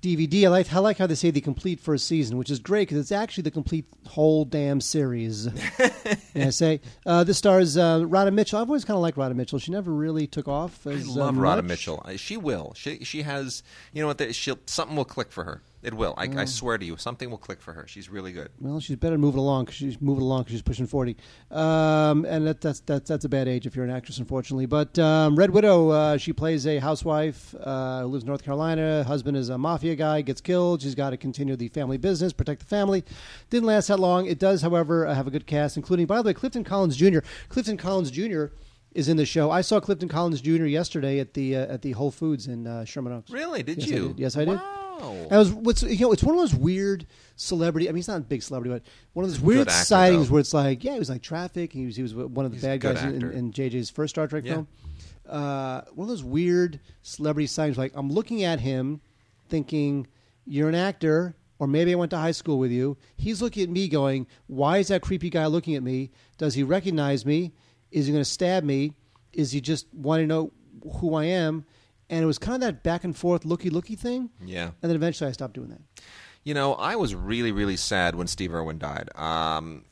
DVD. 0.00 0.46
I 0.46 0.48
like, 0.48 0.72
I 0.74 0.80
like 0.80 0.98
how 0.98 1.06
they 1.06 1.14
say 1.14 1.30
the 1.30 1.40
complete 1.40 1.78
first 1.78 2.06
season, 2.08 2.36
which 2.36 2.50
is 2.50 2.58
great 2.58 2.88
because 2.88 2.98
it's 2.98 3.12
actually 3.12 3.42
the 3.42 3.52
complete 3.52 3.84
whole 4.08 4.44
damn 4.44 4.80
series. 4.80 5.46
and 6.34 6.44
I 6.44 6.50
say 6.50 6.80
uh, 7.06 7.22
this 7.22 7.38
stars 7.38 7.76
uh, 7.76 8.04
Radha 8.06 8.32
Mitchell. 8.32 8.58
I've 8.58 8.68
always 8.68 8.84
kind 8.84 8.96
of 8.96 9.02
liked 9.02 9.16
Radha 9.16 9.34
Mitchell. 9.34 9.60
She 9.60 9.70
never 9.70 9.92
really 9.92 10.26
took 10.26 10.48
off. 10.48 10.84
I 10.88 10.92
As, 10.94 11.08
love 11.08 11.38
uh, 11.38 11.40
Radha. 11.40 11.62
Mitchell. 11.62 12.02
Uh, 12.04 12.16
She 12.16 12.36
will. 12.36 12.72
She 12.76 13.04
she 13.04 13.22
has. 13.22 13.62
You 13.92 14.00
know 14.02 14.08
what? 14.08 14.18
the- 14.18 14.32
She'll 14.32 14.58
something 14.66 14.96
will 14.96 15.04
click 15.04 15.30
for 15.30 15.44
her. 15.44 15.62
It 15.82 15.94
will. 15.94 16.14
I, 16.16 16.28
I 16.36 16.44
swear 16.44 16.78
to 16.78 16.84
you, 16.84 16.96
something 16.96 17.28
will 17.28 17.38
click 17.38 17.60
for 17.60 17.72
her. 17.72 17.86
She's 17.88 18.08
really 18.08 18.30
good. 18.32 18.50
Well, 18.60 18.78
she's 18.78 18.94
better 18.96 19.18
moving 19.18 19.40
along 19.40 19.64
because 19.64 19.74
she's 19.76 20.00
moving 20.00 20.22
along 20.22 20.42
because 20.42 20.52
she's 20.52 20.62
pushing 20.62 20.86
forty, 20.86 21.16
um, 21.50 22.24
and 22.24 22.46
that, 22.46 22.60
that's 22.60 22.80
that's 22.80 23.08
that's 23.08 23.24
a 23.24 23.28
bad 23.28 23.48
age 23.48 23.66
if 23.66 23.74
you're 23.74 23.84
an 23.84 23.90
actress, 23.90 24.18
unfortunately. 24.18 24.66
But 24.66 24.98
um, 24.98 25.34
Red 25.36 25.50
Widow, 25.50 25.88
uh, 25.88 26.16
she 26.18 26.32
plays 26.32 26.66
a 26.66 26.78
housewife 26.78 27.54
uh, 27.60 28.02
who 28.02 28.08
lives 28.08 28.24
in 28.24 28.28
North 28.28 28.44
Carolina. 28.44 29.02
Husband 29.04 29.36
is 29.36 29.48
a 29.48 29.58
mafia 29.58 29.96
guy, 29.96 30.22
gets 30.22 30.40
killed. 30.40 30.82
She's 30.82 30.94
got 30.94 31.10
to 31.10 31.16
continue 31.16 31.56
the 31.56 31.68
family 31.68 31.96
business, 31.98 32.32
protect 32.32 32.60
the 32.60 32.66
family. 32.66 33.04
Didn't 33.50 33.66
last 33.66 33.88
that 33.88 33.98
long. 33.98 34.26
It 34.26 34.38
does, 34.38 34.62
however, 34.62 35.06
uh, 35.06 35.14
have 35.14 35.26
a 35.26 35.30
good 35.30 35.46
cast, 35.46 35.76
including, 35.76 36.06
by 36.06 36.18
the 36.22 36.26
way, 36.28 36.32
Clifton 36.34 36.64
Collins 36.64 36.96
Jr. 36.96 37.18
Clifton 37.48 37.76
Collins 37.76 38.10
Jr. 38.12 38.46
is 38.92 39.08
in 39.08 39.16
the 39.16 39.26
show. 39.26 39.50
I 39.50 39.60
saw 39.62 39.80
Clifton 39.80 40.08
Collins 40.08 40.40
Jr. 40.40 40.64
yesterday 40.66 41.18
at 41.18 41.34
the 41.34 41.56
uh, 41.56 41.74
at 41.74 41.82
the 41.82 41.92
Whole 41.92 42.10
Foods 42.12 42.46
in 42.46 42.66
uh, 42.68 42.84
Sherman 42.84 43.12
Oaks. 43.12 43.30
Really? 43.32 43.62
Did 43.64 43.78
Yes, 43.78 43.88
I 43.90 43.94
you? 43.94 44.08
did. 44.08 44.18
Yes, 44.20 44.36
I 44.36 44.44
did. 44.44 44.56
Wow. 44.58 44.78
I 45.00 45.38
was 45.38 45.52
what's 45.52 45.82
you 45.82 45.98
know 46.06 46.12
it's 46.12 46.22
one 46.22 46.34
of 46.34 46.40
those 46.40 46.54
weird 46.54 47.06
celebrity. 47.36 47.88
I 47.88 47.92
mean, 47.92 47.96
he's 47.96 48.08
not 48.08 48.18
a 48.18 48.20
big 48.20 48.42
celebrity, 48.42 48.74
but 48.74 48.82
one 49.14 49.24
of 49.24 49.30
those 49.30 49.40
weird 49.40 49.68
actor, 49.68 49.84
sightings 49.84 50.28
though. 50.28 50.34
where 50.34 50.40
it's 50.40 50.54
like, 50.54 50.84
yeah, 50.84 50.92
he 50.92 50.98
was 50.98 51.10
like 51.10 51.22
traffic. 51.22 51.72
He 51.72 51.86
was 51.86 51.96
he 51.96 52.02
was 52.02 52.14
one 52.14 52.44
of 52.44 52.52
the 52.52 52.56
He's 52.56 52.64
a 52.64 52.66
bad 52.68 52.80
good 52.80 52.96
guys 52.96 53.04
in, 53.04 53.14
actor. 53.16 53.30
in 53.32 53.52
JJ's 53.52 53.90
first 53.90 54.14
Star 54.14 54.26
Trek 54.26 54.44
Yeah. 54.44 54.52
film. 54.54 54.68
Uh, 55.28 55.82
one 55.94 56.04
of 56.04 56.08
those 56.08 56.24
weird 56.24 56.80
celebrity 57.02 57.46
sightings. 57.46 57.78
Like 57.78 57.92
I'm 57.94 58.10
looking 58.10 58.42
at 58.44 58.60
him, 58.60 59.00
thinking 59.48 60.06
you're 60.46 60.68
an 60.68 60.74
actor, 60.74 61.34
or 61.58 61.66
maybe 61.66 61.92
I 61.92 61.94
went 61.94 62.10
to 62.10 62.18
high 62.18 62.32
school 62.32 62.58
with 62.58 62.70
you. 62.72 62.96
He's 63.16 63.40
looking 63.40 63.62
at 63.62 63.70
me, 63.70 63.88
going, 63.88 64.26
"Why 64.46 64.78
is 64.78 64.88
that 64.88 65.02
creepy 65.02 65.30
guy 65.30 65.46
looking 65.46 65.74
at 65.74 65.82
me? 65.82 66.10
Does 66.38 66.54
he 66.54 66.62
recognize 66.62 67.24
me? 67.24 67.52
Is 67.90 68.06
he 68.06 68.12
going 68.12 68.24
to 68.24 68.28
stab 68.30 68.64
me? 68.64 68.92
Is 69.32 69.52
he 69.52 69.60
just 69.60 69.86
wanting 69.94 70.28
to 70.28 70.34
know 70.34 70.52
who 70.96 71.14
I 71.14 71.24
am?" 71.26 71.64
And 72.12 72.22
it 72.22 72.26
was 72.26 72.38
kind 72.38 72.56
of 72.56 72.60
that 72.60 72.82
back 72.82 73.04
and 73.04 73.16
forth, 73.16 73.46
looky 73.46 73.70
looky 73.70 73.96
thing. 73.96 74.28
Yeah. 74.44 74.72
And 74.82 74.90
then 74.90 74.96
eventually 74.96 75.30
I 75.30 75.32
stopped 75.32 75.54
doing 75.54 75.70
that. 75.70 75.80
You 76.44 76.52
know, 76.52 76.74
I 76.74 76.94
was 76.94 77.14
really, 77.14 77.52
really 77.52 77.76
sad 77.76 78.14
when 78.16 78.26
Steve 78.26 78.52
Irwin 78.52 78.78
died. 78.78 79.08
Um, 79.16 79.86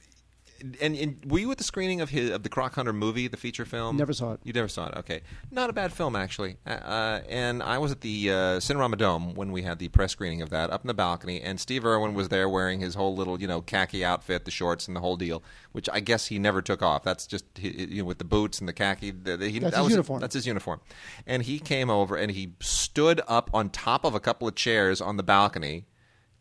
and, 0.81 0.97
and 0.97 1.25
were 1.27 1.39
you 1.39 1.51
at 1.51 1.59
the 1.59 1.65
screening 1.65 2.01
of 2.01 2.11
his 2.11 2.31
of 2.31 2.43
the 2.43 2.49
Croc 2.49 2.75
Hunter 2.75 2.93
movie, 2.93 3.29
the 3.29 3.37
feature 3.37 3.65
film? 3.65 3.97
Never 3.97 4.13
saw 4.13 4.33
it. 4.35 4.41
You 4.45 4.53
never 4.53 4.69
saw 4.69 4.87
it. 4.89 4.97
Okay, 4.99 5.21
not 5.51 5.71
a 5.71 5.73
bad 5.73 5.93
film 5.93 6.17
actually. 6.17 6.57
Uh, 6.67 6.71
Uh, 6.71 7.21
and 7.29 7.63
I 7.63 7.79
was 7.79 7.93
at 7.93 8.01
the 8.03 8.31
uh, 8.31 8.35
Cinerama 8.61 8.99
Dome 8.99 9.35
when 9.35 9.53
we 9.53 9.63
had 9.63 9.79
the 9.79 9.89
press 9.89 10.13
screening 10.13 10.43
of 10.43 10.51
that 10.51 10.71
up 10.71 10.83
in 10.83 10.89
the 10.89 10.95
balcony, 10.95 11.41
and 11.41 11.59
Steve 11.61 11.85
Irwin 11.85 12.15
was 12.15 12.29
there 12.29 12.49
wearing 12.49 12.81
his 12.81 12.95
whole 12.95 13.15
little 13.15 13.41
you 13.41 13.47
know 13.47 13.61
khaki 13.63 14.05
outfit, 14.05 14.45
the 14.45 14.51
shorts, 14.51 14.87
and 14.89 14.97
the 14.97 15.01
whole 15.01 15.17
deal, 15.17 15.43
which 15.73 15.89
I 15.93 16.01
guess 16.01 16.27
he 16.27 16.39
never 16.39 16.61
took 16.63 16.83
off. 16.83 17.03
That's 17.05 17.27
just 17.27 17.45
you 17.59 18.03
know 18.03 18.05
with 18.05 18.19
the 18.19 18.25
boots 18.25 18.59
and 18.59 18.69
the 18.69 18.73
khaki. 18.73 19.11
The, 19.13 19.37
the, 19.37 19.49
he, 19.49 19.59
That's 19.61 19.73
that 19.75 19.79
his 19.79 19.85
was- 19.85 19.93
uniform. 19.93 20.21
That's 20.21 20.35
his 20.35 20.47
uniform. 20.47 20.81
And 21.27 21.43
he 21.45 21.59
came 21.59 21.91
over 21.91 22.17
and 22.17 22.31
he 22.33 22.55
stood 22.61 23.21
up 23.29 23.51
on 23.55 23.71
top 23.71 24.05
of 24.05 24.15
a 24.15 24.21
couple 24.21 24.47
of 24.49 24.55
chairs 24.55 25.01
on 25.01 25.17
the 25.17 25.23
balcony 25.23 25.85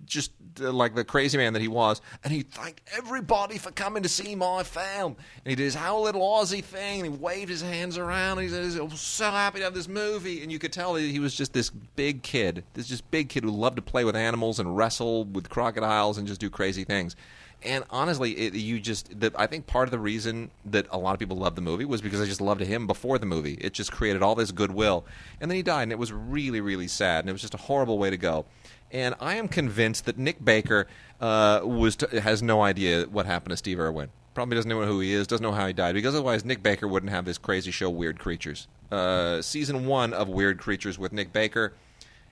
just 0.06 0.32
uh, 0.62 0.72
like 0.72 0.96
the 0.96 1.04
crazy 1.04 1.38
man 1.38 1.54
that 1.54 1.62
he 1.62 1.68
was, 1.68 2.02
and 2.24 2.34
he 2.34 2.42
thanked 2.42 2.82
everybody 2.96 3.58
for 3.58 3.72
coming 3.72 4.04
to 4.04 4.10
see 4.10 4.36
my 4.36 4.64
film. 4.64 5.16
And 5.44 5.50
he 5.52 5.56
did 5.56 5.64
his 5.64 5.76
whole 5.76 6.04
little 6.04 6.22
Aussie 6.22 6.64
thing, 6.64 7.02
and 7.02 7.12
he 7.12 7.18
waved 7.18 7.50
his 7.50 7.62
hands 7.62 7.98
around. 7.98 8.40
And 8.40 8.48
he 8.48 8.50
said, 8.50 8.82
"I'm 8.82 8.90
so 8.92 9.30
happy 9.32 9.60
to 9.60 9.66
have 9.66 9.74
this 9.74 9.88
movie." 9.88 10.42
And 10.42 10.52
you 10.52 10.60
could 10.60 10.74
tell 10.74 10.94
that 10.94 11.02
he 11.02 11.20
was 11.20 11.36
just 11.36 11.54
this 11.54 11.70
big 11.70 12.24
kid, 12.24 12.64
this 12.74 12.88
just 12.88 13.10
big 13.12 13.30
kid 13.30 13.44
who 13.44 13.52
loved 13.52 13.76
to 13.76 13.82
play 13.82 14.04
with 14.04 14.16
animals 14.16 14.60
and 14.60 14.76
wrestle 14.76 15.26
with 15.26 15.50
crocodiles 15.50 16.18
and 16.18 16.28
just 16.28 16.42
do 16.42 16.50
crazy 16.50 16.84
things. 16.84 17.16
And 17.62 17.84
honestly, 17.90 18.32
it, 18.32 18.54
you 18.54 18.80
just 18.80 19.20
the, 19.20 19.34
I 19.36 19.46
think 19.46 19.68
part 19.68 19.88
of 19.88 19.92
the 19.92 20.00
reason 20.00 20.50
that 20.66 20.88
a 20.92 20.98
lot 20.98 21.14
of 21.14 21.20
people 21.20 21.36
loved 21.36 21.58
the 21.58 21.62
movie 21.62 21.84
was 21.84 22.02
because 22.02 22.22
I 22.22 22.26
just 22.26 22.40
loved 22.40 22.62
him 22.62 22.88
before 22.88 23.18
the 23.18 23.26
movie. 23.26 23.56
It 23.56 23.74
just 23.74 23.92
created 23.92 24.24
all 24.24 24.34
this 24.34 24.52
goodwill, 24.52 25.06
and 25.42 25.52
then 25.52 25.58
he 25.58 25.64
died, 25.64 25.84
and 25.84 25.92
it 25.92 26.00
was 26.00 26.14
really, 26.14 26.62
really 26.62 26.88
sad, 26.88 27.20
and 27.20 27.30
it 27.30 27.34
was 27.34 27.42
just 27.42 27.54
a 27.54 27.58
horrible 27.58 27.98
way 27.98 28.10
to 28.10 28.18
go. 28.18 28.46
And 28.92 29.16
I 29.20 29.36
am 29.36 29.48
convinced 29.48 30.06
that 30.06 30.18
Nick 30.18 30.44
Baker 30.44 30.88
uh, 31.22 31.62
was 31.64 31.96
t- 31.96 32.20
has 32.20 32.42
no 32.42 32.62
idea 32.62 33.04
what 33.04 33.26
happened 33.26 33.52
to 33.52 33.58
Steve 33.58 33.80
Irwin. 33.80 34.10
Probably 34.34 34.56
doesn't 34.56 34.70
know 34.70 34.82
who 34.84 35.00
he 35.00 35.14
is, 35.14 35.28
doesn't 35.28 35.44
know 35.44 35.52
how 35.52 35.68
he 35.68 35.74
died, 35.74 35.94
because 35.96 36.16
otherwise 36.16 36.46
Nick 36.46 36.64
Baker 36.64 36.88
wouldn't 36.88 37.12
have 37.12 37.26
this 37.26 37.38
crazy 37.38 37.72
show, 37.72 37.90
Weird 37.90 38.20
Creatures. 38.20 38.68
Uh, 38.92 39.42
season 39.42 39.86
one 39.86 40.14
of 40.14 40.28
Weird 40.28 40.60
Creatures 40.60 40.98
with 40.98 41.14
Nick 41.14 41.32
Baker. 41.34 41.74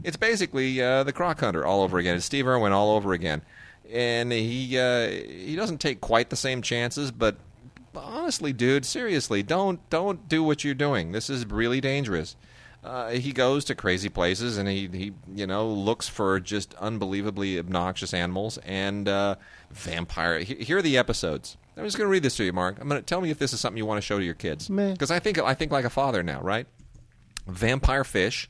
It's 0.04 0.18
basically 0.18 0.82
uh, 0.82 1.04
the 1.04 1.14
Croc 1.14 1.40
Hunter 1.40 1.66
all 1.66 1.82
over 1.82 1.98
again. 1.98 2.16
It's 2.16 2.26
Steve 2.26 2.48
Irwin 2.48 2.72
all 2.72 2.96
over 2.96 3.14
again, 3.14 3.42
and 3.92 4.32
he 4.32 4.78
uh, 4.78 5.10
he 5.10 5.56
doesn't 5.56 5.80
take 5.80 6.02
quite 6.02 6.30
the 6.30 6.36
same 6.36 6.62
chances, 6.62 7.12
but 7.12 7.38
honestly, 7.96 8.54
dude, 8.54 8.86
seriously, 8.86 9.42
don't 9.44 9.88
don't 9.90 10.30
do 10.30 10.44
what 10.44 10.64
you're 10.64 10.76
doing. 10.76 11.12
This 11.12 11.30
is 11.30 11.46
really 11.48 11.82
dangerous. 11.82 12.36
Uh, 12.88 13.10
he 13.10 13.34
goes 13.34 13.66
to 13.66 13.76
crazy 13.76 14.08
places 14.10 14.58
and 14.58 14.68
he, 14.70 14.88
he 14.88 15.12
you 15.36 15.46
know 15.46 15.68
looks 15.70 16.08
for 16.08 16.40
just 16.40 16.74
unbelievably 16.76 17.60
obnoxious 17.60 18.14
animals 18.14 18.58
and 18.60 19.10
uh, 19.10 19.36
vampire. 19.72 20.40
he- 20.40 20.56
Here 20.64 20.78
are 20.78 20.82
the 20.82 20.98
episodes. 20.98 21.58
I'm 21.76 21.84
just 21.84 21.98
going 21.98 22.08
to 22.08 22.12
read 22.12 22.24
this 22.24 22.38
to 22.38 22.44
you, 22.44 22.54
Mark. 22.54 22.78
I'm 22.80 22.88
going 22.88 23.00
to 23.02 23.06
tell 23.06 23.20
me 23.22 23.30
if 23.30 23.38
this 23.40 23.52
is 23.54 23.60
something 23.60 23.78
you 23.78 23.86
want 23.86 23.98
to 23.98 24.02
show 24.06 24.18
to 24.18 24.24
your 24.26 24.34
kids 24.36 24.68
because 24.70 25.12
I 25.12 25.20
think 25.20 25.38
I 25.38 25.54
think 25.54 25.72
like 25.72 25.86
a 25.86 25.90
father 25.90 26.24
now, 26.24 26.42
right? 26.42 26.66
Vampire 27.46 28.04
fish, 28.04 28.50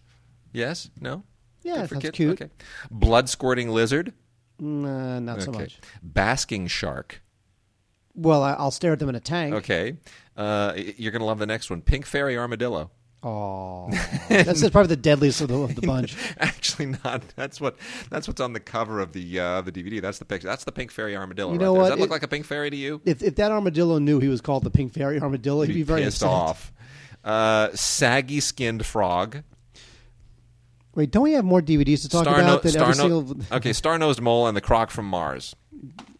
yes, 0.54 0.90
no, 1.02 1.24
Yeah, 1.64 1.82
Good 1.82 1.90
for 1.90 1.96
kids? 1.98 2.16
cute. 2.16 2.42
Okay, 2.42 2.52
blood 2.90 3.30
squirting 3.30 3.70
lizard, 3.70 4.14
Nah, 4.60 5.20
not 5.20 5.42
so 5.42 5.52
much. 5.52 5.80
basking 6.02 6.68
shark. 6.68 7.22
Well, 8.16 8.42
I, 8.44 8.54
I'll 8.54 8.72
stare 8.72 8.94
at 8.94 9.00
them 9.00 9.10
in 9.10 9.16
a 9.16 9.20
tank. 9.20 9.54
Okay, 9.56 9.98
uh, 10.36 10.74
you're 10.76 11.12
going 11.12 11.20
to 11.22 11.26
love 11.26 11.38
the 11.40 11.46
next 11.46 11.70
one, 11.70 11.82
pink 11.82 12.06
fairy 12.06 12.38
armadillo. 12.38 12.90
Oh, 13.30 13.90
that's, 14.30 14.62
probably 14.70 14.88
the 14.88 14.96
deadliest 14.96 15.42
of 15.42 15.50
the, 15.50 15.60
of 15.60 15.76
the 15.76 15.82
bunch. 15.82 16.16
Actually, 16.40 16.96
not. 17.04 17.24
That's 17.36 17.60
what. 17.60 17.76
That's 18.10 18.26
what's 18.26 18.40
on 18.40 18.54
the 18.54 18.62
cover 18.62 19.02
of 19.02 19.12
the 19.12 19.38
uh, 19.38 19.62
the 19.62 19.72
DVD. 19.72 20.02
That's 20.02 20.18
the 20.18 20.24
picture. 20.24 20.48
That's 20.48 20.64
the 20.64 20.72
pink 20.72 20.92
fairy 20.92 21.18
armadillo. 21.18 21.52
You 21.52 21.60
right 21.60 21.66
know. 21.66 21.74
Does 21.76 21.82
what? 21.82 21.90
that 21.90 22.00
look 22.00 22.10
like 22.10 22.24
a 22.24 22.28
pink 22.30 22.46
fairy 22.46 22.70
to 22.70 22.78
you? 22.78 23.02
If, 23.04 23.22
if 23.22 23.36
that 23.36 23.52
armadillo 23.52 24.00
knew 24.00 24.22
he 24.22 24.30
was 24.30 24.40
called 24.40 24.64
the 24.64 24.70
pink 24.70 24.94
fairy 24.94 25.20
armadillo, 25.20 25.64
he'd 25.64 25.74
be, 25.74 25.84
very 25.84 26.04
pissed 26.04 26.24
upset. 26.24 26.30
off. 26.30 26.72
Uh, 27.22 27.70
saggy 27.74 28.40
skinned 28.40 28.86
frog. 28.86 29.44
Wait, 30.96 31.12
don't 31.12 31.24
we 31.24 31.34
have 31.34 31.44
more 31.44 31.62
DVDs 31.62 32.04
to 32.04 32.10
talk 32.10 32.24
Star 32.24 32.40
about 32.40 32.64
no- 32.64 32.72
than 32.72 32.82
every 32.82 32.96
no- 32.96 33.26
single? 33.26 33.58
okay, 33.58 33.74
star 33.74 33.98
nosed 34.00 34.22
mole 34.22 34.48
and 34.48 34.56
the 34.56 34.62
croc 34.62 34.90
from 34.90 35.06
Mars. 35.06 35.54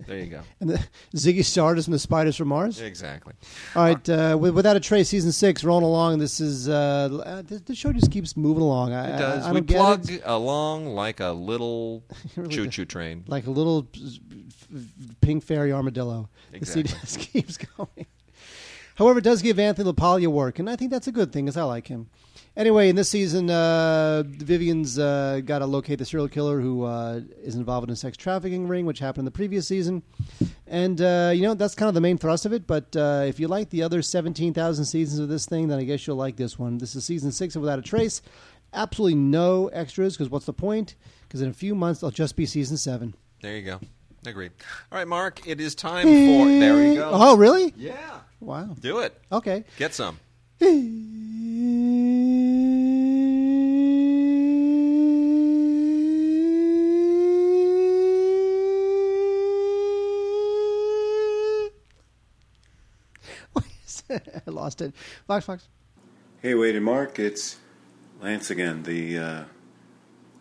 There 0.06 0.18
you 0.20 0.28
go. 0.28 0.42
And 0.62 0.70
the 0.70 0.80
Ziggy 1.16 1.44
Stardust 1.44 1.88
and 1.88 1.94
the 1.94 2.00
Spiders 2.00 2.38
from 2.38 2.48
Mars. 2.48 2.80
Exactly. 2.80 3.34
All 3.76 3.84
right, 3.84 4.10
uh, 4.10 4.38
with, 4.40 4.54
without 4.54 4.76
a 4.76 4.80
trace, 4.80 5.10
season 5.10 5.32
six 5.32 5.64
rolling 5.64 5.84
along. 5.86 6.20
This 6.20 6.40
is 6.40 6.70
uh, 6.70 7.10
uh, 7.26 7.42
the, 7.42 7.60
the 7.66 7.76
show 7.76 7.92
just 7.92 8.12
keeps 8.12 8.38
moving 8.38 8.64
along. 8.64 8.94
I, 8.94 9.08
It 9.16 9.20
does. 9.20 9.46
I, 9.46 9.50
I 9.50 9.52
we 9.54 9.62
plug 9.62 10.10
along 10.24 10.88
like 10.88 11.20
a 11.20 11.32
little 11.32 12.04
really 12.36 12.50
choo 12.50 12.64
do. 12.66 12.70
choo 12.70 12.86
train. 12.86 13.24
like 13.28 13.48
a 13.48 13.52
little 13.52 13.88
pink 15.22 15.44
fairy 15.44 15.72
armadillo. 15.74 16.30
The 16.52 16.58
Exactly. 16.58 16.84
CD 16.88 17.00
just 17.02 17.20
keeps 17.34 17.58
going. 17.58 18.06
However, 18.96 19.20
it 19.20 19.24
does 19.24 19.42
give 19.42 19.60
Anthony 19.60 19.92
LaPaglia 19.92 20.28
work, 20.28 20.58
and 20.60 20.70
I 20.70 20.76
think 20.76 20.90
that's 20.92 21.08
a 21.08 21.12
good 21.12 21.32
thing 21.32 21.46
because 21.46 21.58
I 21.58 21.64
like 21.64 21.88
him. 21.88 22.10
Anyway, 22.58 22.90
in 22.90 22.96
this 22.96 23.08
season, 23.08 23.52
uh, 23.52 24.24
Vivian's 24.26 24.98
uh, 24.98 25.42
got 25.46 25.60
to 25.60 25.68
locate 25.68 26.00
the 26.00 26.06
serial 26.06 26.28
killer 26.28 26.60
who 26.60 26.86
uh, 26.86 27.22
is 27.44 27.54
involved 27.54 27.88
in 27.88 27.94
a 27.94 27.96
sex 27.96 28.18
trafficking 28.18 28.68
ring, 28.68 28.88
which 28.88 28.98
happened 28.98 29.20
in 29.20 29.26
the 29.26 29.32
previous 29.32 29.68
season. 29.68 30.02
And, 30.66 31.00
uh, 31.00 31.32
you 31.36 31.44
know, 31.44 31.54
that's 31.54 31.76
kind 31.76 31.88
of 31.88 31.94
the 31.94 32.02
main 32.02 32.18
thrust 32.18 32.48
of 32.48 32.54
it. 32.54 32.66
But 32.66 32.96
uh, 32.96 33.26
if 33.28 33.40
you 33.40 33.48
like 33.48 33.70
the 33.70 33.84
other 33.84 34.02
17,000 34.02 34.86
seasons 34.86 35.20
of 35.20 35.30
this 35.30 35.46
thing, 35.46 35.68
then 35.68 35.78
I 35.78 35.84
guess 35.84 36.08
you'll 36.08 36.16
like 36.16 36.36
this 36.36 36.58
one. 36.58 36.80
This 36.80 36.96
is 36.96 37.06
season 37.06 37.32
six 37.32 37.56
of 37.56 37.62
Without 37.62 37.78
a 37.78 37.84
Trace. 37.84 38.24
Absolutely 38.74 39.16
no 39.16 39.68
extras 39.68 40.18
because 40.18 40.32
what's 40.32 40.48
the 40.48 40.54
point? 40.54 40.96
Because 41.28 41.44
in 41.44 41.50
a 41.52 41.54
few 41.54 41.76
months, 41.76 42.00
it'll 42.00 42.10
just 42.10 42.36
be 42.36 42.48
season 42.48 42.76
seven. 42.76 43.14
There 43.42 43.56
you 43.56 43.66
go. 43.66 43.80
Agreed. 44.26 44.52
All 44.92 44.98
right, 44.98 45.08
Mark. 45.08 45.48
It 45.48 45.62
is 45.62 45.76
time 45.76 46.08
for. 46.08 46.10
There 46.48 46.82
you 46.82 46.96
go. 46.96 47.12
Oh, 47.14 47.38
really? 47.38 47.72
Yeah. 47.78 48.22
Wow. 48.40 48.76
Do 48.80 48.98
it. 49.00 49.16
Okay. 49.32 49.64
Get 49.78 49.94
some. 49.94 50.20
lost 64.46 64.82
it. 64.82 64.94
Fox, 65.28 65.46
Fox. 65.46 65.68
Hey, 66.42 66.54
Wade 66.56 66.76
and 66.76 66.86
Mark, 66.86 67.20
it's 67.20 67.58
Lance 68.22 68.50
again, 68.50 68.84
the 68.84 69.18
uh, 69.18 69.44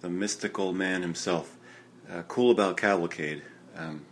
the 0.00 0.10
mystical 0.10 0.72
man 0.72 1.02
himself. 1.02 1.56
Uh, 2.10 2.22
cool 2.22 2.50
about 2.50 2.76
Cavalcade. 2.76 3.42
Um, 3.76 4.04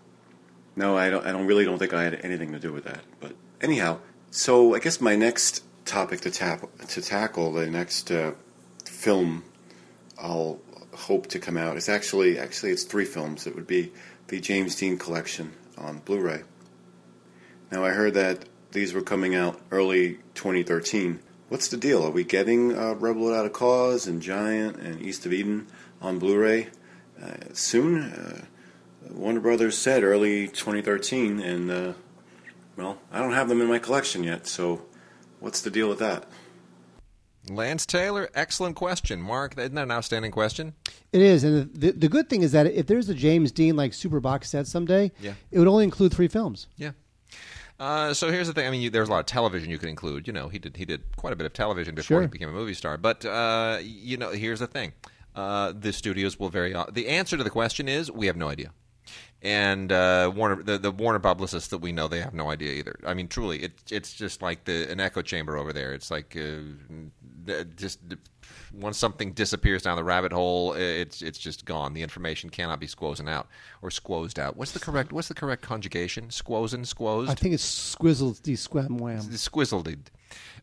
no, 0.77 0.97
I 0.97 1.11
don't. 1.11 1.25
I 1.27 1.33
don't 1.33 1.47
really 1.47 1.65
don't 1.65 1.79
think 1.79 1.95
I 1.95 2.03
had 2.03 2.21
anything 2.23 2.53
to 2.53 2.59
do 2.59 2.73
with 2.73 2.85
that. 2.85 3.01
But 3.21 3.35
anyhow, 3.61 3.99
so 4.31 4.75
I 4.75 4.81
guess 4.81 5.01
my 5.01 5.15
next 5.17 5.63
topic 5.85 6.21
to 6.23 6.31
tap 6.31 6.65
to 6.89 7.03
tackle, 7.03 7.53
the 7.53 7.67
next 7.71 8.11
uh, 8.11 8.33
film 8.85 9.45
I'll 10.19 10.61
hope 10.95 11.27
to 11.29 11.39
come 11.39 11.57
out 11.57 11.77
is 11.77 11.89
actually 11.89 12.39
actually 12.39 12.73
it's 12.73 12.85
three 12.85 13.05
films. 13.05 13.47
It 13.47 13.55
would 13.55 13.67
be 13.67 13.93
the 14.29 14.41
James 14.41 14.75
Dean 14.77 14.99
collection 14.99 15.53
on 15.77 15.99
Blu-ray. 15.99 16.43
Now 17.71 17.85
I 17.85 17.91
heard 17.91 18.15
that 18.15 18.45
these 18.75 18.93
were 18.93 19.01
coming 19.03 19.35
out 19.35 19.59
early 19.71 20.19
2013. 20.35 21.21
What's 21.49 21.69
the 21.69 21.77
deal? 21.77 22.05
Are 22.05 22.11
we 22.11 22.25
getting 22.25 22.77
uh, 22.77 22.95
Rebel 22.95 23.25
Without 23.27 23.47
a 23.47 23.51
Cause 23.51 24.07
and 24.07 24.21
Giant 24.21 24.77
and 24.77 25.01
East 25.01 25.25
of 25.25 25.33
Eden 25.33 25.69
on 26.03 26.19
Blu-ray 26.19 26.69
uh, 27.23 27.37
soon? 27.55 28.03
Uh, 28.03 28.45
Warner 29.11 29.41
Brothers 29.41 29.79
said 29.79 30.03
early 30.03 30.49
2013, 30.49 31.41
and 31.41 31.71
uh, 31.71 31.93
well, 32.77 32.99
I 33.13 33.21
don't 33.21 33.33
have 33.33 33.49
them 33.49 33.61
in 33.61 33.69
my 33.69 33.79
collection 33.79 34.25
yet. 34.25 34.47
So, 34.47 34.83
what's 35.41 35.61
the 35.61 35.71
deal 35.71 35.89
with 35.89 36.01
that? 36.01 36.27
Lance 37.51 37.85
Taylor, 37.85 38.31
excellent 38.35 38.75
question. 38.75 39.21
Mark, 39.21 39.57
isn't 39.59 39.75
that 39.75 39.83
an 39.83 39.91
outstanding 39.91 40.31
question? 40.33 40.73
It 41.13 41.21
is, 41.21 41.45
and 41.45 41.73
the, 41.75 41.93
the 41.93 42.09
good 42.09 42.31
thing 42.31 42.43
is 42.43 42.53
that 42.53 42.67
if 42.67 42.87
there's 42.87 43.09
a 43.11 43.15
James 43.15 43.53
Dean 43.53 43.77
like 43.77 43.93
super 43.93 44.19
box 44.19 44.49
set 44.51 44.67
someday, 44.67 45.13
Yeah. 45.21 45.35
it 45.51 45.59
would 45.59 45.69
only 45.69 45.85
include 45.85 46.13
three 46.13 46.29
films. 46.29 46.67
Yeah. 46.79 46.93
Uh, 47.79 48.15
so 48.15 48.31
here's 48.31 48.47
the 48.47 48.53
thing. 48.53 48.67
I 48.67 48.71
mean, 48.71 48.81
you, 48.83 48.91
there's 48.91 49.09
a 49.09 49.11
lot 49.11 49.21
of 49.21 49.27
television 49.27 49.71
you 49.71 49.79
could 49.79 49.89
include. 49.89 50.27
You 50.27 50.33
know, 50.33 50.49
he 50.49 50.59
did 50.59 50.77
he 50.77 50.85
did 50.85 51.03
quite 51.17 51.33
a 51.33 51.37
bit 51.37 51.45
of 51.47 51.53
television 51.53 51.95
before 51.95 52.17
Sure. 52.17 52.23
he 52.23 52.29
became 52.29 52.49
a 52.49 52.53
movie 52.53 52.75
star. 52.75 52.97
But 52.97 53.25
uh, 53.25 53.79
you 53.83 54.17
know, 54.17 54.31
here's 54.31 54.61
the 54.61 54.67
thing. 54.67 54.93
Uh, 55.35 55.73
the 55.77 55.93
studios 55.93 56.39
will 56.39 56.49
very. 56.49 56.75
The 56.93 57.09
answer 57.09 57.37
to 57.37 57.43
the 57.45 57.51
question 57.51 57.89
is 57.89 58.11
we 58.11 58.27
have 58.27 58.37
no 58.37 58.49
idea. 58.49 58.71
And 59.43 59.93
uh, 59.93 60.33
Warner, 60.35 60.63
the, 60.63 60.79
the 60.79 60.91
Warner 60.91 61.19
publicists 61.19 61.69
that 61.69 61.79
we 61.79 61.93
know, 61.93 62.09
they 62.09 62.21
have 62.21 62.33
no 62.33 62.51
idea 62.51 62.73
either. 62.73 62.99
I 63.07 63.13
mean, 63.13 63.29
truly, 63.29 63.59
it, 63.63 63.73
it's 63.91 64.15
just 64.15 64.41
like 64.41 64.65
the 64.65 64.91
an 64.91 65.01
echo 65.01 65.21
chamber 65.21 65.59
over 65.59 65.71
there. 65.73 65.93
It's 65.93 66.11
like 66.11 66.35
uh, 66.35 67.65
just 67.77 68.01
once 68.73 68.97
something 68.97 69.33
disappears 69.33 69.83
down 69.83 69.97
the 69.97 70.05
rabbit 70.05 70.33
hole, 70.33 70.73
it's 70.73 71.21
it's 71.21 71.39
just 71.39 71.67
gone. 71.67 71.93
The 71.93 72.03
information 72.03 72.49
cannot 72.49 72.81
be 72.81 72.87
squozen 72.87 73.29
out 73.29 73.49
or 73.83 73.91
squozed 73.91 74.39
out. 74.39 74.57
What's 74.57 74.73
the 74.73 74.81
correct 74.81 75.13
What's 75.13 75.29
the 75.29 75.35
correct 75.35 75.61
conjugation? 75.61 76.29
Squozen, 76.29 76.81
squozed. 76.81 77.29
I 77.29 77.35
think 77.35 77.55
it's 77.55 77.95
Squizzle 77.97 78.41
D 78.43 78.57
Squam 78.57 78.97
Wham. 78.97 79.21
Squizzled. 79.21 79.95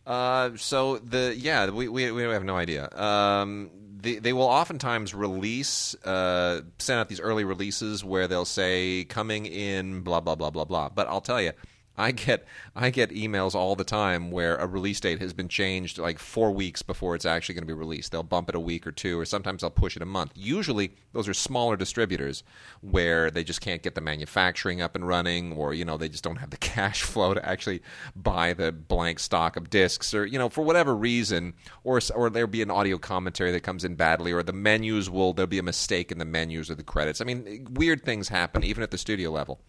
Uh, 0.06 0.52
so 0.56 0.98
the 0.98 1.36
yeah, 1.38 1.70
we, 1.70 1.88
we 1.88 2.12
we 2.12 2.24
have 2.24 2.44
no 2.44 2.58
idea. 2.58 2.90
Um, 2.98 3.70
they, 4.02 4.16
they 4.16 4.34
will 4.34 4.44
oftentimes 4.44 5.14
release, 5.14 5.96
uh, 6.06 6.62
send 6.80 7.00
out 7.00 7.10
these 7.10 7.20
early 7.20 7.44
releases 7.44 8.04
where 8.04 8.28
they'll 8.28 8.46
say 8.46 9.06
coming 9.06 9.46
in 9.46 10.02
blah 10.02 10.20
blah 10.20 10.36
blah 10.36 10.50
blah 10.50 10.66
blah. 10.66 10.90
But 10.90 11.08
I'll 11.08 11.22
tell 11.22 11.42
you, 11.42 11.52
I 11.98 12.12
get 12.12 12.46
I 12.76 12.90
get 12.90 13.10
emails 13.10 13.54
all 13.54 13.76
the 13.76 13.84
time 13.84 14.32
where 14.32 14.56
a 14.56 14.66
release 14.66 15.00
date 15.00 15.20
has 15.20 15.34
been 15.34 15.50
changed 15.50 15.98
like 15.98 16.20
four 16.20 16.52
weeks 16.52 16.82
before 16.82 17.16
it's 17.16 17.26
actually 17.26 17.56
going 17.56 17.64
to 17.64 17.68
be 17.68 17.74
released. 17.74 18.12
They'll 18.12 18.24
bump 18.24 18.48
it 18.48 18.56
a 18.56 18.60
week 18.60 18.88
or 18.88 18.92
two, 18.92 19.20
or 19.20 19.26
sometimes 19.26 19.62
they'll 19.62 19.70
push 19.70 19.98
it 19.98 20.02
a 20.02 20.06
month. 20.06 20.32
Usually, 20.34 20.94
those 21.12 21.28
are 21.28 21.34
smaller 21.34 21.76
distributors 21.76 22.44
where 22.80 23.30
they 23.30 23.44
just 23.44 23.60
can't 23.60 23.84
get 23.84 23.96
the 23.96 24.02
manufacturing 24.02 24.82
up 24.82 24.96
and 24.96 25.06
running, 25.06 25.54
or 25.54 25.74
you 25.74 25.84
know 25.84 25.98
they 25.98 26.08
just 26.08 26.24
don't 26.24 26.38
have 26.38 26.50
the 26.50 26.58
cash 26.72 27.04
flow 27.04 27.34
to 27.34 27.46
actually 27.48 27.82
buy 28.16 28.54
the 28.54 28.72
blank 28.72 29.20
stock 29.20 29.58
of 29.58 29.70
discs, 29.70 30.14
or 30.14 30.26
you 30.26 30.40
know 30.40 30.48
for 30.48 30.64
whatever 30.64 30.96
reason, 30.96 31.54
or 31.84 32.00
or 32.16 32.30
there'll 32.30 32.48
be 32.48 32.62
an 32.62 32.72
audio 32.72 32.98
commentary 32.98 33.52
that 33.52 33.62
comes 33.62 33.84
in 33.84 33.96
badly, 33.96 34.32
or 34.32 34.44
the 34.44 34.54
menus 34.54 35.10
will 35.10 35.34
there'll 35.34 35.48
be 35.48 35.60
a 35.60 35.64
mistake 35.64 36.12
in 36.12 36.20
the 36.20 36.26
menus 36.26 36.70
or 36.70 36.76
the 36.76 36.84
credits. 36.84 37.20
I 37.20 37.26
mean, 37.26 37.68
weird 37.74 38.04
things 38.04 38.30
happen 38.30 38.64
even 38.64 38.82
at 38.82 38.92
the 38.92 38.98
studio 38.98 39.30
level. 39.30 39.60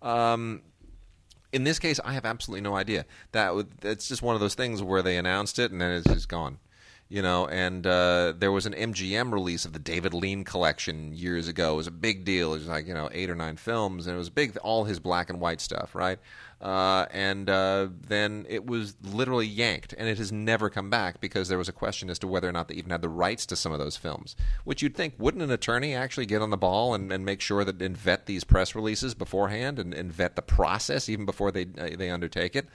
Um, 0.00 0.62
in 1.52 1.64
this 1.64 1.78
case, 1.78 1.98
I 2.04 2.12
have 2.12 2.24
absolutely 2.24 2.62
no 2.62 2.76
idea. 2.76 3.06
That 3.32 3.80
that's 3.80 4.08
just 4.08 4.22
one 4.22 4.34
of 4.34 4.40
those 4.40 4.54
things 4.54 4.82
where 4.82 5.02
they 5.02 5.16
announced 5.16 5.58
it 5.58 5.70
and 5.70 5.80
then 5.80 5.92
it's 5.92 6.06
just 6.06 6.28
gone. 6.28 6.58
You 7.10 7.22
know, 7.22 7.48
and 7.48 7.86
uh, 7.86 8.34
there 8.36 8.52
was 8.52 8.66
an 8.66 8.74
MGM 8.74 9.32
release 9.32 9.64
of 9.64 9.72
the 9.72 9.78
David 9.78 10.12
Lean 10.12 10.44
collection 10.44 11.14
years 11.14 11.48
ago. 11.48 11.72
It 11.72 11.76
was 11.76 11.86
a 11.86 11.90
big 11.90 12.26
deal. 12.26 12.52
It 12.52 12.58
was 12.58 12.66
like 12.66 12.86
you 12.86 12.92
know 12.92 13.08
eight 13.12 13.30
or 13.30 13.34
nine 13.34 13.56
films, 13.56 14.06
and 14.06 14.14
it 14.14 14.18
was 14.18 14.28
big. 14.28 14.58
All 14.58 14.84
his 14.84 15.00
black 15.00 15.30
and 15.30 15.40
white 15.40 15.62
stuff, 15.62 15.94
right? 15.94 16.18
Uh, 16.60 17.06
and 17.12 17.48
uh, 17.48 17.86
then 18.08 18.44
it 18.48 18.66
was 18.66 18.96
literally 19.02 19.46
yanked, 19.46 19.94
and 19.96 20.08
it 20.08 20.18
has 20.18 20.32
never 20.32 20.68
come 20.68 20.90
back 20.90 21.20
because 21.20 21.48
there 21.48 21.58
was 21.58 21.68
a 21.68 21.72
question 21.72 22.10
as 22.10 22.18
to 22.18 22.26
whether 22.26 22.48
or 22.48 22.52
not 22.52 22.66
they 22.66 22.74
even 22.74 22.90
had 22.90 23.02
the 23.02 23.08
rights 23.08 23.46
to 23.46 23.54
some 23.54 23.70
of 23.70 23.78
those 23.78 23.96
films. 23.96 24.34
Which 24.64 24.82
you'd 24.82 24.96
think, 24.96 25.14
wouldn't 25.18 25.42
an 25.42 25.52
attorney 25.52 25.94
actually 25.94 26.26
get 26.26 26.42
on 26.42 26.50
the 26.50 26.56
ball 26.56 26.94
and, 26.94 27.12
and 27.12 27.24
make 27.24 27.40
sure 27.40 27.64
that 27.64 27.80
and 27.80 27.96
vet 27.96 28.26
these 28.26 28.42
press 28.42 28.74
releases 28.74 29.14
beforehand 29.14 29.78
and, 29.78 29.94
and 29.94 30.12
vet 30.12 30.34
the 30.34 30.42
process 30.42 31.08
even 31.08 31.24
before 31.24 31.52
they 31.52 31.66
uh, 31.78 31.90
they 31.96 32.10
undertake 32.10 32.56
it? 32.56 32.66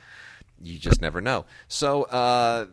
you 0.61 0.79
just 0.79 1.01
never 1.01 1.19
know. 1.19 1.45
So, 1.67 2.03
uh, 2.03 2.67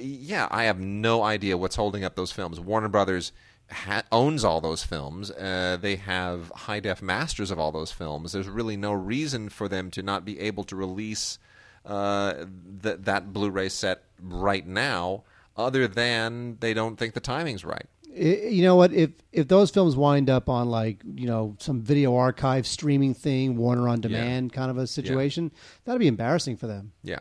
yeah, 0.00 0.48
I 0.50 0.64
have 0.64 0.80
no 0.80 1.22
idea 1.22 1.58
what's 1.58 1.76
holding 1.76 2.02
up 2.02 2.16
those 2.16 2.32
films. 2.32 2.58
Warner 2.58 2.88
Brothers 2.88 3.32
ha- 3.70 4.02
owns 4.12 4.44
all 4.44 4.60
those 4.60 4.82
films. 4.84 5.30
Uh, 5.30 5.76
they 5.80 5.96
have 5.96 6.50
high 6.54 6.80
def 6.80 7.02
masters 7.02 7.50
of 7.50 7.58
all 7.58 7.72
those 7.72 7.92
films. 7.92 8.32
There's 8.32 8.48
really 8.48 8.76
no 8.76 8.92
reason 8.92 9.48
for 9.48 9.68
them 9.68 9.90
to 9.92 10.02
not 10.02 10.24
be 10.24 10.38
able 10.40 10.64
to 10.64 10.76
release 10.76 11.38
uh, 11.84 12.44
th- 12.82 12.98
that 13.00 13.32
Blu-ray 13.32 13.68
set 13.68 14.02
right 14.20 14.66
now, 14.66 15.22
other 15.56 15.86
than 15.86 16.56
they 16.60 16.74
don't 16.74 16.96
think 16.96 17.14
the 17.14 17.20
timing's 17.20 17.64
right. 17.64 17.86
I- 18.12 18.48
you 18.50 18.62
know 18.62 18.76
what? 18.76 18.92
If 18.92 19.10
if 19.30 19.46
those 19.48 19.70
films 19.70 19.94
wind 19.94 20.30
up 20.30 20.48
on 20.48 20.68
like 20.70 21.02
you 21.04 21.26
know 21.26 21.54
some 21.60 21.82
video 21.82 22.16
archive 22.16 22.66
streaming 22.66 23.12
thing, 23.14 23.56
Warner 23.56 23.88
on 23.88 24.00
demand 24.00 24.52
kind 24.52 24.70
of 24.70 24.78
a 24.78 24.86
situation, 24.86 25.52
that'd 25.84 26.00
be 26.00 26.06
embarrassing 26.08 26.56
for 26.56 26.66
them 26.66 26.92
Yeah. 27.02 27.18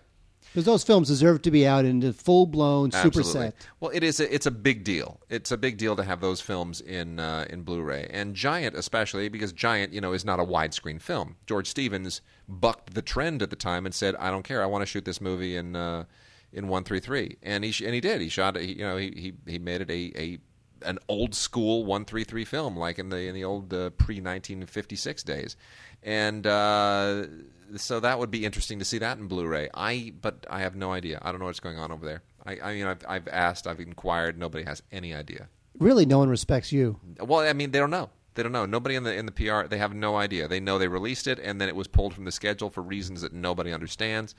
Because 0.56 0.64
those 0.64 0.86
films 0.86 1.10
deserve 1.10 1.41
to 1.41 1.51
be 1.51 1.68
out 1.68 1.84
in 1.84 1.99
the 1.99 2.14
full 2.14 2.45
blown 2.45 2.89
super 2.89 3.24
set. 3.24 3.53
Well, 3.82 3.91
it 3.93 4.03
is. 4.03 4.22
A, 4.22 4.34
it's 4.34 4.45
a 4.45 4.51
big 4.51 4.86
deal. 4.86 5.20
It's 5.30 5.51
a 5.51 5.58
big 5.58 5.78
deal 5.78 5.97
to 5.97 6.03
have 6.03 6.22
those 6.22 6.39
films 6.39 6.80
in 6.80 7.20
uh, 7.20 7.45
in 7.49 7.64
Blu-ray 7.64 8.08
and 8.10 8.34
Giant, 8.34 8.74
especially 8.74 9.28
because 9.28 9.51
Giant, 9.51 9.91
you 9.91 9.99
know, 9.99 10.14
is 10.14 10.24
not 10.24 10.39
a 10.39 10.45
widescreen 10.45 11.01
film. 11.01 11.36
George 11.45 11.68
Stevens 11.68 12.22
bucked 12.47 12.93
the 12.93 13.01
trend 13.01 13.41
at 13.41 13.49
the 13.49 13.58
time 13.58 13.86
and 13.86 13.93
said, 13.93 14.16
"I 14.16 14.32
don't 14.32 14.43
care. 14.43 14.64
I 14.64 14.66
want 14.66 14.82
to 14.82 14.86
shoot 14.86 15.03
this 15.03 15.20
movie 15.20 15.58
in 15.58 15.76
uh, 15.76 16.06
in 16.53 16.70
one 16.70 16.86
three 16.86 17.01
three, 17.01 17.36
and 17.43 17.66
he 17.66 17.74
sh- 17.74 17.82
and 17.82 17.93
he 17.93 17.99
did. 17.99 18.22
He 18.22 18.30
shot. 18.30 18.56
He, 18.56 18.76
you 18.76 18.86
know, 18.86 18.95
he, 18.95 19.12
he 19.45 19.51
he 19.51 19.60
made 19.60 19.82
it 19.82 19.89
a, 19.91 20.14
a 20.16 20.39
an 20.88 20.99
old 21.10 21.36
school 21.36 21.84
one 21.84 22.06
three 22.06 22.24
three 22.24 22.45
film, 22.45 22.78
like 22.78 22.97
in 22.97 23.10
the 23.10 23.28
in 23.28 23.36
the 23.36 23.43
old 23.43 23.74
uh, 23.74 23.89
pre 23.89 24.22
nineteen 24.22 24.66
fifty 24.66 24.95
six 24.95 25.22
days, 25.22 25.58
and. 26.01 26.47
Uh, 26.47 27.26
so 27.76 27.99
that 27.99 28.20
would 28.20 28.32
be 28.32 28.45
interesting 28.45 28.80
to 28.80 28.86
see 28.86 28.97
that 28.99 29.18
in 29.18 29.28
Blu-ray. 29.28 29.70
I, 29.74 30.13
but 30.22 30.45
I 30.49 30.61
have 30.61 30.76
no 30.76 30.91
idea. 30.91 31.20
I 31.22 31.32
don't 31.32 31.39
know 31.39 31.47
what's 31.47 31.59
going 31.59 31.80
on 31.80 31.91
over 31.91 32.05
there. 32.05 32.24
I, 32.45 32.59
I 32.61 32.74
mean, 32.74 32.86
I've, 32.86 33.03
I've 33.07 33.28
asked, 33.28 33.68
I've 33.68 33.80
inquired. 33.80 34.38
Nobody 34.38 34.63
has 34.66 34.84
any 34.91 35.13
idea. 35.13 35.49
Really, 35.80 36.05
no 36.05 36.20
one 36.20 36.30
respects 36.30 36.72
you. 36.72 36.99
Well, 37.20 37.41
I 37.41 37.53
mean, 37.53 37.72
they 37.72 37.80
don't 37.80 37.89
know. 37.89 38.09
They 38.36 38.43
don't 38.43 38.51
know. 38.51 38.66
Nobody 38.66 38.95
in 38.95 39.03
the 39.03 39.13
in 39.13 39.26
the 39.26 39.32
PR. 39.32 39.63
They 39.68 39.78
have 39.78 39.93
no 39.93 40.18
idea. 40.18 40.47
They 40.47 40.59
know 40.59 40.78
they 40.78 40.89
released 40.89 41.26
it, 41.26 41.39
and 41.39 41.59
then 41.59 41.70
it 41.70 41.76
was 41.76 41.88
pulled 41.88 42.13
from 42.13 42.26
the 42.26 42.32
schedule 42.32 42.70
for 42.70 42.82
reasons 42.82 43.22
that 43.22 43.34
nobody 43.34 43.72
understands. 43.72 44.36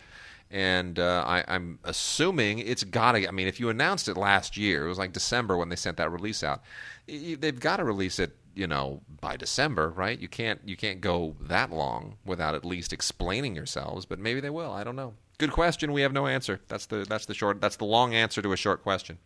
And 0.51 0.99
uh, 0.99 1.24
I, 1.27 1.45
I'm 1.49 1.79
assuming 1.83 2.59
it's 2.59 2.85
got 2.85 3.12
to. 3.12 3.27
I 3.27 3.31
mean, 3.31 3.49
if 3.49 3.59
you 3.59 3.70
announced 3.70 4.09
it 4.09 4.16
last 4.16 4.57
year, 4.57 4.85
it 4.85 4.89
was 4.89 4.99
like 4.99 5.12
December 5.12 5.57
when 5.57 5.70
they 5.70 5.77
sent 5.77 5.97
that 5.97 6.12
release 6.12 6.45
out. 6.45 6.62
They've 7.07 7.59
got 7.59 7.79
to 7.79 7.85
release 7.85 8.18
it, 8.18 8.37
you 8.57 8.66
know, 8.66 9.02
by 9.20 9.36
December, 9.36 9.90
right? 9.90 10.18
You 10.18 10.28
can't 10.28 10.61
you 10.64 10.76
can't 10.76 11.00
go 11.00 11.36
that 11.40 11.70
long 11.70 12.16
without 12.24 12.54
at 12.54 12.64
least 12.64 12.92
explaining 12.92 13.54
yourselves. 13.54 14.07
But 14.07 14.18
maybe 14.18 14.40
they 14.40 14.50
will. 14.50 14.72
I 14.72 14.82
don't 14.82 14.96
know. 14.96 15.14
Good 15.38 15.52
question. 15.52 15.92
We 15.92 16.00
have 16.00 16.12
no 16.12 16.26
answer. 16.26 16.61
That's 16.68 16.86
the 16.86 17.04
that's 17.09 17.26
the 17.26 17.34
short. 17.34 17.61
That's 17.61 17.76
the 17.76 17.84
long 17.84 18.14
answer 18.14 18.40
to 18.42 18.52
a 18.52 18.57
short 18.57 18.82
question. 18.82 19.18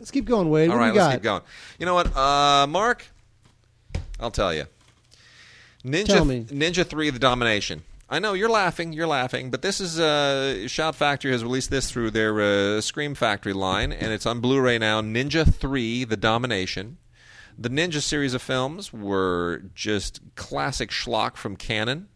Let's 0.00 0.10
keep 0.10 0.24
going, 0.24 0.50
Wade. 0.50 0.70
All 0.70 0.76
what 0.76 0.82
right, 0.82 0.94
let's 0.94 1.06
got? 1.06 1.12
keep 1.12 1.22
going. 1.22 1.42
You 1.78 1.86
know 1.86 1.94
what, 1.94 2.16
uh, 2.16 2.66
Mark? 2.66 3.06
I'll 4.18 4.30
tell 4.30 4.52
you. 4.52 4.64
Ninja 5.84 6.06
Tell 6.06 6.24
me. 6.24 6.44
Ninja 6.44 6.86
Three: 6.86 7.10
The 7.10 7.18
Domination. 7.18 7.82
I 8.08 8.18
know 8.18 8.34
you're 8.34 8.50
laughing, 8.50 8.92
you're 8.92 9.06
laughing, 9.06 9.50
but 9.50 9.62
this 9.62 9.80
is 9.80 9.98
uh, 9.98 10.68
Shout 10.68 10.94
Factory 10.94 11.32
has 11.32 11.42
released 11.42 11.70
this 11.70 11.90
through 11.90 12.10
their 12.10 12.40
uh, 12.40 12.80
Scream 12.80 13.14
Factory 13.14 13.52
line, 13.54 13.92
and 13.92 14.12
it's 14.12 14.26
on 14.26 14.40
Blu-ray 14.40 14.78
now. 14.78 15.00
Ninja 15.00 15.52
Three: 15.52 16.04
The 16.04 16.16
Domination. 16.16 16.98
The 17.56 17.68
Ninja 17.68 18.02
series 18.02 18.34
of 18.34 18.42
films 18.42 18.92
were 18.92 19.62
just 19.74 20.20
classic 20.34 20.90
schlock 20.90 21.36
from 21.36 21.56
Canon. 21.56 22.08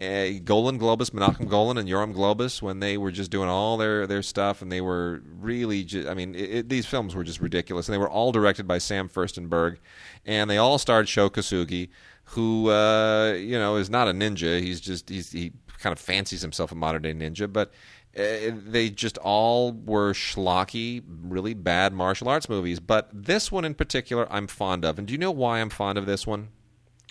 Uh, 0.00 0.40
Golan 0.44 0.78
Globus, 0.78 1.10
Menachem 1.10 1.48
Golan, 1.48 1.78
and 1.78 1.88
Yoram 1.88 2.12
Globus, 2.12 2.60
when 2.60 2.80
they 2.80 2.98
were 2.98 3.12
just 3.12 3.30
doing 3.30 3.48
all 3.48 3.76
their, 3.76 4.08
their 4.08 4.22
stuff, 4.22 4.60
and 4.60 4.70
they 4.70 4.80
were 4.80 5.22
really, 5.24 5.84
ju- 5.84 6.08
I 6.08 6.14
mean, 6.14 6.34
it, 6.34 6.50
it, 6.50 6.68
these 6.68 6.84
films 6.84 7.14
were 7.14 7.22
just 7.22 7.40
ridiculous. 7.40 7.88
And 7.88 7.94
they 7.94 7.98
were 7.98 8.10
all 8.10 8.32
directed 8.32 8.66
by 8.66 8.78
Sam 8.78 9.08
Firstenberg, 9.08 9.78
and 10.26 10.50
they 10.50 10.58
all 10.58 10.78
starred 10.78 11.08
Sho 11.08 11.30
Kosugi, 11.30 11.90
who, 12.24 12.70
uh, 12.70 13.34
you 13.34 13.56
know, 13.56 13.76
is 13.76 13.88
not 13.88 14.08
a 14.08 14.12
ninja. 14.12 14.60
He's 14.60 14.80
just, 14.80 15.08
he's, 15.08 15.30
he 15.30 15.52
kind 15.78 15.92
of 15.92 15.98
fancies 16.00 16.42
himself 16.42 16.72
a 16.72 16.74
modern 16.74 17.02
day 17.02 17.14
ninja, 17.14 17.50
but 17.50 17.72
they 18.14 18.90
just 18.90 19.18
all 19.18 19.72
were 19.72 20.12
schlocky, 20.12 21.02
really 21.06 21.54
bad 21.54 21.92
martial 21.92 22.28
arts 22.28 22.48
movies. 22.48 22.80
But 22.80 23.08
this 23.12 23.50
one 23.50 23.64
in 23.64 23.74
particular, 23.74 24.26
I'm 24.30 24.46
fond 24.46 24.84
of. 24.84 24.98
And 24.98 25.08
do 25.08 25.12
you 25.12 25.18
know 25.18 25.30
why 25.30 25.60
I'm 25.60 25.70
fond 25.70 25.98
of 25.98 26.06
this 26.06 26.26
one? 26.26 26.48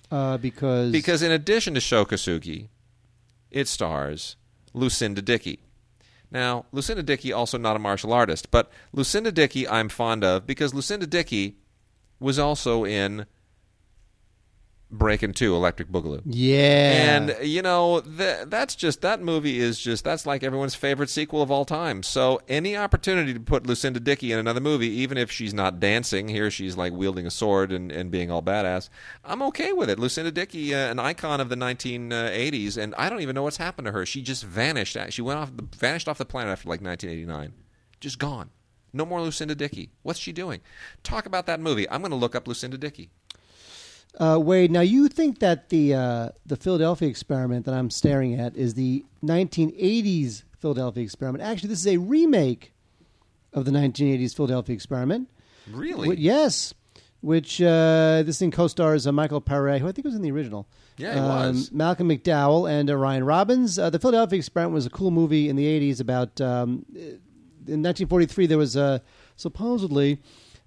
Uh, 0.09 0.37
because 0.37 0.91
Because 0.91 1.21
in 1.21 1.31
addition 1.31 1.73
to 1.73 1.79
Sho 1.79 2.05
Kosugi, 2.05 2.69
it 3.51 3.67
stars 3.67 4.35
Lucinda 4.73 5.21
Dickey. 5.21 5.59
Now, 6.31 6.65
Lucinda 6.71 7.03
Dickey 7.03 7.31
also 7.31 7.57
not 7.57 7.75
a 7.75 7.79
martial 7.79 8.11
artist, 8.11 8.49
but 8.49 8.71
Lucinda 8.91 9.31
Dickey 9.31 9.67
I'm 9.67 9.89
fond 9.89 10.23
of 10.23 10.47
because 10.47 10.73
Lucinda 10.73 11.05
Dickey 11.05 11.57
was 12.19 12.39
also 12.39 12.85
in 12.85 13.25
Breakin' 14.93 15.33
2 15.33 15.55
Electric 15.55 15.89
Boogaloo. 15.89 16.21
yeah, 16.25 17.15
And 17.17 17.35
you 17.41 17.61
know 17.61 18.01
th- 18.01 18.45
that's 18.47 18.75
just 18.75 19.01
that 19.01 19.21
movie 19.21 19.59
is 19.59 19.79
just 19.79 20.03
that's 20.03 20.25
like 20.25 20.43
everyone's 20.43 20.75
favorite 20.75 21.09
sequel 21.09 21.41
of 21.41 21.49
all 21.49 21.65
time. 21.65 22.03
So 22.03 22.39
any 22.47 22.77
opportunity 22.77 23.33
to 23.33 23.39
put 23.39 23.65
Lucinda 23.65 23.99
Dickey 23.99 24.31
in 24.31 24.39
another 24.39 24.61
movie, 24.61 24.87
even 24.89 25.17
if 25.17 25.31
she's 25.31 25.53
not 25.53 25.79
dancing, 25.79 26.27
here 26.27 26.51
she's 26.51 26.77
like 26.77 26.93
wielding 26.93 27.25
a 27.25 27.31
sword 27.31 27.71
and, 27.71 27.91
and 27.91 28.11
being 28.11 28.29
all 28.29 28.43
badass. 28.43 28.89
I'm 29.25 29.41
okay 29.43 29.73
with 29.73 29.89
it. 29.89 29.97
Lucinda 29.99 30.31
Dickey, 30.31 30.73
uh, 30.75 30.91
an 30.91 30.99
icon 30.99 31.41
of 31.41 31.49
the 31.49 31.55
1980s, 31.55 32.77
and 32.77 32.93
I 32.95 33.09
don't 33.09 33.21
even 33.21 33.33
know 33.35 33.43
what's 33.43 33.57
happened 33.57 33.87
to 33.87 33.91
her. 33.91 34.05
She 34.05 34.21
just 34.21 34.43
vanished. 34.43 34.95
She 35.09 35.21
went 35.21 35.39
off 35.39 35.55
the, 35.55 35.67
vanished 35.77 36.07
off 36.07 36.17
the 36.17 36.25
planet 36.25 36.51
after 36.51 36.69
like 36.69 36.81
1989, 36.81 37.53
just 37.99 38.19
gone. 38.19 38.51
No 38.95 39.05
more 39.05 39.21
Lucinda 39.21 39.55
Dickey. 39.55 39.89
What's 40.03 40.19
she 40.19 40.31
doing? 40.31 40.61
Talk 41.01 41.25
about 41.25 41.47
that 41.47 41.59
movie. 41.59 41.89
I'm 41.89 42.01
going 42.01 42.11
to 42.11 42.15
look 42.15 42.35
up 42.35 42.47
Lucinda 42.47 42.77
Dickey. 42.77 43.09
Uh, 44.19 44.39
Wade, 44.41 44.69
now 44.71 44.81
you 44.81 45.07
think 45.07 45.39
that 45.39 45.69
the 45.69 45.93
uh, 45.95 46.29
the 46.45 46.55
Philadelphia 46.55 47.07
experiment 47.09 47.65
that 47.65 47.73
I'm 47.73 47.89
staring 47.89 48.39
at 48.39 48.55
is 48.55 48.75
the 48.75 49.03
1980s 49.23 50.43
Philadelphia 50.59 51.03
experiment. 51.03 51.43
Actually, 51.43 51.69
this 51.69 51.79
is 51.79 51.87
a 51.87 51.97
remake 51.97 52.73
of 53.53 53.65
the 53.65 53.71
1980s 53.71 54.35
Philadelphia 54.35 54.73
experiment. 54.75 55.29
Really? 55.71 56.15
Wh- 56.15 56.19
yes, 56.19 56.73
which 57.21 57.61
uh, 57.61 58.23
this 58.25 58.37
thing 58.39 58.51
co-stars 58.51 59.07
uh, 59.07 59.11
Michael 59.11 59.41
Paré, 59.41 59.79
who 59.79 59.87
I 59.87 59.91
think 59.91 60.05
was 60.05 60.15
in 60.15 60.21
the 60.21 60.31
original. 60.31 60.67
Yeah, 60.97 61.13
he 61.13 61.19
Um, 61.19 61.27
was. 61.55 61.71
Malcolm 61.71 62.09
McDowell 62.09 62.69
and 62.69 62.89
uh, 62.89 62.95
Ryan 62.95 63.23
Robbins. 63.23 63.79
Uh, 63.79 63.89
the 63.89 63.97
Philadelphia 63.99 64.37
experiment 64.37 64.73
was 64.75 64.85
a 64.85 64.89
cool 64.91 65.09
movie 65.11 65.49
in 65.49 65.55
the 65.55 65.65
80s 65.65 65.99
about. 65.99 66.39
Um, 66.39 66.85
in 67.65 67.81
1943, 67.81 68.45
there 68.45 68.57
was 68.57 68.75
uh, 68.77 68.99
supposedly 69.37 70.19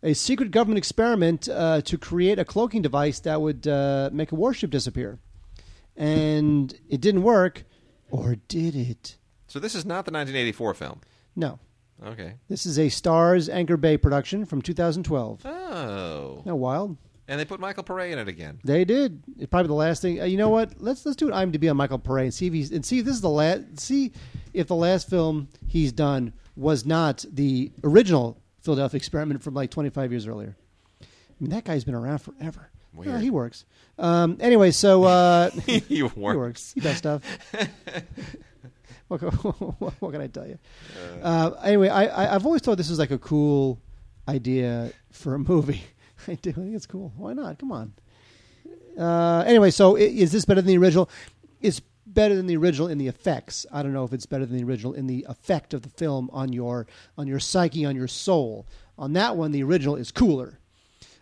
a 0.07 0.15
secret 0.15 0.53
government 0.53 0.79
experiment 0.79 1.49
uh, 1.49 1.81
to 1.83 1.99
create 1.99 2.39
a 2.39 2.45
cloaking 2.45 2.81
device 2.81 3.19
that 3.21 3.43
would 3.43 3.67
uh, 3.67 4.09
make 4.13 4.31
a 4.31 4.37
warship 4.37 4.71
disappear. 4.71 5.19
And 5.97 6.73
it 6.89 7.01
didn't 7.01 7.25
work, 7.25 7.65
or 8.11 8.37
did 8.47 8.77
it? 8.77 9.17
So 9.49 9.59
this 9.59 9.75
is 9.75 9.85
not 9.85 10.05
the 10.05 10.13
1984 10.13 10.75
film. 10.75 11.01
No. 11.35 11.59
Okay. 12.05 12.35
This 12.49 12.67
is 12.67 12.79
a 12.79 12.89
Stars 12.89 13.49
Anchor 13.49 13.77
Bay 13.77 13.97
production 13.97 14.45
from 14.45 14.63
2012. 14.63 15.45
Oh. 15.45 16.43
Now, 16.45 16.55
wild. 16.55 16.97
And 17.27 17.41
they 17.41 17.45
put 17.45 17.59
Michael 17.59 17.83
Pare 17.83 18.07
in 18.07 18.19
it 18.21 18.29
again. 18.29 18.61
They 18.63 18.85
did. 18.85 19.25
It's 19.39 19.51
probably 19.51 19.69
the 19.69 19.75
last 19.75 20.03
thing. 20.03 20.21
Uh, 20.21 20.27
you 20.27 20.37
know 20.37 20.51
what? 20.51 20.81
Let's 20.81 21.05
let's 21.05 21.17
do 21.17 21.33
an 21.33 21.51
IMDb 21.51 21.69
on 21.69 21.77
Michael 21.77 21.99
Pare 21.99 22.19
and 22.19 22.33
see 22.33 22.47
if 22.47 22.53
he's 22.53 22.71
and 22.71 22.87
see 22.87 23.01
if 23.01 23.05
this 23.05 23.17
is 23.17 23.21
the 23.21 23.29
last. 23.29 23.81
See 23.81 24.13
if 24.53 24.69
the 24.69 24.77
last 24.77 25.11
film 25.11 25.49
he's 25.67 25.91
done 25.91 26.33
was 26.55 26.87
not 26.87 27.25
the 27.33 27.73
original 27.83 28.41
Philadelphia 28.67 28.99
Experiment 28.99 29.43
from 29.43 29.55
like 29.55 29.71
25 29.71 30.11
years 30.13 30.27
earlier. 30.27 30.55
I 31.01 31.07
mean, 31.41 31.51
that 31.51 31.65
guy's 31.65 31.85
been 31.85 31.95
around 31.95 32.19
forever. 32.19 32.69
Well, 32.95 33.19
he 33.19 33.31
works. 33.31 33.65
Um, 33.99 34.37
anyway, 34.41 34.71
so 34.73 35.05
uh, 35.05 35.51
he 35.67 35.79
he 35.89 36.03
works. 36.03 36.17
works. 36.37 36.73
He 36.75 36.81
does 36.81 36.97
stuff. 36.97 37.23
what, 39.09 39.21
can- 39.21 39.29
what 39.31 40.13
can 40.13 40.21
I 40.21 40.27
tell 40.27 40.47
you? 40.47 40.59
Uh, 41.23 41.51
anyway, 41.63 41.89
I, 41.89 42.07
I, 42.07 42.35
I've 42.35 42.45
always 42.47 42.63
thought 42.63 42.77
this 42.77 42.91
was 42.91 42.99
like 42.99 43.11
a 43.11 43.19
cool 43.19 43.79
idea 44.29 44.93
for 45.13 45.35
a 45.35 45.39
movie. 45.39 45.83
I 46.27 46.35
do. 46.35 46.51
I 46.51 46.53
think 46.55 46.75
it's 46.75 46.87
cool. 46.87 47.13
Why 47.17 47.35
not? 47.35 47.59
Come 47.59 47.71
on. 47.73 47.93
Uh, 48.99 49.45
anyway, 49.47 49.71
so 49.71 49.97
is 49.97 50.33
this 50.33 50.45
better 50.45 50.61
than 50.63 50.69
the 50.69 50.79
original? 50.79 51.09
It's 51.61 51.81
better 52.17 52.35
than 52.35 52.49
the 52.49 52.57
original 52.57 52.89
in 52.89 52.99
the 52.99 53.07
effects. 53.07 53.65
I 53.71 53.85
don't 53.85 53.93
know 53.93 54.03
if 54.03 54.13
it's 54.13 54.27
better 54.27 54.45
than 54.45 54.57
the 54.57 54.65
original 54.65 54.93
in 54.93 55.07
the 55.07 55.25
effect 55.29 55.73
of 55.73 55.83
the 55.83 55.89
film 55.91 56.29
on 56.33 56.53
your 56.53 56.89
on 57.17 57.29
your 57.29 57.39
psyche, 57.39 57.85
on 57.85 57.95
your 57.95 58.09
soul. 58.09 58.67
On 58.99 59.13
that 59.13 59.37
one, 59.37 59.53
the 59.53 59.63
original 59.63 59.95
is 59.95 60.11
cooler. 60.11 60.59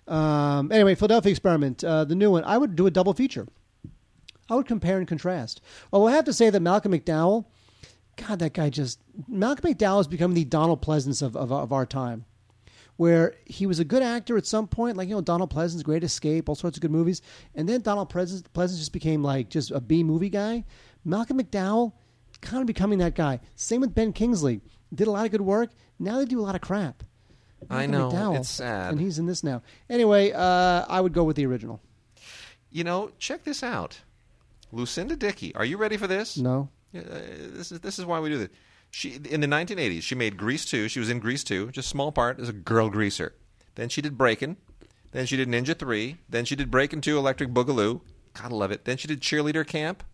Um, 0.06 0.70
anyway, 0.72 0.94
Philadelphia 0.94 1.30
Experiment, 1.30 1.84
uh, 1.84 2.04
the 2.04 2.14
new 2.14 2.30
one. 2.30 2.44
I 2.44 2.56
would 2.56 2.76
do 2.76 2.86
a 2.86 2.90
double 2.90 3.12
feature. 3.12 3.46
I 4.48 4.54
would 4.54 4.66
compare 4.66 4.98
and 4.98 5.08
contrast. 5.08 5.60
Although 5.92 6.08
I 6.08 6.12
have 6.12 6.24
to 6.26 6.32
say 6.32 6.48
that 6.50 6.60
Malcolm 6.60 6.92
McDowell, 6.92 7.46
God, 8.16 8.38
that 8.38 8.54
guy 8.54 8.70
just 8.70 9.00
Malcolm 9.28 9.70
McDowell 9.70 9.98
has 9.98 10.08
become 10.08 10.34
the 10.34 10.44
Donald 10.44 10.80
Pleasence 10.80 11.20
of, 11.20 11.36
of, 11.36 11.50
of 11.50 11.72
our 11.72 11.86
time, 11.86 12.24
where 12.96 13.34
he 13.46 13.66
was 13.66 13.78
a 13.80 13.84
good 13.84 14.02
actor 14.02 14.36
at 14.36 14.46
some 14.46 14.66
point, 14.66 14.96
like 14.96 15.08
you 15.08 15.14
know 15.14 15.20
Donald 15.20 15.52
Pleasence, 15.52 15.82
Great 15.82 16.04
Escape, 16.04 16.48
all 16.48 16.54
sorts 16.54 16.76
of 16.76 16.80
good 16.80 16.90
movies, 16.90 17.22
and 17.54 17.68
then 17.68 17.80
Donald 17.80 18.12
Pleasence, 18.12 18.44
just 18.78 18.92
became 18.92 19.22
like 19.22 19.48
just 19.50 19.70
a 19.70 19.80
B 19.80 20.02
movie 20.04 20.30
guy. 20.30 20.64
Malcolm 21.04 21.38
McDowell, 21.40 21.92
kind 22.40 22.60
of 22.60 22.66
becoming 22.66 22.98
that 23.00 23.14
guy. 23.14 23.40
Same 23.56 23.80
with 23.80 23.94
Ben 23.94 24.12
Kingsley, 24.12 24.60
did 24.94 25.06
a 25.06 25.10
lot 25.10 25.24
of 25.26 25.32
good 25.32 25.40
work. 25.42 25.70
Now 25.98 26.18
they 26.18 26.24
do 26.24 26.40
a 26.40 26.42
lot 26.42 26.54
of 26.54 26.60
crap. 26.60 27.02
I 27.70 27.86
know, 27.86 28.10
McDowell, 28.10 28.38
it's 28.40 28.48
sad. 28.50 28.92
and 28.92 29.00
he's 29.00 29.18
in 29.18 29.26
this 29.26 29.42
now. 29.42 29.62
Anyway, 29.88 30.32
uh, 30.32 30.84
I 30.88 31.00
would 31.00 31.12
go 31.14 31.24
with 31.24 31.36
the 31.36 31.46
original. 31.46 31.80
You 32.70 32.84
know, 32.84 33.10
check 33.18 33.44
this 33.44 33.62
out. 33.62 34.00
Lucinda 34.72 35.16
Dickey. 35.16 35.54
Are 35.54 35.64
you 35.64 35.76
ready 35.76 35.96
for 35.96 36.06
this? 36.06 36.36
No, 36.36 36.68
Uh, 36.94 37.00
this 37.52 37.72
is 37.72 37.80
this 37.80 37.98
is 37.98 38.04
why 38.04 38.20
we 38.20 38.28
do 38.28 38.38
this. 38.38 38.48
She 38.94 39.14
in 39.28 39.40
the 39.40 39.48
1980s, 39.48 40.02
she 40.02 40.14
made 40.14 40.36
Grease 40.36 40.64
2. 40.64 40.88
She 40.88 41.00
was 41.00 41.10
in 41.10 41.18
Grease 41.18 41.42
2, 41.42 41.72
just 41.72 41.88
small 41.88 42.12
part 42.12 42.38
as 42.38 42.48
a 42.48 42.52
girl 42.52 42.88
greaser. 42.88 43.34
Then 43.74 43.88
she 43.88 44.00
did 44.00 44.16
Breakin'. 44.16 44.56
Then 45.10 45.26
she 45.26 45.36
did 45.36 45.48
Ninja 45.48 45.76
3. 45.76 46.18
Then 46.28 46.44
she 46.44 46.54
did 46.54 46.70
Breakin' 46.70 47.00
2 47.00 47.18
Electric 47.18 47.50
Boogaloo. 47.50 48.02
Gotta 48.34 48.54
love 48.54 48.70
it. 48.70 48.84
Then 48.84 48.96
she 48.96 49.08
did 49.08 49.20
Cheerleader 49.20 49.66
Camp. 49.66 50.04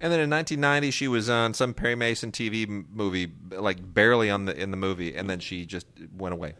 And 0.00 0.10
then 0.10 0.20
in 0.20 0.30
1990, 0.30 0.90
she 0.92 1.08
was 1.08 1.28
on 1.28 1.52
some 1.52 1.74
Perry 1.74 1.94
Mason 1.94 2.32
TV 2.32 2.66
movie, 2.90 3.30
like 3.50 3.92
barely 3.92 4.30
on 4.30 4.46
the 4.46 4.56
in 4.58 4.70
the 4.70 4.76
movie, 4.78 5.14
and 5.14 5.28
then 5.28 5.38
she 5.38 5.66
just 5.66 5.86
went 6.16 6.32
away. 6.32 6.54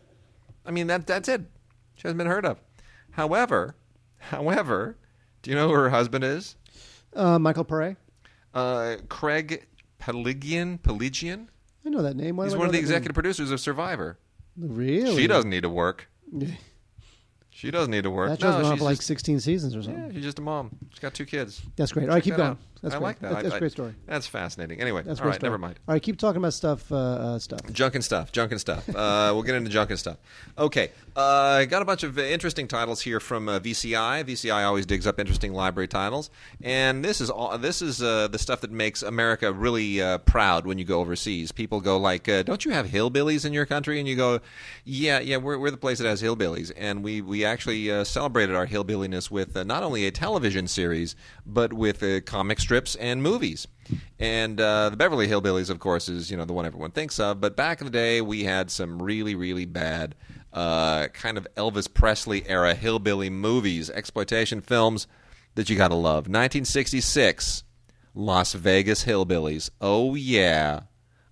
I 0.67 0.73
mean, 0.73 0.89
that 0.89 1.07
that's 1.07 1.29
it. 1.29 1.43
She 1.95 2.03
hasn't 2.03 2.19
been 2.19 2.27
heard 2.27 2.45
of. 2.45 2.61
However, 3.13 3.77
however, 4.19 4.99
do 5.41 5.51
you 5.51 5.57
know 5.57 5.69
who 5.69 5.75
her 5.75 5.89
husband 5.91 6.25
is? 6.25 6.57
uh, 7.15 7.39
Michael 7.39 7.65
Pare. 7.65 7.97
Uh, 8.53 8.97
Craig 9.09 9.67
Piligian. 9.99 10.79
Piligian. 10.79 11.49
I 11.85 11.89
know 11.91 12.03
that 12.03 12.17
name. 12.17 12.37
Why 12.37 12.45
He's 12.45 12.53
do 12.53 12.57
I 12.57 12.61
one 12.61 12.67
of 12.69 12.73
the 12.73 12.79
that 12.79 12.83
executive 12.83 13.15
producers 13.15 13.51
of 13.51 13.61
Survivor. 13.61 14.19
Really? 14.57 15.17
She 15.17 15.27
doesn't 15.27 15.51
need 15.51 15.63
to 15.63 15.69
work. 15.71 16.09
She 17.51 17.73
doesn't 17.73 17.91
need 17.91 18.05
to 18.05 18.11
work. 18.11 18.29
That 18.31 18.41
show's 18.41 18.53
no, 18.53 18.59
been 18.59 18.67
on 18.67 18.73
she's 18.75 18.79
for 18.79 18.85
like 18.85 18.97
just, 18.99 19.09
16 19.09 19.41
seasons 19.41 19.75
or 19.75 19.83
something. 19.83 20.05
yeah, 20.07 20.13
she's 20.13 20.23
just 20.23 20.39
a 20.39 20.43
mom. 20.43 20.71
She's 20.91 21.01
got 21.01 21.13
two 21.13 21.25
kids. 21.27 21.61
That's 21.75 21.91
great. 21.91 22.09
All 22.09 22.15
right, 22.15 22.19
Check 22.19 22.23
keep 22.23 22.33
that 22.35 22.37
going. 22.37 22.51
out. 22.51 22.59
That's 22.83 22.95
I 22.95 22.99
great. 22.99 23.05
like 23.05 23.19
that. 23.19 23.31
That's, 23.33 23.43
that's 23.43 23.55
I- 23.57 23.59
great 23.59 23.73
story. 23.73 23.95
That's 24.07 24.27
fascinating. 24.29 24.81
Anyway, 24.81 25.03
That's 25.03 25.19
a 25.19 25.23
all 25.23 25.25
great 25.25 25.31
right, 25.31 25.41
story. 25.41 25.49
never 25.51 25.59
mind. 25.59 25.81
All 25.89 25.93
right, 25.95 26.01
keep 26.01 26.19
talking 26.19 26.37
about 26.37 26.53
stuff. 26.53 26.93
Uh, 26.93 26.95
uh, 26.97 27.39
stuff. 27.41 27.59
Junk 27.73 27.97
and 27.97 28.05
stuff, 28.05 28.31
junk 28.31 28.53
and 28.53 28.61
stuff. 28.61 28.89
Uh, 28.89 29.33
we'll 29.35 29.43
get 29.43 29.57
into 29.57 29.71
junk 29.71 29.91
and 29.91 29.99
stuff. 29.99 30.19
Okay, 30.57 30.93
uh, 31.19 31.65
got 31.65 31.83
a 31.83 31.85
bunch 31.85 32.05
of 32.05 32.17
interesting 32.17 32.69
titles 32.69 33.01
here 33.01 33.19
from 33.19 33.49
uh, 33.49 33.59
VCI. 33.59 34.23
VCI 34.23 34.65
always 34.65 34.87
digs 34.87 35.05
up 35.05 35.19
interesting 35.19 35.53
library 35.53 35.89
titles, 35.89 36.31
and 36.63 37.05
this 37.05 37.21
is 37.21 37.29
all. 37.29 37.59
This 37.59 37.83
is 37.83 38.01
uh, 38.01 38.29
the 38.29 38.39
stuff 38.39 38.61
that 38.61 38.71
makes 38.71 39.03
America 39.03 39.53
really 39.53 40.01
uh, 40.01 40.19
proud 40.19 40.65
when 40.65 40.79
you 40.79 40.85
go 40.85 41.01
overseas. 41.01 41.51
People 41.51 41.81
go 41.81 41.97
like, 41.99 42.29
uh, 42.29 42.45
"Don't 42.45 42.65
you 42.65 42.71
have 42.71 42.87
hillbillies 42.87 43.45
in 43.45 43.53
your 43.53 43.67
country?" 43.67 43.99
And 43.99 44.07
you 44.07 44.15
go, 44.15 44.39
"Yeah, 44.85 45.19
yeah, 45.19 45.39
we're, 45.39 45.59
we're 45.59 45.73
the 45.73 45.77
place 45.77 45.99
that 45.99 46.07
has 46.07 46.23
hillbillies." 46.23 46.71
And 46.77 47.03
we 47.03 47.21
we 47.21 47.45
actually 47.45 47.91
uh, 47.91 48.05
celebrated 48.05 48.55
our 48.55 48.67
hillbilliness 48.67 49.29
with 49.29 49.57
not 49.67 49.83
only 49.83 50.07
a 50.07 50.13
television 50.13 50.69
series 50.69 51.17
but 51.45 51.73
with 51.73 52.25
comic 52.27 52.61
strips 52.61 52.95
and 52.95 53.23
movies. 53.23 53.67
And 54.19 54.61
uh, 54.61 54.91
the 54.91 54.97
Beverly 54.97 55.29
Hillbillies, 55.29 55.71
of 55.71 55.79
course, 55.79 56.09
is 56.09 56.31
you 56.31 56.37
know 56.37 56.45
the 56.45 56.53
one 56.53 56.67
everyone 56.67 56.91
thinks 56.91 57.19
of. 57.19 57.41
But 57.41 57.57
back 57.57 57.81
in 57.81 57.87
the 57.87 57.91
day, 57.91 58.21
we 58.21 58.45
had 58.45 58.71
some 58.71 59.03
really, 59.03 59.35
really 59.35 59.65
bad 59.65 60.15
uh, 60.53 61.09
kind 61.09 61.37
of 61.39 61.47
Elvis 61.57 61.93
Presley 61.93 62.49
era 62.49 62.75
hillbilly 62.75 63.31
movies, 63.31 63.91
exploitation 63.91 64.61
films 64.61 65.07
that 65.55 65.69
you 65.71 65.77
gotta 65.77 65.95
love. 65.95 66.29
1966, 66.29 67.65
Las 68.15 68.53
Vegas 68.55 69.05
Hillbillies. 69.05 69.71
Oh 69.81 70.15
yeah, 70.15 70.81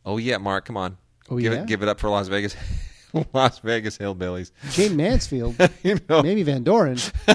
oh 0.04 0.18
yeah, 0.18 0.38
Mark, 0.38 0.64
come 0.66 0.76
on, 0.76 0.98
Oh, 1.30 1.38
give 1.38 1.52
yeah? 1.52 1.60
it, 1.62 1.66
give 1.66 1.82
it 1.82 1.88
up 1.88 1.98
for 2.00 2.08
Las 2.10 2.28
Vegas, 2.28 2.56
Las 3.32 3.58
Vegas 3.60 3.98
Hillbillies. 3.98 4.50
Jayne 4.70 4.96
Mansfield, 4.96 5.56
you 5.82 5.98
know, 6.08 6.22
Mamie 6.22 6.42
Van 6.42 6.62
Doren. 6.62 6.98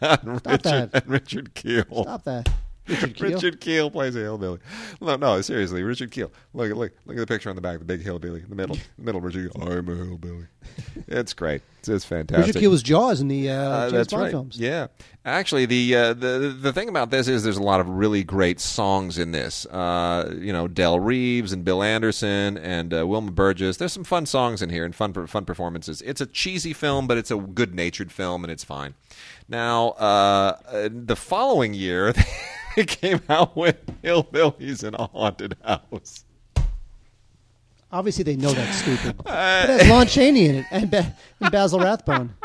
and 0.00 0.40
Richard, 0.46 0.92
that. 0.92 1.04
Richard 1.06 1.54
Kiel. 1.54 1.84
Stop 2.02 2.24
that. 2.24 2.48
Richard 2.88 3.14
Kiel. 3.14 3.30
Richard 3.30 3.60
Kiel 3.60 3.90
plays 3.90 4.16
a 4.16 4.20
hillbilly. 4.20 4.58
No, 5.00 5.16
no, 5.16 5.40
seriously, 5.40 5.82
Richard 5.82 6.10
Kiel. 6.10 6.32
Look 6.52 6.70
at 6.70 6.76
look 6.76 6.92
look 7.06 7.16
at 7.16 7.20
the 7.20 7.26
picture 7.26 7.48
on 7.48 7.56
the 7.56 7.62
back, 7.62 7.78
the 7.78 7.84
big 7.84 8.02
hillbilly 8.02 8.40
in 8.42 8.48
the 8.48 8.56
middle. 8.56 8.76
The 8.98 9.04
middle, 9.04 9.20
Richard. 9.20 9.52
Kiel, 9.52 9.62
I'm 9.62 9.88
a 9.88 9.94
hillbilly. 9.94 10.46
It's 11.08 11.32
great. 11.32 11.62
It's, 11.80 11.88
it's 11.88 12.04
fantastic. 12.04 12.46
Richard 12.46 12.60
Kiel 12.60 12.70
was 12.70 12.82
Jaws 12.82 13.20
in 13.20 13.28
the 13.28 13.50
uh, 13.50 13.54
Uh, 13.54 13.90
James 13.90 14.08
Bond 14.08 14.22
right. 14.22 14.30
films. 14.30 14.56
Yeah, 14.58 14.86
actually, 15.24 15.66
the, 15.66 15.94
uh, 15.96 16.14
the 16.14 16.56
the 16.60 16.72
thing 16.72 16.88
about 16.88 17.10
this 17.10 17.28
is 17.28 17.42
there's 17.44 17.56
a 17.56 17.62
lot 17.62 17.80
of 17.80 17.88
really 17.88 18.22
great 18.24 18.60
songs 18.60 19.18
in 19.18 19.32
this. 19.32 19.64
Uh, 19.66 20.34
you 20.38 20.52
know, 20.52 20.66
Del 20.68 20.98
Reeves 21.00 21.52
and 21.52 21.64
Bill 21.64 21.82
Anderson 21.82 22.58
and 22.58 22.92
uh, 22.94 23.06
Wilma 23.06 23.30
Burgess. 23.32 23.76
There's 23.76 23.92
some 23.92 24.04
fun 24.04 24.26
songs 24.26 24.60
in 24.62 24.70
here 24.70 24.84
and 24.84 24.94
fun 24.94 25.12
fun 25.26 25.44
performances. 25.44 26.02
It's 26.02 26.20
a 26.20 26.26
cheesy 26.26 26.72
film, 26.72 27.06
but 27.06 27.16
it's 27.16 27.30
a 27.30 27.36
good 27.36 27.74
natured 27.74 28.10
film, 28.12 28.44
and 28.44 28.50
it's 28.52 28.64
fine. 28.64 28.94
Now, 29.48 29.90
uh, 29.90 30.56
uh, 30.68 30.88
the 30.90 31.16
following 31.16 31.74
year, 31.74 32.14
they 32.76 32.84
came 32.84 33.20
out 33.28 33.56
with 33.56 33.76
Hillbillies 34.02 34.84
in 34.84 34.94
a 34.94 35.06
Haunted 35.06 35.56
House. 35.64 36.24
Obviously, 37.90 38.24
they 38.24 38.36
know 38.36 38.52
that's 38.52 38.78
stupid. 38.78 39.16
it 39.26 39.28
has 39.28 39.88
Lon 39.88 40.06
Chaney 40.06 40.46
in 40.46 40.54
it 40.56 40.66
and, 40.70 40.90
ba- 40.90 41.14
and 41.40 41.52
Basil 41.52 41.78
Rathbone. 41.80 42.34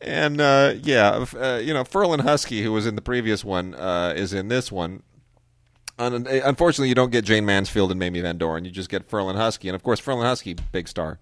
And 0.00 0.40
uh, 0.40 0.74
yeah, 0.82 1.24
uh, 1.40 1.60
you 1.62 1.72
know, 1.72 1.84
Ferlin 1.84 2.22
Husky, 2.22 2.62
who 2.62 2.72
was 2.72 2.86
in 2.86 2.96
the 2.96 3.02
previous 3.02 3.44
one, 3.44 3.74
uh, 3.74 4.12
is 4.16 4.32
in 4.32 4.48
this 4.48 4.72
one. 4.72 5.04
Un- 5.98 6.26
unfortunately, 6.26 6.88
you 6.88 6.96
don't 6.96 7.12
get 7.12 7.24
Jayne 7.24 7.46
Mansfield 7.46 7.92
and 7.92 8.00
Mamie 8.00 8.20
Van 8.20 8.36
Doren. 8.36 8.64
You 8.64 8.72
just 8.72 8.88
get 8.88 9.08
Ferlin 9.08 9.36
Husky, 9.36 9.68
and 9.68 9.76
of 9.76 9.84
course, 9.84 10.00
Ferlin 10.00 10.24
Husky, 10.24 10.56
big 10.72 10.88
star. 10.88 11.20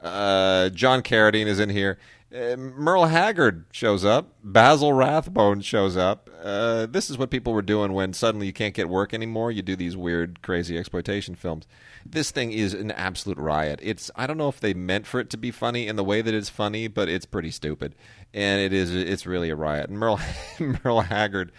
Uh, 0.00 0.70
John 0.70 1.02
Carradine 1.02 1.46
is 1.46 1.60
in 1.60 1.68
here. 1.68 1.98
Uh, 2.34 2.56
Merle 2.56 3.06
Haggard 3.06 3.66
shows 3.70 4.04
up. 4.04 4.32
Basil 4.42 4.92
Rathbone 4.92 5.60
shows 5.60 5.96
up. 5.96 6.28
Uh, 6.42 6.86
this 6.86 7.08
is 7.08 7.16
what 7.16 7.30
people 7.30 7.52
were 7.52 7.62
doing 7.62 7.92
when 7.92 8.12
suddenly 8.12 8.46
you 8.46 8.52
can't 8.52 8.74
get 8.74 8.88
work 8.88 9.14
anymore. 9.14 9.52
You 9.52 9.62
do 9.62 9.76
these 9.76 9.96
weird, 9.96 10.42
crazy 10.42 10.76
exploitation 10.76 11.36
films. 11.36 11.66
This 12.04 12.32
thing 12.32 12.50
is 12.50 12.74
an 12.74 12.90
absolute 12.90 13.38
riot. 13.38 13.78
It's 13.82 14.10
I 14.16 14.26
don't 14.26 14.36
know 14.36 14.48
if 14.48 14.58
they 14.58 14.74
meant 14.74 15.06
for 15.06 15.20
it 15.20 15.30
to 15.30 15.36
be 15.36 15.52
funny 15.52 15.86
in 15.86 15.94
the 15.94 16.02
way 16.02 16.22
that 16.22 16.34
it's 16.34 16.48
funny, 16.48 16.88
but 16.88 17.08
it's 17.08 17.24
pretty 17.24 17.52
stupid, 17.52 17.94
and 18.34 18.60
it 18.60 18.72
is 18.72 18.92
it's 18.92 19.26
really 19.26 19.50
a 19.50 19.56
riot. 19.56 19.88
And 19.88 19.98
Merle 19.98 20.20
Merle 20.84 21.02
Haggard. 21.02 21.52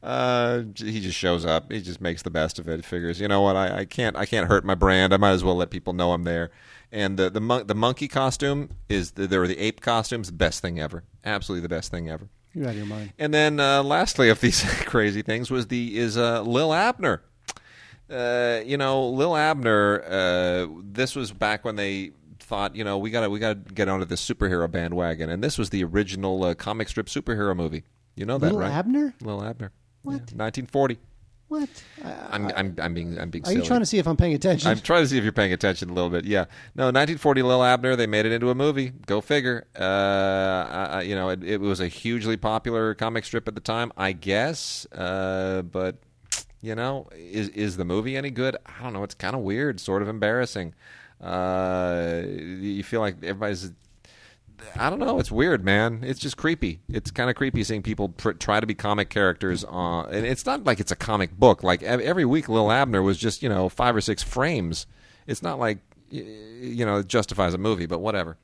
Uh, 0.00 0.62
he 0.76 1.00
just 1.00 1.18
shows 1.18 1.44
up. 1.44 1.72
He 1.72 1.80
just 1.80 2.00
makes 2.00 2.22
the 2.22 2.30
best 2.30 2.58
of 2.58 2.68
it. 2.68 2.84
Figures, 2.84 3.20
you 3.20 3.26
know 3.26 3.40
what? 3.40 3.56
I, 3.56 3.78
I 3.78 3.84
can't. 3.86 4.14
I 4.14 4.26
can't 4.26 4.46
hurt 4.46 4.64
my 4.64 4.74
brand. 4.74 5.14
I 5.14 5.16
might 5.16 5.32
as 5.32 5.42
well 5.42 5.56
let 5.56 5.70
people 5.70 5.94
know 5.94 6.12
I'm 6.12 6.24
there. 6.24 6.50
And 6.90 7.18
the 7.18 7.28
the 7.28 7.40
mon- 7.40 7.66
the 7.66 7.74
monkey 7.74 8.08
costume 8.08 8.70
is 8.88 9.12
the, 9.12 9.26
there 9.26 9.40
were 9.40 9.48
the 9.48 9.58
ape 9.58 9.80
costumes. 9.80 10.30
Best 10.30 10.62
thing 10.62 10.80
ever. 10.80 11.04
Absolutely 11.24 11.62
the 11.62 11.68
best 11.68 11.90
thing 11.90 12.08
ever. 12.08 12.28
You're 12.54 12.64
out 12.64 12.70
of 12.70 12.76
your 12.76 12.86
mind. 12.86 13.12
And 13.18 13.32
then 13.32 13.60
uh, 13.60 13.82
lastly 13.82 14.30
of 14.30 14.40
these 14.40 14.62
crazy 14.86 15.22
things 15.22 15.50
was 15.50 15.66
the 15.66 15.98
is 15.98 16.16
uh, 16.16 16.42
Lil 16.42 16.72
Abner. 16.72 17.22
Uh, 18.10 18.60
you 18.64 18.78
know, 18.78 19.06
Lil 19.08 19.36
Abner. 19.36 20.02
Uh, 20.02 20.66
this 20.82 21.14
was 21.14 21.30
back 21.30 21.64
when 21.64 21.76
they 21.76 22.12
thought, 22.40 22.74
you 22.74 22.82
know, 22.82 22.96
we 22.96 23.10
got 23.10 23.20
to 23.20 23.30
we 23.30 23.38
got 23.38 23.66
to 23.66 23.74
get 23.74 23.88
onto 23.88 24.06
this 24.06 24.26
superhero 24.26 24.70
bandwagon, 24.70 25.28
and 25.28 25.44
this 25.44 25.58
was 25.58 25.70
the 25.70 25.84
original 25.84 26.42
uh, 26.42 26.54
comic 26.54 26.88
strip 26.88 27.06
superhero 27.06 27.54
movie. 27.54 27.84
You 28.16 28.24
know 28.24 28.38
that, 28.38 28.46
Little 28.46 28.60
right? 28.60 28.72
Abner? 28.72 29.14
Lil 29.20 29.44
Abner. 29.44 29.72
What? 30.02 30.12
Yeah, 30.12 30.38
1940. 30.38 30.98
What? 31.48 31.68
I- 32.04 32.26
I'm 32.30 32.46
I'm 32.54 32.76
I'm 32.78 32.94
being 32.94 33.18
I'm 33.18 33.30
being 33.30 33.44
are 33.44 33.46
silly. 33.46 33.60
you 33.60 33.66
trying 33.66 33.80
to 33.80 33.86
see 33.86 33.98
if 33.98 34.06
I'm 34.06 34.16
paying 34.16 34.34
attention? 34.34 34.70
I'm 34.70 34.78
trying 34.80 35.02
to 35.02 35.08
see 35.08 35.16
if 35.16 35.24
you're 35.24 35.32
paying 35.32 35.52
attention 35.52 35.88
a 35.88 35.94
little 35.94 36.10
bit. 36.10 36.24
Yeah, 36.26 36.44
no, 36.74 36.84
1940 36.84 37.42
Lil 37.42 37.64
Abner. 37.64 37.96
They 37.96 38.06
made 38.06 38.26
it 38.26 38.32
into 38.32 38.50
a 38.50 38.54
movie. 38.54 38.92
Go 39.06 39.20
figure. 39.22 39.66
Uh, 39.74 41.00
you 41.04 41.14
know, 41.14 41.30
it, 41.30 41.42
it 41.42 41.60
was 41.60 41.80
a 41.80 41.88
hugely 41.88 42.36
popular 42.36 42.94
comic 42.94 43.24
strip 43.24 43.48
at 43.48 43.54
the 43.54 43.60
time, 43.62 43.92
I 43.96 44.12
guess. 44.12 44.86
Uh, 44.92 45.62
but 45.62 45.96
you 46.60 46.74
know, 46.74 47.08
is 47.16 47.48
is 47.50 47.76
the 47.78 47.84
movie 47.84 48.16
any 48.16 48.30
good? 48.30 48.56
I 48.66 48.82
don't 48.82 48.92
know. 48.92 49.02
It's 49.02 49.14
kind 49.14 49.34
of 49.34 49.40
weird, 49.42 49.80
sort 49.80 50.02
of 50.02 50.08
embarrassing. 50.08 50.74
Uh, 51.20 52.22
you 52.26 52.82
feel 52.82 53.00
like 53.00 53.16
everybody's. 53.22 53.72
I 54.76 54.90
don't 54.90 54.98
know. 54.98 55.18
It's 55.18 55.30
weird, 55.30 55.64
man. 55.64 56.00
It's 56.02 56.20
just 56.20 56.36
creepy. 56.36 56.80
It's 56.88 57.10
kind 57.10 57.30
of 57.30 57.36
creepy 57.36 57.64
seeing 57.64 57.82
people 57.82 58.10
pr- 58.10 58.32
try 58.32 58.60
to 58.60 58.66
be 58.66 58.74
comic 58.74 59.10
characters. 59.10 59.64
Uh, 59.64 60.02
and 60.02 60.24
it's 60.26 60.46
not 60.46 60.64
like 60.64 60.80
it's 60.80 60.92
a 60.92 60.96
comic 60.96 61.32
book. 61.32 61.62
Like 61.62 61.82
every 61.82 62.24
week, 62.24 62.48
Lil 62.48 62.70
Abner 62.70 63.02
was 63.02 63.18
just 63.18 63.42
you 63.42 63.48
know 63.48 63.68
five 63.68 63.96
or 63.96 64.00
six 64.00 64.22
frames. 64.22 64.86
It's 65.26 65.42
not 65.42 65.58
like 65.58 65.78
you 66.10 66.84
know 66.84 66.98
it 66.98 67.08
justifies 67.08 67.54
a 67.54 67.58
movie, 67.58 67.86
but 67.86 68.00
whatever. 68.00 68.36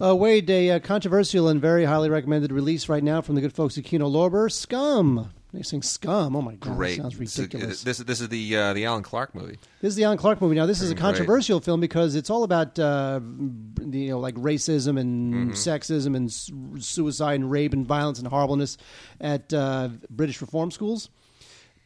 Uh, 0.00 0.14
Wade, 0.14 0.48
a 0.48 0.70
uh, 0.70 0.78
controversial 0.80 1.48
and 1.48 1.60
very 1.60 1.84
highly 1.84 2.08
recommended 2.08 2.52
release 2.52 2.88
right 2.88 3.02
now 3.02 3.20
from 3.20 3.34
the 3.34 3.40
good 3.40 3.52
folks 3.52 3.76
at 3.76 3.84
Kino 3.84 4.08
Lorber, 4.08 4.50
Scum. 4.50 5.32
They 5.54 5.62
sing 5.62 5.82
Scum. 5.82 6.34
Oh 6.34 6.40
my 6.40 6.54
god, 6.54 6.76
Great. 6.76 6.96
that 6.96 7.02
sounds 7.02 7.16
ridiculous. 7.18 7.82
This 7.82 7.98
this 7.98 8.20
is 8.22 8.28
the 8.30 8.56
uh, 8.56 8.72
the 8.72 8.86
Alan 8.86 9.02
Clarke 9.02 9.34
movie. 9.34 9.58
This 9.82 9.90
is 9.90 9.96
the 9.96 10.04
Alan 10.04 10.16
Clarke 10.16 10.40
movie. 10.40 10.54
Now, 10.54 10.64
this 10.64 10.80
is 10.80 10.90
a 10.90 10.94
Great. 10.94 11.02
controversial 11.02 11.60
film 11.60 11.78
because 11.80 12.14
it's 12.14 12.30
all 12.30 12.42
about 12.42 12.78
uh, 12.78 13.20
you 13.22 14.08
know 14.10 14.18
like 14.18 14.34
racism 14.36 14.98
and 14.98 15.34
Mm-hmm. 15.34 15.50
sexism 15.52 16.16
and 16.16 16.28
s- 16.30 16.50
suicide 16.78 17.34
and 17.34 17.50
rape 17.50 17.74
and 17.74 17.86
violence 17.86 18.18
and 18.18 18.28
horribleness 18.28 18.78
at 19.20 19.52
uh, 19.52 19.90
British 20.08 20.40
reform 20.40 20.70
schools. 20.70 21.10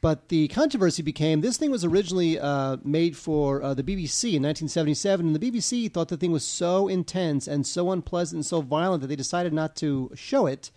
But 0.01 0.29
the 0.29 0.47
controversy 0.49 1.03
became 1.03 1.41
this 1.41 1.57
thing 1.57 1.71
was 1.73 1.85
originally 1.85 2.39
uh, 2.39 2.77
made 2.85 3.17
for 3.17 3.63
uh, 3.63 3.75
the 3.75 3.83
BBC 3.83 4.35
in 4.35 4.43
1977, 4.45 5.27
and 5.27 5.35
the 5.35 5.51
BBC 5.51 5.93
thought 5.93 6.07
the 6.09 6.17
thing 6.17 6.31
was 6.31 6.45
so 6.45 6.87
intense 6.87 7.49
and 7.49 7.67
so 7.67 7.91
unpleasant 7.91 8.37
and 8.37 8.47
so 8.47 8.61
violent 8.61 9.01
that 9.01 9.09
they 9.09 9.17
decided 9.17 9.53
not 9.53 9.75
to 9.77 10.13
show 10.15 10.47
it. 10.47 10.71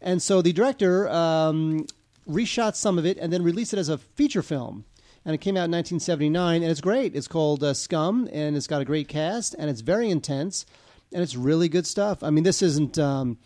And 0.00 0.20
so 0.20 0.42
the 0.42 0.52
director 0.52 1.08
um, 1.10 1.86
reshot 2.28 2.74
some 2.74 2.98
of 2.98 3.06
it 3.06 3.18
and 3.18 3.32
then 3.32 3.42
released 3.42 3.72
it 3.72 3.78
as 3.78 3.88
a 3.88 3.98
feature 3.98 4.42
film. 4.42 4.84
And 5.24 5.34
it 5.34 5.38
came 5.38 5.56
out 5.56 5.64
in 5.64 5.72
1979, 5.72 6.62
and 6.62 6.70
it's 6.70 6.82
great. 6.82 7.16
It's 7.16 7.28
called 7.28 7.64
uh, 7.64 7.72
Scum, 7.72 8.28
and 8.30 8.56
it's 8.56 8.66
got 8.66 8.82
a 8.82 8.84
great 8.84 9.08
cast, 9.08 9.54
and 9.58 9.70
it's 9.70 9.80
very 9.80 10.10
intense, 10.10 10.66
and 11.12 11.22
it's 11.22 11.34
really 11.34 11.68
good 11.68 11.86
stuff. 11.86 12.22
I 12.22 12.28
mean, 12.28 12.44
this 12.44 12.60
isn't, 12.60 12.98
um, 12.98 13.38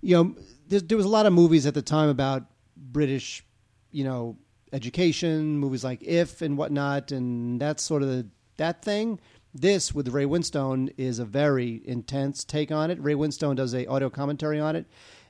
you 0.00 0.16
know, 0.16 0.36
there, 0.68 0.78
there 0.78 0.96
was 0.96 1.06
a 1.06 1.10
lot 1.10 1.26
of 1.26 1.32
movies 1.32 1.66
at 1.66 1.74
the 1.74 1.82
time 1.82 2.10
about 2.10 2.44
British, 2.76 3.44
you 3.90 4.04
know, 4.04 4.36
education, 4.72 5.58
movies 5.58 5.82
like 5.82 6.00
If 6.02 6.42
and 6.42 6.56
whatnot, 6.56 7.10
and 7.10 7.60
that's 7.60 7.82
sort 7.82 8.02
of 8.02 8.08
the, 8.08 8.26
that 8.58 8.82
thing. 8.82 9.18
This 9.52 9.94
with 9.94 10.08
Ray 10.08 10.26
Winstone 10.26 10.92
is 10.98 11.18
a 11.18 11.24
very 11.24 11.80
intense 11.86 12.44
take 12.44 12.70
on 12.70 12.90
it. 12.90 13.02
Ray 13.02 13.14
Winstone 13.14 13.56
does 13.56 13.74
a 13.74 13.86
audio 13.86 14.10
commentary 14.10 14.60
on 14.60 14.76
it, 14.76 14.86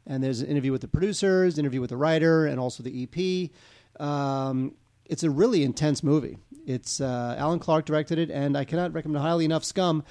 and 0.07 0.23
there's 0.23 0.41
an 0.41 0.49
interview 0.49 0.73
with 0.73 0.81
the 0.83 0.89
producers, 0.89 1.59
interview 1.59 1.81
with 1.81 1.91
the 1.91 1.97
writer, 1.97 2.47
and 2.47 2.59
also 2.61 2.83
the 2.83 3.03
EP. 3.05 4.01
Um, 4.01 4.75
it's 5.07 5.23
a 5.23 5.31
really 5.31 5.63
intense 5.63 6.03
movie. 6.03 6.39
It's 6.67 7.01
uh, 7.01 7.37
Alan 7.39 7.59
Clarke 7.59 7.85
directed 7.87 8.19
it, 8.19 8.31
and 8.31 8.57
I 8.57 8.65
cannot 8.65 8.93
recommend 8.93 9.23
highly 9.23 9.45
enough. 9.45 9.65
Scum, 9.65 10.03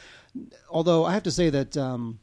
although 0.70 1.06
I 1.06 1.14
have 1.14 1.24
to 1.24 1.32
say 1.32 1.50
that 1.50 1.76
um, 1.78 2.20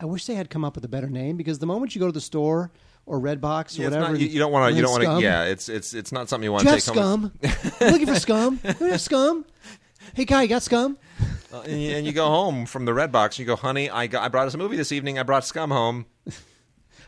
I 0.00 0.04
wish 0.04 0.26
they 0.26 0.34
had 0.34 0.48
come 0.50 0.64
up 0.64 0.74
with 0.76 0.84
a 0.84 0.88
better 0.88 1.08
name 1.08 1.36
because 1.36 1.58
the 1.58 1.66
moment 1.66 1.94
you 1.94 2.00
go 2.00 2.06
to 2.06 2.12
the 2.12 2.20
store 2.20 2.70
or 3.04 3.18
Redbox 3.20 3.78
or 3.78 3.82
Yeah, 3.82 3.88
whatever, 3.88 4.12
not- 4.12 4.20
you, 4.20 4.28
you 4.28 4.38
don't 4.38 4.52
want 4.52 4.70
to. 4.70 4.76
You 4.76 4.82
don't 4.82 4.92
want 4.92 5.18
to. 5.20 5.24
Yeah, 5.24 5.44
it's 5.44 5.68
it's 5.68 5.92
it's 5.92 6.12
not 6.12 6.28
something 6.28 6.44
you 6.44 6.52
want 6.52 6.66
to 6.68 6.70
take 6.74 6.82
scum? 6.82 7.32
Looking 7.80 8.06
for 8.06 8.14
scum. 8.20 8.60
You 8.64 8.86
have 8.86 9.00
scum? 9.00 9.44
Hey, 10.14 10.24
guy, 10.24 10.42
you 10.42 10.48
got 10.48 10.62
scum? 10.62 10.98
Uh, 11.52 11.60
and, 11.60 11.80
you, 11.82 11.90
and 11.96 12.06
you 12.06 12.12
go 12.12 12.26
home 12.26 12.66
from 12.66 12.84
the 12.84 12.94
red 12.94 13.12
box. 13.12 13.36
and 13.36 13.40
You 13.40 13.46
go, 13.46 13.56
honey, 13.56 13.88
I 13.90 14.06
got, 14.08 14.22
I 14.22 14.28
brought 14.28 14.46
us 14.46 14.54
a 14.54 14.58
movie 14.58 14.76
this 14.76 14.92
evening. 14.92 15.18
I 15.18 15.22
brought 15.22 15.44
Scum 15.44 15.70
home. 15.70 16.06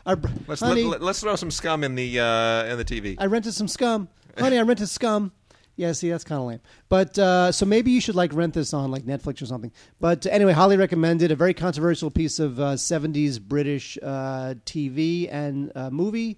I, 0.05 0.15
Let's 0.47 0.61
honey, 0.61 0.83
let, 0.83 1.01
us 1.01 1.21
throw 1.21 1.35
some 1.35 1.49
Scum 1.49 1.83
in 1.83 1.95
the 1.95 2.19
uh, 2.19 2.65
in 2.65 2.77
the 2.77 2.85
TV. 2.85 3.15
I 3.17 3.25
rented 3.25 3.53
some 3.53 3.67
scum. 3.67 4.07
Honey, 4.37 4.57
I 4.57 4.61
rented 4.61 4.89
scum. 4.89 5.31
Yeah, 5.77 5.91
see, 5.91 6.09
that's 6.09 6.23
kind 6.23 6.39
of 6.41 6.47
lame. 6.47 6.59
But 6.87 7.17
uh, 7.17 7.51
so 7.51 7.65
maybe 7.65 7.91
you 7.91 7.99
should 7.99 8.15
like 8.15 8.33
rent 8.33 8.53
this 8.53 8.73
on 8.73 8.91
like 8.91 9.03
Netflix 9.03 9.41
or 9.41 9.45
something. 9.45 9.71
But 9.99 10.25
anyway, 10.25 10.53
highly 10.53 10.77
recommended. 10.77 11.31
A 11.31 11.35
very 11.35 11.53
controversial 11.53 12.11
piece 12.11 12.39
of 12.39 12.59
uh, 12.59 12.73
'70s 12.73 13.41
British 13.41 13.97
uh, 14.01 14.55
TV 14.65 15.27
and 15.31 15.71
uh, 15.75 15.89
movie 15.89 16.37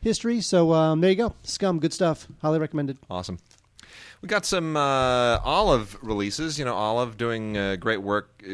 history. 0.00 0.40
So 0.40 0.72
um, 0.72 1.00
there 1.00 1.10
you 1.10 1.16
go, 1.16 1.34
Scum, 1.44 1.78
good 1.78 1.92
stuff. 1.92 2.28
Highly 2.42 2.58
recommended. 2.58 2.98
Awesome. 3.08 3.38
We 4.24 4.28
got 4.28 4.46
some 4.46 4.74
uh, 4.74 5.38
Olive 5.44 5.98
releases. 6.00 6.58
You 6.58 6.64
know, 6.64 6.72
Olive 6.72 7.18
doing 7.18 7.58
uh, 7.58 7.76
great 7.76 8.00
work 8.00 8.42
uh, 8.42 8.52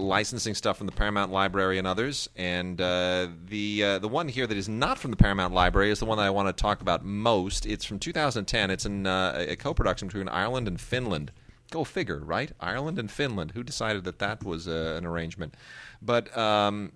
licensing 0.00 0.54
stuff 0.54 0.78
from 0.78 0.86
the 0.86 0.94
Paramount 0.94 1.30
Library 1.30 1.76
and 1.76 1.86
others. 1.86 2.30
And 2.36 2.80
uh, 2.80 3.28
the 3.44 3.84
uh, 3.84 3.98
the 3.98 4.08
one 4.08 4.28
here 4.28 4.46
that 4.46 4.56
is 4.56 4.66
not 4.66 4.98
from 4.98 5.10
the 5.10 5.18
Paramount 5.18 5.52
Library 5.52 5.90
is 5.90 5.98
the 5.98 6.06
one 6.06 6.16
that 6.16 6.24
I 6.24 6.30
want 6.30 6.48
to 6.48 6.58
talk 6.58 6.80
about 6.80 7.04
most. 7.04 7.66
It's 7.66 7.84
from 7.84 7.98
2010. 7.98 8.70
It's 8.70 8.86
in, 8.86 9.06
uh, 9.06 9.44
a 9.46 9.56
co-production 9.56 10.08
between 10.08 10.26
Ireland 10.26 10.66
and 10.66 10.80
Finland. 10.80 11.32
Go 11.70 11.84
figure, 11.84 12.20
right? 12.20 12.52
Ireland 12.58 12.98
and 12.98 13.10
Finland. 13.10 13.50
Who 13.50 13.62
decided 13.62 14.04
that 14.04 14.20
that 14.20 14.42
was 14.42 14.66
an 14.66 15.04
arrangement? 15.04 15.54
But 16.00 16.34
um, 16.34 16.92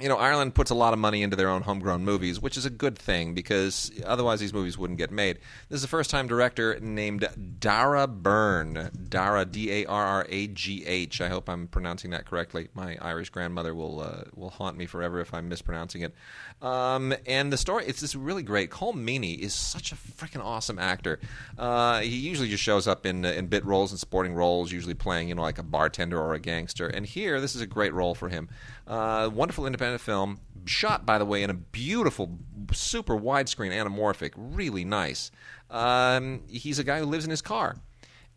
you 0.00 0.08
know, 0.08 0.16
Ireland 0.16 0.54
puts 0.54 0.70
a 0.70 0.74
lot 0.74 0.92
of 0.92 0.98
money 0.98 1.22
into 1.22 1.36
their 1.36 1.48
own 1.48 1.62
homegrown 1.62 2.04
movies, 2.04 2.40
which 2.40 2.56
is 2.56 2.64
a 2.64 2.70
good 2.70 2.98
thing 2.98 3.34
because 3.34 3.90
otherwise 4.04 4.40
these 4.40 4.52
movies 4.52 4.78
wouldn't 4.78 4.98
get 4.98 5.10
made. 5.10 5.38
This 5.68 5.78
is 5.78 5.84
a 5.84 5.88
first 5.88 6.10
time 6.10 6.26
director 6.26 6.78
named 6.80 7.28
Darragh 7.58 8.22
Byrne. 8.22 8.90
Darragh, 9.08 9.50
D 9.50 9.70
A 9.72 9.86
R 9.86 10.04
R 10.04 10.26
A 10.28 10.46
G 10.48 10.84
H. 10.86 11.20
I 11.20 11.28
hope 11.28 11.48
I'm 11.48 11.66
pronouncing 11.68 12.10
that 12.10 12.26
correctly. 12.26 12.68
My 12.74 12.96
Irish 13.00 13.30
grandmother 13.30 13.74
will 13.74 14.00
uh, 14.00 14.24
will 14.34 14.50
haunt 14.50 14.76
me 14.76 14.86
forever 14.86 15.20
if 15.20 15.34
I'm 15.34 15.48
mispronouncing 15.48 16.02
it. 16.02 16.14
Um, 16.60 17.14
and 17.26 17.52
the 17.52 17.56
story, 17.56 17.84
it's 17.86 18.00
this 18.00 18.14
really 18.14 18.42
great. 18.42 18.70
Colm 18.70 18.96
Meaney 18.96 19.38
is 19.38 19.54
such 19.54 19.92
a 19.92 19.94
freaking 19.94 20.44
awesome 20.44 20.78
actor. 20.78 21.20
Uh, 21.56 22.00
he 22.00 22.16
usually 22.16 22.48
just 22.48 22.62
shows 22.62 22.88
up 22.88 23.06
in, 23.06 23.24
in 23.24 23.46
bit 23.46 23.64
roles 23.64 23.92
and 23.92 24.00
sporting 24.00 24.34
roles, 24.34 24.72
usually 24.72 24.94
playing, 24.94 25.28
you 25.28 25.34
know, 25.34 25.42
like 25.42 25.58
a 25.58 25.62
bartender 25.62 26.20
or 26.20 26.34
a 26.34 26.40
gangster. 26.40 26.88
And 26.88 27.06
here, 27.06 27.40
this 27.40 27.54
is 27.54 27.60
a 27.60 27.66
great 27.66 27.94
role 27.94 28.14
for 28.14 28.28
him. 28.28 28.48
Uh, 28.88 29.28
wonderful 29.32 29.66
independent 29.66 30.00
film, 30.00 30.40
shot 30.64 31.04
by 31.04 31.18
the 31.18 31.24
way 31.24 31.42
in 31.42 31.50
a 31.50 31.54
beautiful, 31.54 32.38
super 32.72 33.14
widescreen 33.14 33.70
anamorphic, 33.70 34.32
really 34.36 34.82
nice. 34.82 35.30
Um, 35.70 36.40
he's 36.48 36.78
a 36.78 36.84
guy 36.84 36.98
who 36.98 37.04
lives 37.04 37.24
in 37.24 37.30
his 37.30 37.42
car 37.42 37.76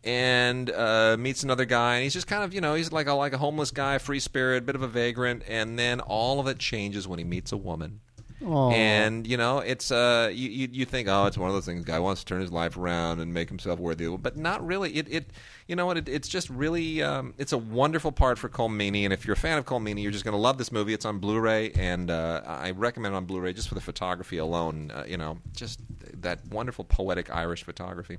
and 0.04 0.70
uh, 0.70 1.16
meets 1.18 1.42
another 1.42 1.64
guy, 1.64 1.94
and 1.94 2.02
he's 2.02 2.12
just 2.12 2.26
kind 2.26 2.44
of 2.44 2.52
you 2.52 2.60
know 2.60 2.74
he's 2.74 2.92
like 2.92 3.06
a 3.06 3.14
like 3.14 3.32
a 3.32 3.38
homeless 3.38 3.70
guy, 3.70 3.96
free 3.96 4.20
spirit, 4.20 4.66
bit 4.66 4.74
of 4.74 4.82
a 4.82 4.88
vagrant, 4.88 5.42
and 5.48 5.78
then 5.78 6.00
all 6.00 6.38
of 6.38 6.46
it 6.46 6.58
changes 6.58 7.08
when 7.08 7.18
he 7.18 7.24
meets 7.24 7.50
a 7.50 7.56
woman. 7.56 8.00
Aw. 8.44 8.70
And 8.70 9.26
you 9.26 9.36
know, 9.36 9.58
it's 9.58 9.90
uh, 9.90 10.30
you, 10.32 10.48
you 10.48 10.68
you 10.72 10.84
think, 10.84 11.08
oh, 11.08 11.26
it's 11.26 11.38
one 11.38 11.48
of 11.48 11.54
those 11.54 11.66
things. 11.66 11.84
Guy 11.84 11.98
wants 11.98 12.22
to 12.22 12.26
turn 12.26 12.40
his 12.40 12.52
life 12.52 12.76
around 12.76 13.20
and 13.20 13.32
make 13.32 13.48
himself 13.48 13.78
worthy, 13.78 14.08
but 14.16 14.36
not 14.36 14.64
really. 14.66 14.92
It 14.96 15.06
it 15.10 15.30
you 15.66 15.76
know 15.76 15.86
what? 15.86 15.96
It, 15.96 16.08
it's 16.08 16.28
just 16.28 16.50
really 16.50 17.02
um, 17.02 17.34
it's 17.38 17.52
a 17.52 17.58
wonderful 17.58 18.12
part 18.12 18.38
for 18.38 18.48
Colm 18.48 18.72
Meaney, 18.76 19.04
and 19.04 19.12
if 19.12 19.24
you're 19.24 19.34
a 19.34 19.36
fan 19.36 19.58
of 19.58 19.64
Colm 19.64 19.82
Meaney, 19.82 20.02
you're 20.02 20.12
just 20.12 20.24
going 20.24 20.32
to 20.32 20.40
love 20.40 20.58
this 20.58 20.72
movie. 20.72 20.92
It's 20.92 21.04
on 21.04 21.18
Blu-ray, 21.18 21.72
and 21.72 22.10
uh, 22.10 22.42
I 22.44 22.72
recommend 22.72 23.14
it 23.14 23.16
on 23.16 23.24
Blu-ray 23.24 23.52
just 23.52 23.68
for 23.68 23.74
the 23.74 23.80
photography 23.80 24.38
alone. 24.38 24.90
Uh, 24.90 25.04
you 25.06 25.16
know, 25.16 25.38
just 25.54 25.80
that 26.20 26.44
wonderful 26.46 26.84
poetic 26.84 27.34
Irish 27.34 27.64
photography. 27.64 28.18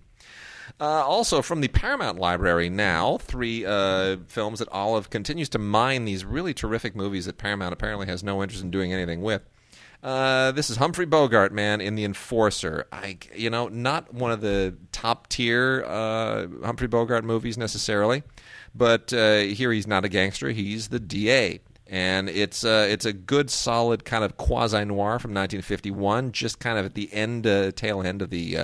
Uh, 0.80 0.86
also, 0.86 1.42
from 1.42 1.62
the 1.62 1.68
Paramount 1.68 2.18
Library 2.18 2.70
now, 2.70 3.18
three 3.18 3.66
uh, 3.66 4.18
films 4.28 4.60
that 4.60 4.70
Olive 4.70 5.10
continues 5.10 5.50
to 5.50 5.60
mine 5.60 6.06
these 6.06 6.24
really 6.24 6.54
terrific 6.54 6.96
movies 6.96 7.26
that 7.26 7.38
Paramount 7.38 7.74
apparently 7.74 8.08
has 8.08 8.24
no 8.24 8.42
interest 8.42 8.64
in 8.64 8.72
doing 8.72 8.94
anything 8.94 9.22
with. 9.22 9.42
Uh, 10.04 10.52
this 10.52 10.70
is 10.70 10.76
Humphrey 10.76 11.06
Bogart, 11.06 11.54
man, 11.54 11.80
in 11.80 11.96
The 11.96 12.04
Enforcer. 12.04 12.88
I, 12.92 13.18
you 13.34 13.50
know, 13.50 13.70
not 13.70 14.14
one 14.14 14.32
of 14.32 14.42
the 14.42 14.76
top 14.92 15.30
tier 15.30 15.86
uh, 15.88 16.48
Humphrey 16.66 16.88
Bogart 16.88 17.24
movies 17.24 17.58
necessarily, 17.58 18.24
but 18.76 19.14
uh, 19.14 19.38
here 19.38 19.72
he's 19.72 19.88
not 19.88 20.04
a 20.04 20.10
gangster; 20.10 20.50
he's 20.50 20.90
the 20.90 21.00
DA, 21.00 21.62
and 21.88 22.30
it's 22.30 22.66
uh, 22.66 22.86
it's 22.90 23.06
a 23.06 23.14
good, 23.14 23.50
solid 23.50 24.04
kind 24.04 24.26
of 24.26 24.36
quasi 24.36 24.84
noir 24.84 25.20
from 25.20 25.32
1951, 25.32 26.34
just 26.34 26.60
kind 26.60 26.78
of 26.78 26.86
at 26.86 26.96
the 26.96 27.12
end, 27.14 27.48
uh, 27.48 27.72
tail 27.72 28.04
end 28.04 28.22
of 28.22 28.30
the 28.30 28.58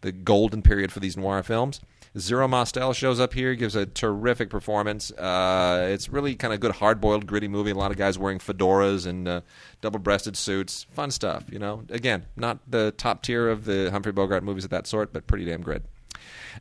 the 0.00 0.10
golden 0.10 0.60
period 0.60 0.90
for 0.90 0.98
these 0.98 1.16
noir 1.16 1.44
films. 1.44 1.80
Zero 2.18 2.48
Mostel 2.48 2.92
shows 2.92 3.20
up 3.20 3.34
here, 3.34 3.54
gives 3.54 3.76
a 3.76 3.86
terrific 3.86 4.50
performance. 4.50 5.12
Uh, 5.12 5.88
it's 5.90 6.08
really 6.08 6.34
kind 6.34 6.52
of 6.52 6.58
good, 6.58 6.72
hard-boiled, 6.72 7.26
gritty 7.26 7.46
movie. 7.46 7.70
A 7.70 7.74
lot 7.74 7.92
of 7.92 7.96
guys 7.96 8.18
wearing 8.18 8.38
fedoras 8.38 9.06
and 9.06 9.28
uh, 9.28 9.40
double-breasted 9.80 10.36
suits. 10.36 10.86
Fun 10.90 11.12
stuff, 11.12 11.44
you 11.52 11.58
know. 11.58 11.84
Again, 11.88 12.26
not 12.34 12.58
the 12.68 12.92
top 12.96 13.22
tier 13.22 13.48
of 13.48 13.64
the 13.64 13.90
Humphrey 13.90 14.12
Bogart 14.12 14.42
movies 14.42 14.64
of 14.64 14.70
that 14.70 14.88
sort, 14.88 15.12
but 15.12 15.28
pretty 15.28 15.44
damn 15.44 15.62
good. 15.62 15.84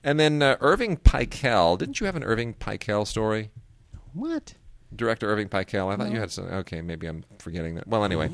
And 0.03 0.19
then 0.19 0.43
uh, 0.43 0.57
Irving 0.61 0.97
Pichel. 0.97 1.77
Didn't 1.77 1.99
you 1.99 2.05
have 2.05 2.15
an 2.15 2.23
Irving 2.23 2.53
Pichel 2.53 3.07
story? 3.07 3.49
What? 4.13 4.53
Director 4.95 5.27
Irving 5.31 5.49
Pichel. 5.49 5.91
I 5.91 5.95
thought 5.95 6.11
you 6.11 6.19
had 6.19 6.31
some. 6.31 6.45
Okay, 6.45 6.81
maybe 6.81 7.07
I'm 7.07 7.23
forgetting 7.39 7.75
that. 7.75 7.87
Well, 7.87 8.03
anyway. 8.03 8.29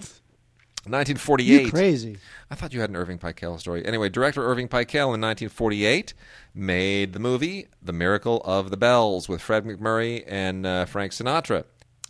You 0.85 0.91
1948. 0.91 1.71
crazy? 1.71 2.17
I 2.51 2.55
thought 2.55 2.73
you 2.73 2.81
had 2.81 2.89
an 2.89 2.95
Irving 2.95 3.17
Pichel 3.17 3.59
story. 3.59 3.83
Anyway, 3.85 4.09
director 4.09 4.45
Irving 4.45 4.67
Pichel 4.67 5.13
in 5.13 5.21
1948 5.21 6.13
made 6.53 7.13
the 7.13 7.19
movie 7.19 7.67
The 7.81 7.93
Miracle 7.93 8.41
of 8.45 8.69
the 8.69 8.77
Bells 8.77 9.27
with 9.27 9.41
Fred 9.41 9.65
MacMurray 9.65 10.23
and 10.27 10.65
uh, 10.65 10.85
Frank 10.85 11.11
Sinatra. 11.11 11.63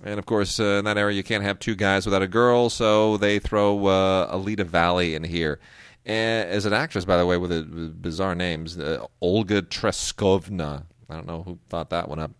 And 0.03 0.19
of 0.19 0.26
course, 0.26 0.59
uh, 0.59 0.63
in 0.80 0.86
that 0.86 0.97
era, 0.97 1.13
you 1.13 1.23
can't 1.23 1.43
have 1.43 1.57
two 1.59 1.76
guys 1.76 2.05
without 2.05 2.21
a 2.21 2.28
girl, 2.28 2.69
so 2.69 3.15
they 3.17 3.39
throw 3.39 3.86
uh, 3.88 4.28
Alida 4.32 4.65
Valli 4.65 5.15
in 5.15 5.23
here. 5.23 5.59
As 6.05 6.65
an 6.65 6.73
actress, 6.73 7.05
by 7.05 7.17
the 7.17 7.26
way, 7.26 7.38
with, 7.38 7.51
a, 7.51 7.61
with 7.61 8.01
bizarre 8.01 8.36
names, 8.36 8.78
uh, 8.78 9.05
Olga 9.21 9.61
Treskovna. 9.61 10.84
I 11.09 11.15
don't 11.15 11.26
know 11.26 11.43
who 11.43 11.59
thought 11.69 11.89
that 11.91 12.09
one 12.09 12.19
up. 12.19 12.32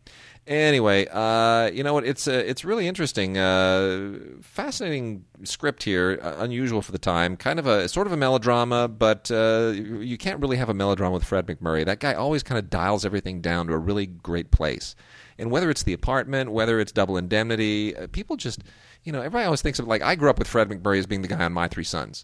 Anyway, 0.47 1.07
uh, 1.11 1.71
you 1.73 1.83
know 1.83 1.95
what? 1.95 2.05
It's 2.05 2.27
uh, 2.27 2.43
it's 2.45 2.63
really 2.63 2.87
interesting, 2.87 3.35
uh, 3.35 4.19
fascinating 4.41 5.25
script 5.43 5.81
here, 5.81 6.19
uh, 6.21 6.35
unusual 6.37 6.83
for 6.83 6.91
the 6.91 6.99
time. 6.99 7.35
Kind 7.35 7.57
of 7.57 7.65
a 7.65 7.89
sort 7.89 8.05
of 8.05 8.13
a 8.13 8.17
melodrama, 8.17 8.87
but 8.87 9.31
uh, 9.31 9.73
you 9.75 10.19
can't 10.19 10.39
really 10.39 10.57
have 10.57 10.69
a 10.69 10.73
melodrama 10.75 11.15
with 11.15 11.23
Fred 11.23 11.47
MacMurray. 11.47 11.83
That 11.83 11.99
guy 11.99 12.13
always 12.13 12.43
kind 12.43 12.59
of 12.59 12.69
dials 12.69 13.05
everything 13.05 13.41
down 13.41 13.65
to 13.67 13.73
a 13.73 13.79
really 13.79 14.05
great 14.05 14.51
place. 14.51 14.95
And 15.39 15.49
whether 15.49 15.71
it's 15.71 15.81
the 15.81 15.93
apartment, 15.93 16.51
whether 16.51 16.79
it's 16.79 16.91
Double 16.91 17.17
Indemnity, 17.17 17.95
uh, 17.95 18.05
people 18.07 18.37
just, 18.37 18.63
you 19.03 19.11
know, 19.11 19.19
everybody 19.19 19.45
always 19.45 19.63
thinks 19.63 19.79
of 19.79 19.87
like 19.87 20.03
I 20.03 20.13
grew 20.13 20.29
up 20.29 20.37
with 20.37 20.47
Fred 20.47 20.69
MacMurray 20.69 20.99
as 20.99 21.07
being 21.07 21.23
the 21.23 21.27
guy 21.27 21.43
on 21.43 21.53
My 21.53 21.67
Three 21.67 21.83
Sons. 21.83 22.23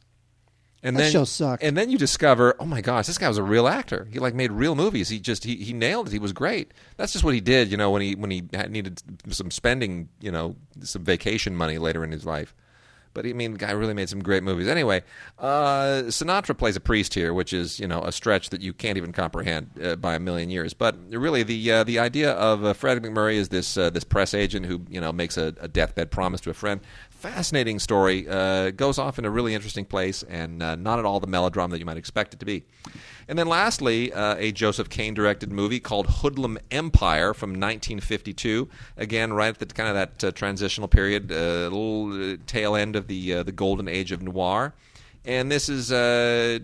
And 0.84 0.96
That 0.96 1.04
then, 1.04 1.12
show 1.12 1.24
sucked. 1.26 1.64
And 1.64 1.78
then 1.78 1.92
you 1.92 1.98
discover, 1.98 2.56
oh 2.60 2.66
my 2.66 2.82
gosh, 2.82 3.06
this 3.06 3.18
guy 3.18 3.28
was 3.28 3.38
a 3.38 3.44
real 3.44 3.68
actor. 3.68 4.08
He 4.12 4.20
like 4.20 4.34
made 4.34 4.52
real 4.52 4.76
movies. 4.76 5.10
He 5.10 5.20
just 5.20 5.44
he, 5.44 5.56
he 5.58 5.74
nailed 5.74 6.08
it. 6.08 6.12
He 6.12 6.20
was 6.20 6.34
great. 6.34 6.74
That's 6.98 7.14
just 7.14 7.24
what 7.24 7.36
he 7.36 7.42
did, 7.42 7.70
you 7.70 7.78
know, 7.78 7.92
when 7.92 8.02
he 8.02 8.16
when 8.16 8.32
he 8.32 8.44
had 8.54 8.72
needed 8.72 9.02
some 9.30 9.52
spending, 9.52 10.10
you 10.20 10.32
know, 10.32 10.56
some 10.82 11.04
vacation 11.04 11.56
money 11.56 11.78
later 11.78 12.04
in 12.04 12.12
his 12.12 12.26
life. 12.26 12.56
But 13.14 13.26
I 13.26 13.34
mean, 13.34 13.54
the 13.54 13.58
guy 13.58 13.72
really 13.72 13.94
made 13.94 14.10
some 14.10 14.22
great 14.22 14.44
movies. 14.44 14.68
Anyway, 14.68 15.04
uh, 15.38 16.04
Sinatra 16.08 16.58
plays 16.58 16.76
a 16.76 16.80
priest 16.80 17.14
here, 17.14 17.34
which 17.34 17.52
is 17.52 17.80
you 17.80 17.88
know 17.88 18.02
a 18.04 18.12
stretch 18.12 18.50
that 18.50 18.62
you 18.62 18.74
can't 18.74 18.98
even 18.98 19.12
comprehend 19.12 19.72
uh, 19.84 19.96
by 19.98 20.16
a 20.16 20.20
million 20.20 20.50
years. 20.50 20.74
But 20.74 20.96
really, 21.10 21.44
the 21.44 21.72
uh, 21.72 21.84
the 21.84 22.00
idea 22.00 22.32
of 22.32 22.64
uh, 22.64 22.74
Fred 22.74 23.02
MacMurray 23.04 23.36
is 23.36 23.50
this 23.50 23.78
uh, 23.78 23.90
this 23.90 24.04
press 24.04 24.34
agent 24.34 24.66
who 24.66 24.86
you 24.90 25.02
know 25.02 25.12
makes 25.12 25.38
a, 25.38 25.54
a 25.60 25.68
deathbed 25.68 26.10
promise 26.10 26.42
to 26.42 26.50
a 26.50 26.54
friend. 26.54 26.82
Fascinating 27.22 27.78
story. 27.78 28.28
Uh, 28.28 28.72
goes 28.72 28.98
off 28.98 29.20
in 29.20 29.26
a 29.26 29.30
really 29.30 29.54
interesting 29.54 29.86
place, 29.86 30.24
and 30.24 30.64
uh, 30.64 30.76
not 30.76 30.98
at 30.98 31.06
all 31.06 31.20
the 31.20 31.28
melodrama 31.28 31.74
that 31.74 31.78
you 31.78 31.86
might 31.86 31.98
expect 31.98 32.34
it 32.34 32.40
to 32.40 32.48
be. 32.48 32.64
And 33.28 33.38
then 33.38 33.46
lastly, 33.46 34.12
uh, 34.12 34.38
a 34.40 34.52
Joseph 34.52 34.90
Kane 34.90 35.14
directed 35.14 35.52
movie 35.52 35.80
called 35.80 36.08
Hoodlum 36.08 36.58
Empire 36.72 37.36
from 37.36 37.52
1952. 37.52 38.68
Again, 38.98 39.34
right 39.34 39.50
at 39.50 39.60
the 39.60 39.68
kind 39.68 39.90
of 39.90 39.94
that 39.94 40.24
uh, 40.24 40.32
transitional 40.32 40.88
period, 40.88 41.32
a 41.32 41.70
little 41.70 42.34
uh, 42.34 42.38
tail 42.48 42.76
end 42.76 42.96
of 42.96 43.06
the 43.06 43.36
uh, 43.36 43.44
the 43.44 43.52
golden 43.52 43.88
age 43.88 44.12
of 44.12 44.24
noir. 44.24 44.74
And 45.24 45.52
this 45.52 45.70
is 45.70 45.92
uh, 45.92 46.58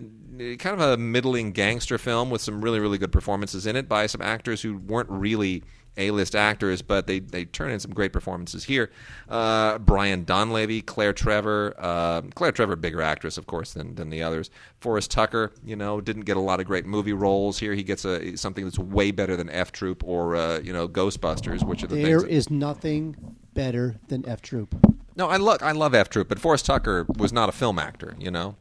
kind 0.58 0.66
of 0.66 0.80
a 0.80 0.96
middling 0.96 1.52
gangster 1.52 1.98
film 1.98 2.30
with 2.30 2.40
some 2.40 2.60
really, 2.60 2.80
really 2.80 2.98
good 2.98 3.12
performances 3.12 3.64
in 3.64 3.76
it 3.76 3.88
by 3.88 4.06
some 4.06 4.22
actors 4.22 4.62
who 4.62 4.78
weren't 4.78 5.08
really 5.08 5.62
A-list 5.98 6.34
actors, 6.34 6.80
but 6.80 7.06
they, 7.06 7.18
they 7.18 7.44
turn 7.44 7.70
in 7.70 7.80
some 7.80 7.92
great 7.92 8.12
performances 8.12 8.64
here. 8.64 8.90
Uh, 9.28 9.78
Brian 9.78 10.24
Donlevy, 10.24 10.84
Claire 10.86 11.12
Trevor, 11.12 11.74
uh, 11.78 12.22
Claire 12.34 12.52
Trevor, 12.52 12.76
bigger 12.76 13.02
actress, 13.02 13.36
of 13.36 13.46
course, 13.46 13.72
than, 13.74 13.94
than 13.96 14.08
the 14.10 14.22
others. 14.22 14.50
Forrest 14.80 15.10
Tucker, 15.10 15.52
you 15.64 15.76
know, 15.76 16.00
didn't 16.00 16.22
get 16.22 16.36
a 16.36 16.40
lot 16.40 16.60
of 16.60 16.66
great 16.66 16.86
movie 16.86 17.12
roles 17.12 17.58
here. 17.58 17.74
He 17.74 17.82
gets 17.82 18.04
a 18.04 18.36
something 18.36 18.64
that's 18.64 18.78
way 18.78 19.10
better 19.10 19.36
than 19.36 19.50
F 19.50 19.72
Troop 19.72 20.02
or 20.04 20.36
uh, 20.36 20.60
you 20.60 20.72
know 20.72 20.88
Ghostbusters, 20.88 21.64
which 21.66 21.82
are 21.82 21.88
the 21.88 21.96
There 21.96 22.20
things. 22.20 22.22
that- 22.22 22.30
is 22.30 22.50
nothing 22.50 23.16
better 23.54 23.96
than 24.08 24.24
F 24.28 24.40
Troop. 24.40 24.74
no, 25.16 25.28
I 25.28 25.36
look, 25.36 25.62
I 25.62 25.72
love 25.72 25.94
F 25.94 26.08
Troop, 26.08 26.28
but 26.28 26.38
Forrest 26.38 26.64
Tucker 26.66 27.04
was 27.16 27.32
not 27.32 27.48
a 27.48 27.52
film 27.52 27.78
actor, 27.78 28.14
you 28.20 28.30
know. 28.30 28.54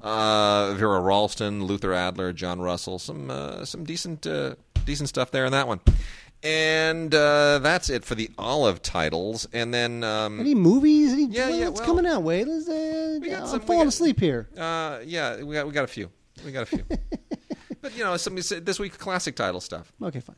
Uh, 0.00 0.74
Vera 0.74 1.00
Ralston, 1.00 1.64
Luther 1.64 1.92
Adler, 1.92 2.32
John 2.32 2.60
Russell, 2.60 2.98
some 2.98 3.30
uh, 3.30 3.64
some 3.64 3.82
decent 3.82 4.26
uh, 4.26 4.54
decent 4.84 5.08
stuff 5.08 5.30
there 5.30 5.44
in 5.46 5.52
that 5.52 5.66
one. 5.66 5.80
And 6.46 7.12
uh, 7.14 7.58
that's 7.58 7.90
it 7.90 8.04
for 8.04 8.14
the 8.14 8.30
Olive 8.38 8.80
titles. 8.80 9.48
And 9.52 9.74
then 9.74 10.04
um, 10.04 10.38
Any 10.38 10.54
movies? 10.54 11.12
Any, 11.12 11.26
Yeah, 11.26 11.48
yeah, 11.48 11.68
What's 11.68 11.80
well, 11.80 11.86
coming 11.96 12.06
out? 12.06 12.22
Wait, 12.22 12.46
let's, 12.46 12.68
uh, 12.68 13.18
we 13.20 13.30
got 13.30 13.42
I'm 13.42 13.46
some- 13.48 13.60
we 13.60 13.66
falling 13.66 13.82
got- 13.82 13.88
asleep 13.88 14.20
here. 14.20 14.48
uh, 14.56 15.00
yeah, 15.04 15.42
we 15.42 15.54
got 15.54 15.66
we 15.66 15.72
got 15.72 15.84
a 15.84 15.88
few. 15.88 16.08
We 16.44 16.52
got 16.52 16.62
a 16.62 16.66
few. 16.66 16.84
but 17.82 17.96
you 17.96 18.04
know, 18.04 18.16
some 18.16 18.36
this 18.36 18.78
week 18.78 18.96
classic 18.98 19.34
title 19.34 19.60
stuff. 19.60 19.92
Okay, 20.02 20.20
fine. 20.20 20.36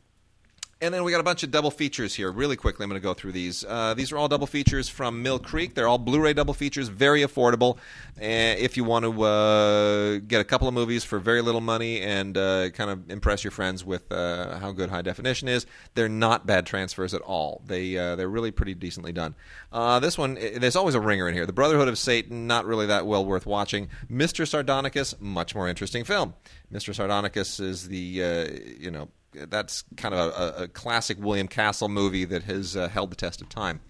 And 0.81 0.95
then 0.95 1.03
we 1.03 1.11
got 1.11 1.21
a 1.21 1.25
bunch 1.25 1.43
of 1.43 1.51
double 1.51 1.73
features 1.73 2.15
here. 2.15 2.31
Really 2.31 2.55
quickly, 2.55 2.85
I'm 2.85 2.91
going 2.91 3.01
to 3.01 3.05
go 3.05 3.13
through 3.13 3.33
these. 3.33 3.65
Uh, 3.65 3.95
these 3.95 4.13
are 4.13 4.17
all 4.17 4.29
double 4.29 4.47
features 4.47 4.89
from 4.89 5.25
Mill 5.25 5.41
Creek. 5.41 5.75
They're 5.75 5.89
all 5.89 5.99
Blu-ray 5.99 6.35
double 6.35 6.55
features, 6.55 6.87
very 6.87 7.23
affordable. 7.23 7.79
Uh, 8.17 8.55
if 8.57 8.77
you 8.77 8.85
want 8.85 9.05
to 9.05 9.23
uh, 9.23 10.19
get 10.29 10.41
a 10.41 10.45
couple 10.45 10.69
of 10.69 10.75
movies 10.75 11.03
for 11.03 11.19
very 11.19 11.43
little 11.43 11.61
money 11.61 12.01
and 12.01 12.39
uh, 12.39 12.71
kind 12.71 12.91
of 12.91 13.11
impress 13.11 13.43
your 13.43 13.51
friends 13.51 13.85
with 13.85 14.13
uh, 14.13 14.57
how 14.61 14.71
good 14.71 14.89
high 14.89 15.03
definition 15.03 15.49
is, 15.49 15.67
they're 15.95 16.09
not 16.09 16.47
bad 16.47 16.65
transfers 16.65 17.13
at 17.13 17.23
all. 17.23 17.61
They 17.67 17.99
uh, 17.99 18.15
they're 18.15 18.29
really 18.29 18.53
pretty 18.53 18.75
decently 18.75 19.13
done. 19.13 19.35
This 19.73 20.17
one, 20.17 20.39
eh, 20.39 20.61
there's 20.61 20.77
always 20.77 20.95
a 20.95 21.01
ringer 21.01 21.29
in 21.29 21.35
here. 21.35 21.45
The 21.45 21.53
Brotherhood 21.53 21.89
of 21.89 21.99
Satan, 21.99 22.47
not 22.47 22.65
really 22.67 22.87
that 22.87 23.05
well 23.05 23.27
worth 23.27 23.47
watching. 23.47 23.89
Mr. 24.09 24.47
Sardonicus, 24.47 25.21
much 25.21 25.57
more 25.57 25.69
interesting 25.69 26.05
film. 26.05 26.35
Mr. 26.73 26.95
Sardonicus 26.95 27.59
is 27.59 27.89
the 27.89 28.79
you 28.79 28.93
know 28.93 29.09
that's 29.49 29.85
kind 29.97 30.15
of 30.15 30.33
a, 30.33 30.65
a 30.65 30.69
classic 30.69 31.19
William 31.21 31.49
Castle 31.49 31.89
movie 31.89 32.25
that 32.25 32.45
has 32.45 32.77
uh, 32.77 32.89
held 32.89 33.11
the 33.11 33.17
test 33.17 33.41
of 33.41 33.49
time. 33.49 33.81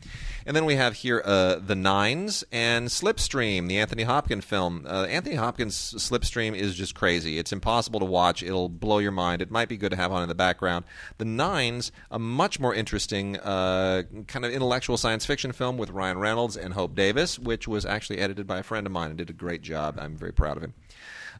And 0.46 0.56
then 0.56 0.64
we 0.64 0.76
have 0.76 0.94
here 0.94 1.20
uh, 1.24 1.56
The 1.56 1.74
Nines 1.74 2.42
and 2.50 2.88
Slipstream, 2.88 3.68
the 3.68 3.78
Anthony 3.78 4.04
Hopkins 4.04 4.46
film. 4.46 4.86
Uh, 4.88 5.04
Anthony 5.04 5.34
Hopkins' 5.34 5.76
Slipstream 5.76 6.54
is 6.54 6.74
just 6.74 6.94
crazy. 6.94 7.38
It's 7.38 7.52
impossible 7.52 8.00
to 8.00 8.06
watch. 8.06 8.42
It'll 8.42 8.70
blow 8.70 8.98
your 8.98 9.12
mind. 9.12 9.42
It 9.42 9.50
might 9.50 9.68
be 9.68 9.76
good 9.76 9.90
to 9.90 9.96
have 9.96 10.10
on 10.10 10.22
in 10.22 10.28
the 10.28 10.34
background. 10.34 10.86
The 11.18 11.26
Nines, 11.26 11.92
a 12.10 12.18
much 12.18 12.58
more 12.58 12.74
interesting 12.74 13.36
uh, 13.36 14.04
kind 14.26 14.46
of 14.46 14.52
intellectual 14.52 14.96
science 14.96 15.26
fiction 15.26 15.52
film 15.52 15.76
with 15.76 15.90
Ryan 15.90 16.18
Reynolds 16.18 16.56
and 16.56 16.72
Hope 16.72 16.94
Davis, 16.94 17.38
which 17.38 17.68
was 17.68 17.84
actually 17.84 18.18
edited 18.18 18.46
by 18.46 18.58
a 18.58 18.62
friend 18.62 18.86
of 18.86 18.92
mine 18.92 19.10
and 19.10 19.18
did 19.18 19.28
a 19.28 19.34
great 19.34 19.60
job. 19.60 19.98
I'm 20.00 20.16
very 20.16 20.32
proud 20.32 20.56
of 20.56 20.62
him. 20.62 20.72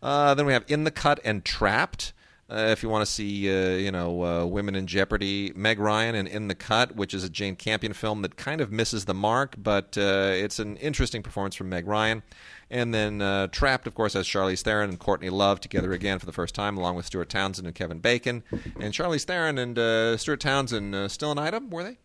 Uh, 0.02 0.34
then 0.34 0.44
we 0.44 0.52
have 0.52 0.64
In 0.68 0.84
the 0.84 0.90
Cut 0.90 1.18
and 1.24 1.44
Trapped. 1.44 2.12
Uh, 2.50 2.68
if 2.70 2.82
you 2.82 2.88
want 2.88 3.04
to 3.06 3.12
see, 3.12 3.50
uh, 3.50 3.76
you 3.76 3.92
know, 3.92 4.24
uh, 4.24 4.46
women 4.46 4.74
in 4.74 4.86
jeopardy, 4.86 5.52
Meg 5.54 5.78
Ryan 5.78 6.14
and 6.14 6.26
In 6.26 6.48
the 6.48 6.54
Cut, 6.54 6.96
which 6.96 7.12
is 7.12 7.22
a 7.22 7.28
Jane 7.28 7.56
Campion 7.56 7.92
film 7.92 8.22
that 8.22 8.36
kind 8.36 8.62
of 8.62 8.72
misses 8.72 9.04
the 9.04 9.12
mark, 9.12 9.54
but 9.58 9.98
uh, 9.98 10.32
it's 10.32 10.58
an 10.58 10.78
interesting 10.78 11.22
performance 11.22 11.54
from 11.54 11.68
Meg 11.68 11.86
Ryan. 11.86 12.22
And 12.70 12.94
then 12.94 13.20
uh, 13.20 13.48
Trapped, 13.48 13.86
of 13.86 13.94
course, 13.94 14.14
has 14.14 14.26
Charlize 14.26 14.62
Theron 14.62 14.88
and 14.88 14.98
Courtney 14.98 15.28
Love 15.28 15.60
together 15.60 15.92
again 15.92 16.18
for 16.18 16.24
the 16.24 16.32
first 16.32 16.54
time, 16.54 16.78
along 16.78 16.96
with 16.96 17.04
Stuart 17.04 17.28
Townsend 17.28 17.66
and 17.66 17.76
Kevin 17.76 17.98
Bacon. 17.98 18.42
And 18.80 18.94
Charlize 18.94 19.24
Theron 19.24 19.58
and 19.58 19.78
uh, 19.78 20.16
Stuart 20.16 20.40
Townsend 20.40 21.10
still 21.10 21.32
an 21.32 21.38
item, 21.38 21.68
were 21.68 21.82
they? 21.82 21.98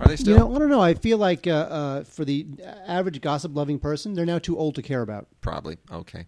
Are 0.00 0.08
they 0.08 0.16
still? 0.16 0.32
You 0.32 0.38
know, 0.38 0.54
I 0.54 0.58
don't 0.58 0.70
know. 0.70 0.80
I 0.80 0.94
feel 0.94 1.18
like 1.18 1.44
for 1.44 2.24
the 2.24 2.46
average 2.86 3.20
gossip-loving 3.20 3.80
person, 3.80 4.14
they're 4.14 4.24
now 4.24 4.38
too 4.38 4.58
old 4.58 4.76
to 4.76 4.82
care 4.82 5.02
about. 5.02 5.28
Probably. 5.42 5.76
Okay. 5.92 6.26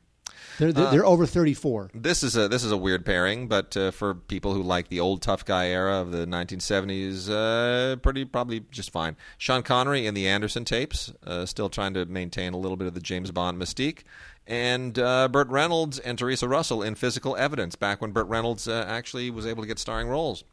They're 0.59 0.73
they're, 0.73 0.87
uh, 0.87 0.91
they're 0.91 1.07
over 1.07 1.27
thirty 1.27 1.55
four. 1.55 1.91
This 1.95 2.23
is 2.23 2.37
a 2.37 2.49
this 2.49 2.65
is 2.65 2.73
a 2.73 2.77
weird 2.77 3.05
pairing, 3.05 3.49
but 3.49 3.77
uh, 3.77 3.91
for 3.91 4.15
people 4.15 4.55
who 4.55 4.63
like 4.63 4.89
the 4.89 5.01
old 5.01 5.23
tough 5.23 5.45
guy 5.45 5.69
era 5.69 6.01
of 6.01 6.13
the 6.13 6.27
1970s, 6.27 7.31
uh, 7.31 7.97
pretty 7.97 8.25
probably 8.25 8.61
just 8.71 8.91
fine. 8.91 9.17
Sean 9.39 9.63
Connery 9.63 10.07
in 10.07 10.15
the 10.15 10.27
Anderson 10.27 10.65
tapes, 10.65 11.13
uh, 11.27 11.47
still 11.47 11.69
trying 11.69 11.95
to 11.95 12.05
maintain 12.07 12.53
a 12.53 12.59
little 12.59 12.77
bit 12.77 12.89
of 12.89 12.95
the 12.95 13.01
James 13.01 13.31
Bond 13.31 13.61
mystique. 13.61 14.01
And 14.47 14.97
uh, 14.99 15.27
Burt 15.29 15.49
Reynolds 15.49 15.99
and 15.99 16.17
Theresa 16.17 16.47
Russell 16.47 16.81
in 16.81 16.95
Physical 16.95 17.37
Evidence, 17.37 17.75
back 17.75 18.01
when 18.01 18.13
Burt 18.13 18.29
Reynolds 18.29 18.69
uh, 18.69 18.85
actually 18.87 19.29
was 19.29 19.45
able 19.45 19.63
to 19.63 19.67
get 19.67 19.81
starring 19.81 20.09
roles 20.09 20.45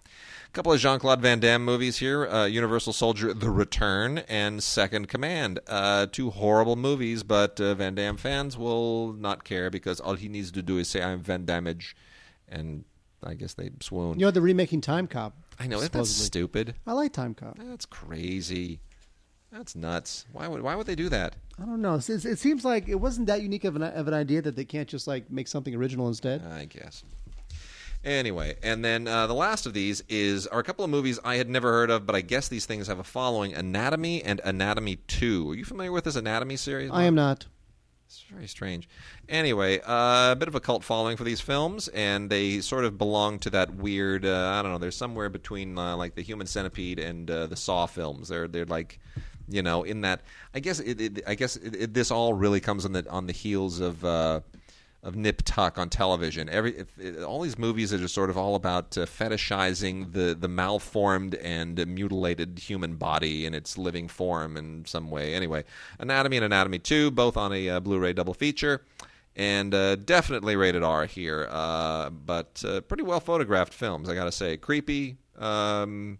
couple 0.53 0.71
of 0.71 0.79
Jean 0.79 0.99
Claude 0.99 1.19
Van 1.19 1.39
Damme 1.39 1.65
movies 1.65 1.97
here 1.97 2.27
uh, 2.27 2.45
Universal 2.45 2.93
Soldier 2.93 3.33
The 3.33 3.49
Return 3.49 4.19
and 4.29 4.61
Second 4.63 5.07
Command. 5.07 5.59
Uh, 5.67 6.05
two 6.05 6.29
horrible 6.29 6.75
movies, 6.75 7.23
but 7.23 7.59
uh, 7.59 7.73
Van 7.73 7.95
Damme 7.95 8.17
fans 8.17 8.55
will 8.55 9.13
not 9.13 9.43
care 9.43 9.71
because 9.71 9.99
all 9.99 10.13
he 10.13 10.29
needs 10.29 10.51
to 10.51 10.61
do 10.61 10.77
is 10.77 10.87
say, 10.87 11.01
I'm 11.01 11.21
Van 11.21 11.45
Damage, 11.45 11.95
and 12.47 12.85
I 13.23 13.33
guess 13.33 13.55
they 13.55 13.71
swoon. 13.81 14.19
You 14.19 14.27
know, 14.27 14.31
they're 14.31 14.43
remaking 14.43 14.81
Time 14.81 15.07
Cop. 15.07 15.35
I 15.59 15.65
know, 15.65 15.81
that's 15.81 16.11
stupid. 16.11 16.75
I 16.85 16.93
like 16.93 17.13
Time 17.13 17.33
Cop. 17.33 17.57
That's 17.57 17.87
crazy. 17.87 18.79
That's 19.51 19.75
nuts. 19.75 20.25
Why 20.31 20.47
would 20.47 20.61
why 20.61 20.75
would 20.75 20.87
they 20.87 20.95
do 20.95 21.09
that? 21.09 21.35
I 21.61 21.65
don't 21.65 21.81
know. 21.81 21.95
It, 21.95 22.09
it 22.09 22.39
seems 22.39 22.65
like 22.65 22.89
it 22.89 22.95
wasn't 22.95 23.27
that 23.27 23.43
unique 23.43 23.65
of 23.65 23.75
an, 23.75 23.83
of 23.83 24.07
an 24.07 24.13
idea 24.13 24.41
that 24.41 24.55
they 24.55 24.65
can't 24.65 24.89
just 24.89 25.05
like 25.07 25.29
make 25.29 25.47
something 25.47 25.75
original 25.75 26.07
instead. 26.07 26.43
I 26.43 26.65
guess. 26.65 27.03
Anyway, 28.03 28.57
and 28.61 28.83
then 28.83 29.07
uh, 29.07 29.27
the 29.27 29.33
last 29.33 29.65
of 29.65 29.73
these 29.73 30.03
is 30.09 30.45
are 30.47 30.59
a 30.59 30.63
couple 30.63 30.83
of 30.83 30.91
movies 30.91 31.19
I 31.23 31.35
had 31.35 31.49
never 31.49 31.71
heard 31.71 31.89
of, 31.89 32.05
but 32.05 32.15
I 32.15 32.21
guess 32.21 32.49
these 32.49 32.65
things 32.65 32.87
have 32.87 32.99
a 32.99 33.03
following: 33.03 33.53
Anatomy 33.53 34.21
and 34.21 34.41
Anatomy 34.43 34.97
Two. 35.07 35.51
Are 35.51 35.55
you 35.55 35.63
familiar 35.63 35.91
with 35.91 36.03
this 36.03 36.17
Anatomy 36.17 36.57
series? 36.57 36.91
I 36.91 37.03
am 37.03 37.15
not. 37.15 37.45
It's 38.13 38.25
very 38.29 38.47
strange. 38.47 38.87
Anyway, 39.27 39.79
uh, 39.79 40.33
a 40.33 40.35
bit 40.37 40.47
of 40.47 40.53
a 40.53 40.59
cult 40.59 40.83
following 40.83 41.17
for 41.17 41.23
these 41.23 41.41
films, 41.41 41.87
and 41.87 42.29
they 42.29 42.59
sort 42.59 42.85
of 42.85 42.97
belong 42.97 43.39
to 43.39 43.49
that 43.51 43.73
weird. 43.73 44.25
Uh, 44.25 44.51
I 44.53 44.61
don't 44.61 44.71
know. 44.71 44.77
They're 44.77 44.91
somewhere 44.91 45.29
between 45.29 45.77
uh, 45.77 45.95
like 45.95 46.13
the 46.13 46.21
Human 46.21 46.45
Centipede 46.45 46.99
and 46.99 47.31
uh, 47.31 47.47
the 47.47 47.55
Saw 47.55 47.85
films. 47.85 48.27
They're 48.27 48.47
they're 48.47 48.65
like, 48.65 48.99
you 49.47 49.63
know, 49.63 49.83
in 49.83 50.01
that. 50.01 50.21
I 50.53 50.59
guess 50.59 50.79
it, 50.79 51.01
it 51.01 51.23
I 51.25 51.35
guess 51.35 51.55
it, 51.55 51.93
this 51.93 52.11
all 52.11 52.33
really 52.33 52.59
comes 52.59 52.85
on 52.85 52.91
the 52.91 53.09
on 53.09 53.27
the 53.27 53.33
heels 53.33 53.79
of 53.79 54.03
uh, 54.05 54.41
of 55.03 55.15
nip 55.15 55.41
tuck 55.43 55.77
on 55.77 55.89
television. 55.89 56.49
Every 56.49 56.77
if, 56.77 57.23
all 57.23 57.41
these 57.41 57.59
movies 57.59 57.93
are 57.93 57.97
just 57.97 58.15
sort 58.15 58.29
of 58.29 58.37
all 58.37 58.55
about 58.55 58.97
uh, 58.97 59.05
fetishizing 59.05 60.13
the 60.13 60.33
the 60.33 60.47
malformed 60.47 61.35
and 61.35 61.85
mutilated 61.87 62.59
human 62.59 62.95
body 62.95 63.45
in 63.45 63.53
its 63.53 63.77
living 63.77 64.07
form 64.07 64.57
in 64.57 64.85
some 64.85 65.11
way. 65.11 65.33
Anyway, 65.33 65.65
Anatomy 65.99 66.37
and 66.37 66.45
Anatomy 66.45 66.79
Two, 66.79 67.11
both 67.11 67.37
on 67.37 67.53
a 67.53 67.69
uh, 67.69 67.79
Blu-ray 67.79 68.13
double 68.13 68.33
feature. 68.33 68.81
And 69.35 69.73
uh, 69.73 69.95
definitely 69.95 70.55
rated 70.55 70.83
R 70.83 71.07
here, 71.07 71.47
uh, 71.49 72.11
but 72.11 72.63
uh, 72.67 72.81
pretty 72.81 73.01
well 73.01 73.19
photographed 73.19 73.73
films. 73.73 74.07
I 74.07 74.13
gotta 74.13 74.31
say, 74.31 74.57
creepy, 74.57 75.17
um, 75.39 76.19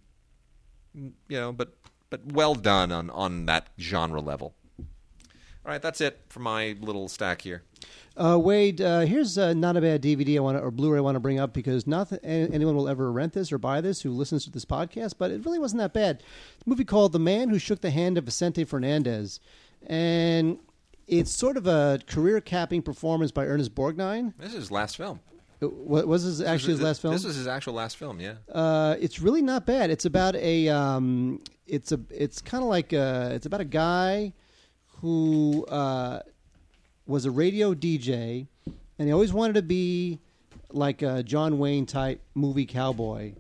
you 0.96 1.12
know, 1.30 1.54
but 1.54 1.76
but 2.10 2.26
well 2.34 2.56
done 2.56 2.92
on 2.92 3.12
on 3.12 3.46
that 3.46 3.70
genre 3.80 4.20
level. 4.20 4.56
All 4.80 5.72
right, 5.72 5.82
that's 5.82 6.02
it 6.02 6.22
for 6.28 6.40
my 6.40 6.76
little 6.82 7.08
stack 7.08 7.44
here. 7.44 7.62
Uh, 8.16 8.38
Wade, 8.38 8.80
uh, 8.80 9.02
here's 9.02 9.38
uh, 9.38 9.54
not 9.54 9.76
a 9.76 9.82
bad 9.82 10.02
DVD 10.04 10.38
I 10.38 10.40
want 10.40 10.58
or 10.58 10.70
Blu-ray 10.70 11.00
I 11.00 11.02
want 11.02 11.16
to 11.16 11.20
bring 11.20 11.40
up 11.40 11.52
because 11.54 11.88
not 11.88 12.10
that 12.10 12.24
anyone 12.24 12.76
will 12.76 12.88
ever 12.88 13.12
rent 13.12 13.34
this 13.34 13.52
or 13.52 13.58
buy 13.58 13.82
this 13.82 14.02
who 14.02 14.12
listens 14.12 14.44
to 14.46 14.52
this 14.52 14.66
podcast, 14.66 15.16
but 15.18 15.32
it 15.32 15.44
really 15.46 15.58
wasn't 15.58 15.80
that 15.80 15.94
bad. 15.94 16.22
a 16.64 16.70
movie 16.70 16.86
called 16.86 17.12
The 17.12 17.20
Man 17.20 17.50
Who 17.50 17.58
Shook 17.58 17.82
the 17.82 17.90
Hand 17.90 18.20
of 18.20 18.26
Vicente 18.26 18.66
Fernandez, 18.66 19.40
and 19.88 20.60
it's 21.08 21.32
sort 21.32 21.58
of 21.58 21.66
a 21.66 22.00
career-capping 22.06 22.84
performance 22.84 23.32
by 23.32 23.46
Ernest 23.46 23.74
Borgnine. 23.74 24.34
This 24.38 24.50
is 24.50 24.56
his 24.56 24.72
last 24.72 24.96
film. 24.96 25.20
Uh, 25.62 25.68
what 25.68 26.08
was 26.08 26.22
his 26.24 26.40
actually 26.42 26.74
his 26.74 26.82
last 26.82 27.02
film? 27.02 27.14
This 27.14 27.24
was 27.24 27.36
his 27.36 27.48
actual 27.48 27.74
last 27.74 27.98
film. 27.98 28.20
Yeah. 28.20 28.36
Uh, 28.52 28.96
it's 29.00 29.22
really 29.22 29.42
not 29.42 29.66
bad. 29.66 29.90
It's 29.90 30.06
about 30.06 30.36
a. 30.36 30.70
Um, 30.70 31.42
it's 31.66 31.92
a. 31.92 32.00
It's 32.10 32.42
kind 32.42 32.64
of 32.64 32.70
like 32.70 32.94
a, 32.94 33.32
It's 33.34 33.46
about 33.46 33.62
a 33.62 33.66
guy 33.66 34.34
who 35.00 35.66
uh, 35.66 36.20
was 37.06 37.26
a 37.26 37.32
radio 37.32 37.74
DJ, 37.74 38.48
and 38.98 39.08
he 39.08 39.12
always 39.12 39.34
wanted 39.34 39.54
to 39.54 39.62
be 39.62 40.20
like 40.72 41.02
a 41.02 41.24
John 41.24 41.60
Wayne 41.60 41.86
type 41.86 42.22
movie 42.34 42.66
cowboy. 42.66 43.34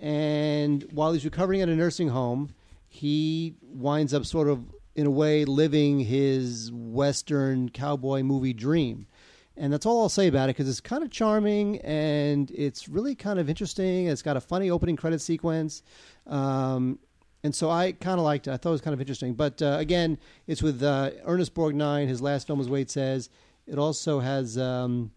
And 0.00 0.84
while 0.92 1.12
he's 1.12 1.24
recovering 1.24 1.62
at 1.62 1.68
a 1.68 1.76
nursing 1.76 2.08
home, 2.08 2.54
he 2.88 3.54
winds 3.62 4.12
up 4.12 4.26
sort 4.26 4.48
of, 4.48 4.64
in 4.96 5.06
a 5.06 5.10
way, 5.10 5.44
living 5.44 6.00
his 6.00 6.70
Western 6.72 7.68
cowboy 7.68 8.22
movie 8.22 8.52
dream. 8.52 9.06
And 9.56 9.72
that's 9.72 9.86
all 9.86 10.00
I'll 10.00 10.08
say 10.08 10.28
about 10.28 10.48
it 10.48 10.56
because 10.56 10.68
it's 10.68 10.80
kind 10.80 11.04
of 11.04 11.10
charming 11.10 11.78
and 11.82 12.50
it's 12.50 12.88
really 12.88 13.14
kind 13.14 13.38
of 13.38 13.48
interesting. 13.48 14.06
It's 14.06 14.22
got 14.22 14.36
a 14.36 14.40
funny 14.40 14.70
opening 14.70 14.96
credit 14.96 15.20
sequence. 15.20 15.82
Um, 16.26 16.98
and 17.44 17.54
so 17.54 17.70
I 17.70 17.92
kind 17.92 18.18
of 18.18 18.24
liked 18.24 18.46
it. 18.46 18.52
I 18.52 18.56
thought 18.56 18.70
it 18.70 18.72
was 18.72 18.80
kind 18.80 18.94
of 18.94 19.00
interesting. 19.00 19.34
But 19.34 19.60
uh, 19.60 19.76
again, 19.78 20.18
it's 20.46 20.62
with 20.62 20.82
uh, 20.82 21.10
Ernest 21.24 21.54
Borgnine. 21.54 22.06
His 22.06 22.22
last 22.22 22.46
film, 22.46 22.60
as 22.60 22.68
Wade 22.68 22.90
says. 22.90 23.30
It 23.66 23.78
also 23.78 24.20
has 24.20 24.56
um, 24.58 25.10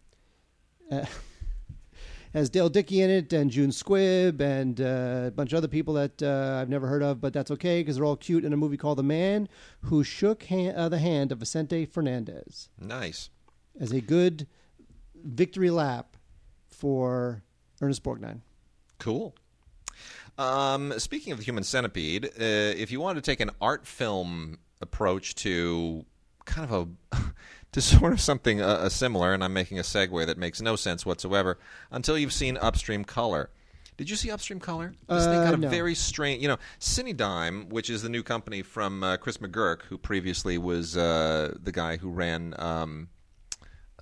uh, 0.91 1.05
has 2.33 2.49
Dale 2.49 2.69
Dickey 2.69 3.01
in 3.01 3.09
it, 3.09 3.31
and 3.31 3.51
June 3.51 3.69
Squibb, 3.69 4.41
and 4.41 4.81
uh, 4.81 5.25
a 5.27 5.31
bunch 5.31 5.53
of 5.53 5.57
other 5.57 5.67
people 5.67 5.93
that 5.95 6.21
uh, 6.21 6.59
I've 6.61 6.69
never 6.69 6.87
heard 6.87 7.03
of. 7.03 7.21
But 7.21 7.33
that's 7.33 7.51
okay 7.51 7.81
because 7.81 7.95
they're 7.95 8.05
all 8.05 8.15
cute 8.15 8.43
in 8.43 8.53
a 8.53 8.57
movie 8.57 8.77
called 8.77 8.97
The 8.97 9.03
Man 9.03 9.47
Who 9.81 10.03
Shook 10.03 10.51
uh, 10.51 10.89
the 10.89 10.99
Hand 10.99 11.31
of 11.31 11.39
Vicente 11.39 11.85
Fernandez. 11.85 12.69
Nice. 12.79 13.29
As 13.79 13.91
a 13.91 14.01
good 14.01 14.47
victory 15.23 15.69
lap 15.69 16.17
for 16.67 17.43
Ernest 17.81 18.03
Borgnine. 18.03 18.41
Cool. 18.99 19.35
Um, 20.37 20.93
speaking 20.99 21.31
of 21.31 21.39
the 21.39 21.45
human 21.45 21.63
centipede, 21.63 22.25
uh, 22.25 22.29
if 22.39 22.91
you 22.91 22.99
want 22.99 23.17
to 23.17 23.21
take 23.21 23.39
an 23.39 23.51
art 23.61 23.87
film 23.87 24.59
approach 24.81 25.35
to 25.35 26.05
kind 26.45 26.69
of 26.69 26.89
a 27.11 27.17
to 27.71 27.81
sort 27.81 28.13
of 28.13 28.21
something 28.21 28.61
uh, 28.61 28.67
uh, 28.67 28.89
similar, 28.89 29.33
and 29.33 29.43
I'm 29.43 29.53
making 29.53 29.79
a 29.79 29.81
segue 29.81 30.25
that 30.25 30.37
makes 30.37 30.61
no 30.61 30.75
sense 30.75 31.05
whatsoever 31.05 31.57
until 31.91 32.17
you've 32.17 32.33
seen 32.33 32.57
Upstream 32.57 33.03
Color. 33.03 33.49
Did 33.97 34.09
you 34.09 34.15
see 34.17 34.29
Upstream 34.29 34.59
Color? 34.59 34.93
This 35.07 35.25
uh, 35.25 35.31
thing 35.31 35.43
got 35.43 35.53
a 35.53 35.57
no. 35.57 35.69
very 35.69 35.95
strange. 35.95 36.41
You 36.41 36.49
know, 36.49 36.57
Cinedigm, 36.79 37.69
which 37.69 37.89
is 37.89 38.01
the 38.01 38.09
new 38.09 38.23
company 38.23 38.61
from 38.61 39.03
uh, 39.03 39.17
Chris 39.17 39.37
McGurk, 39.37 39.83
who 39.83 39.97
previously 39.97 40.57
was 40.57 40.97
uh, 40.97 41.53
the 41.61 41.71
guy 41.71 41.95
who 41.97 42.09
ran 42.09 42.53
um, 42.57 43.07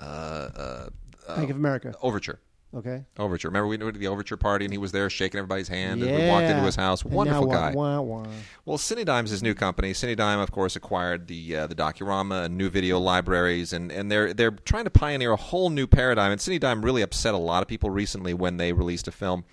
uh, 0.01 0.03
uh, 0.03 0.89
Bank 1.35 1.51
of 1.51 1.57
America 1.57 1.93
Overture. 2.01 2.39
Okay. 2.75 3.05
Overture. 3.19 3.49
Remember 3.49 3.67
we 3.67 3.77
went 3.77 3.93
to 3.93 3.99
the 3.99 4.07
Overture 4.07 4.37
party 4.37 4.65
and 4.65 4.73
he 4.73 4.79
was 4.79 4.91
there 4.91 5.09
shaking 5.09 5.37
everybody's 5.37 5.67
hand 5.67 6.01
yeah. 6.01 6.07
and 6.07 6.23
we 6.23 6.29
walked 6.29 6.45
into 6.45 6.63
his 6.63 6.75
house. 6.75 7.05
Wonderful 7.05 7.47
now, 7.47 7.53
guy. 7.53 7.71
Wah, 7.73 8.01
wah, 8.01 8.21
wah. 8.21 8.27
Well, 8.65 8.77
his 8.77 9.43
new 9.43 9.53
company. 9.53 9.93
Cinedigm, 9.93 10.41
of 10.41 10.51
course, 10.51 10.75
acquired 10.75 11.27
the 11.27 11.55
uh, 11.55 11.67
the 11.67 11.75
Docurama 11.75 12.45
and 12.45 12.57
new 12.57 12.69
video 12.69 12.99
libraries, 12.99 13.73
and, 13.73 13.91
and 13.91 14.11
they're 14.11 14.33
they're 14.33 14.51
trying 14.51 14.85
to 14.85 14.89
pioneer 14.89 15.31
a 15.31 15.37
whole 15.37 15.69
new 15.69 15.85
paradigm. 15.85 16.31
And 16.31 16.41
Cinedigm 16.41 16.83
really 16.83 17.03
upset 17.03 17.33
a 17.33 17.37
lot 17.37 17.61
of 17.61 17.67
people 17.67 17.89
recently 17.91 18.33
when 18.33 18.57
they 18.57 18.73
released 18.73 19.07
a 19.07 19.11
film 19.11 19.45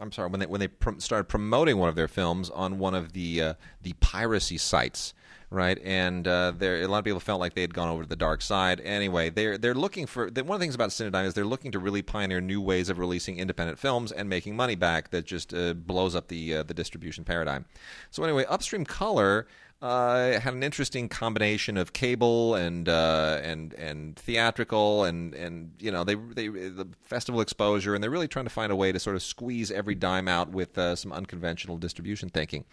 I'm 0.00 0.12
sorry, 0.12 0.30
when 0.30 0.40
they 0.40 0.46
when 0.46 0.60
they 0.60 0.68
pr- 0.68 0.98
started 0.98 1.24
promoting 1.24 1.78
one 1.78 1.88
of 1.88 1.96
their 1.96 2.08
films 2.08 2.50
on 2.50 2.78
one 2.78 2.94
of 2.94 3.12
the 3.12 3.42
uh, 3.42 3.54
the 3.82 3.94
piracy 3.94 4.58
sites, 4.58 5.12
right? 5.50 5.78
And 5.82 6.26
uh, 6.28 6.52
there 6.56 6.82
a 6.82 6.88
lot 6.88 6.98
of 6.98 7.04
people 7.04 7.20
felt 7.20 7.40
like 7.40 7.54
they 7.54 7.60
had 7.62 7.74
gone 7.74 7.88
over 7.88 8.02
to 8.02 8.08
the 8.08 8.16
dark 8.16 8.42
side. 8.42 8.80
Anyway, 8.80 9.30
they're 9.30 9.56
they're 9.56 9.74
looking 9.74 10.06
for 10.06 10.30
the, 10.30 10.44
one 10.44 10.56
of 10.56 10.60
the 10.60 10.64
things 10.64 10.74
about 10.74 10.90
Cinedigm 10.90 11.24
is 11.24 11.34
they're 11.34 11.44
looking 11.44 11.72
to 11.72 11.78
really 11.78 12.02
pioneer 12.02 12.40
new 12.40 12.60
ways 12.60 12.88
of 12.88 12.98
releasing 12.98 13.38
independent 13.38 13.78
films 13.78 14.12
and 14.12 14.28
making 14.28 14.56
money 14.56 14.74
back 14.74 15.10
that 15.10 15.24
just 15.24 15.54
uh, 15.54 15.74
blows 15.74 16.14
up 16.14 16.28
the 16.28 16.56
uh, 16.56 16.62
the 16.62 16.74
distribution 16.74 17.24
paradigm. 17.24 17.64
So 18.10 18.22
anyway, 18.24 18.44
Upstream 18.48 18.84
Color 18.84 19.46
uh, 19.80 20.40
had 20.40 20.54
an 20.54 20.62
interesting 20.62 21.08
combination 21.08 21.76
of 21.76 21.92
cable 21.92 22.56
and 22.56 22.88
uh, 22.88 23.40
and 23.42 23.74
and 23.74 24.16
theatrical 24.16 25.04
and 25.04 25.34
and 25.34 25.70
you 25.78 25.92
know 25.92 26.02
they 26.02 26.16
they 26.16 26.48
the 26.48 26.88
festival 27.04 27.40
exposure 27.40 27.94
and 27.94 28.02
they're 28.02 28.10
really 28.10 28.26
trying 28.26 28.44
to 28.46 28.50
find 28.50 28.72
a 28.72 28.76
way 28.76 28.90
to 28.90 28.98
sort 28.98 29.14
of 29.14 29.22
squeeze 29.22 29.70
every 29.70 29.94
dime 29.94 30.26
out 30.26 30.50
with 30.50 30.76
uh, 30.76 30.96
some 30.96 31.12
unconventional 31.12 31.78
distribution 31.78 32.28
thinking. 32.28 32.64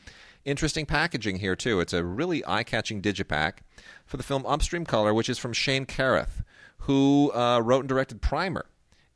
Interesting 0.45 0.85
packaging 0.85 1.37
here 1.37 1.55
too. 1.55 1.79
It's 1.79 1.93
a 1.93 2.03
really 2.03 2.43
eye-catching 2.45 3.01
digipack 3.01 3.59
for 4.05 4.17
the 4.17 4.23
film 4.23 4.45
Upstream 4.45 4.85
Color, 4.85 5.13
which 5.13 5.29
is 5.29 5.37
from 5.37 5.53
Shane 5.53 5.85
Carruth, 5.85 6.43
who 6.79 7.31
uh, 7.33 7.59
wrote 7.59 7.81
and 7.81 7.89
directed 7.89 8.21
Primer. 8.21 8.65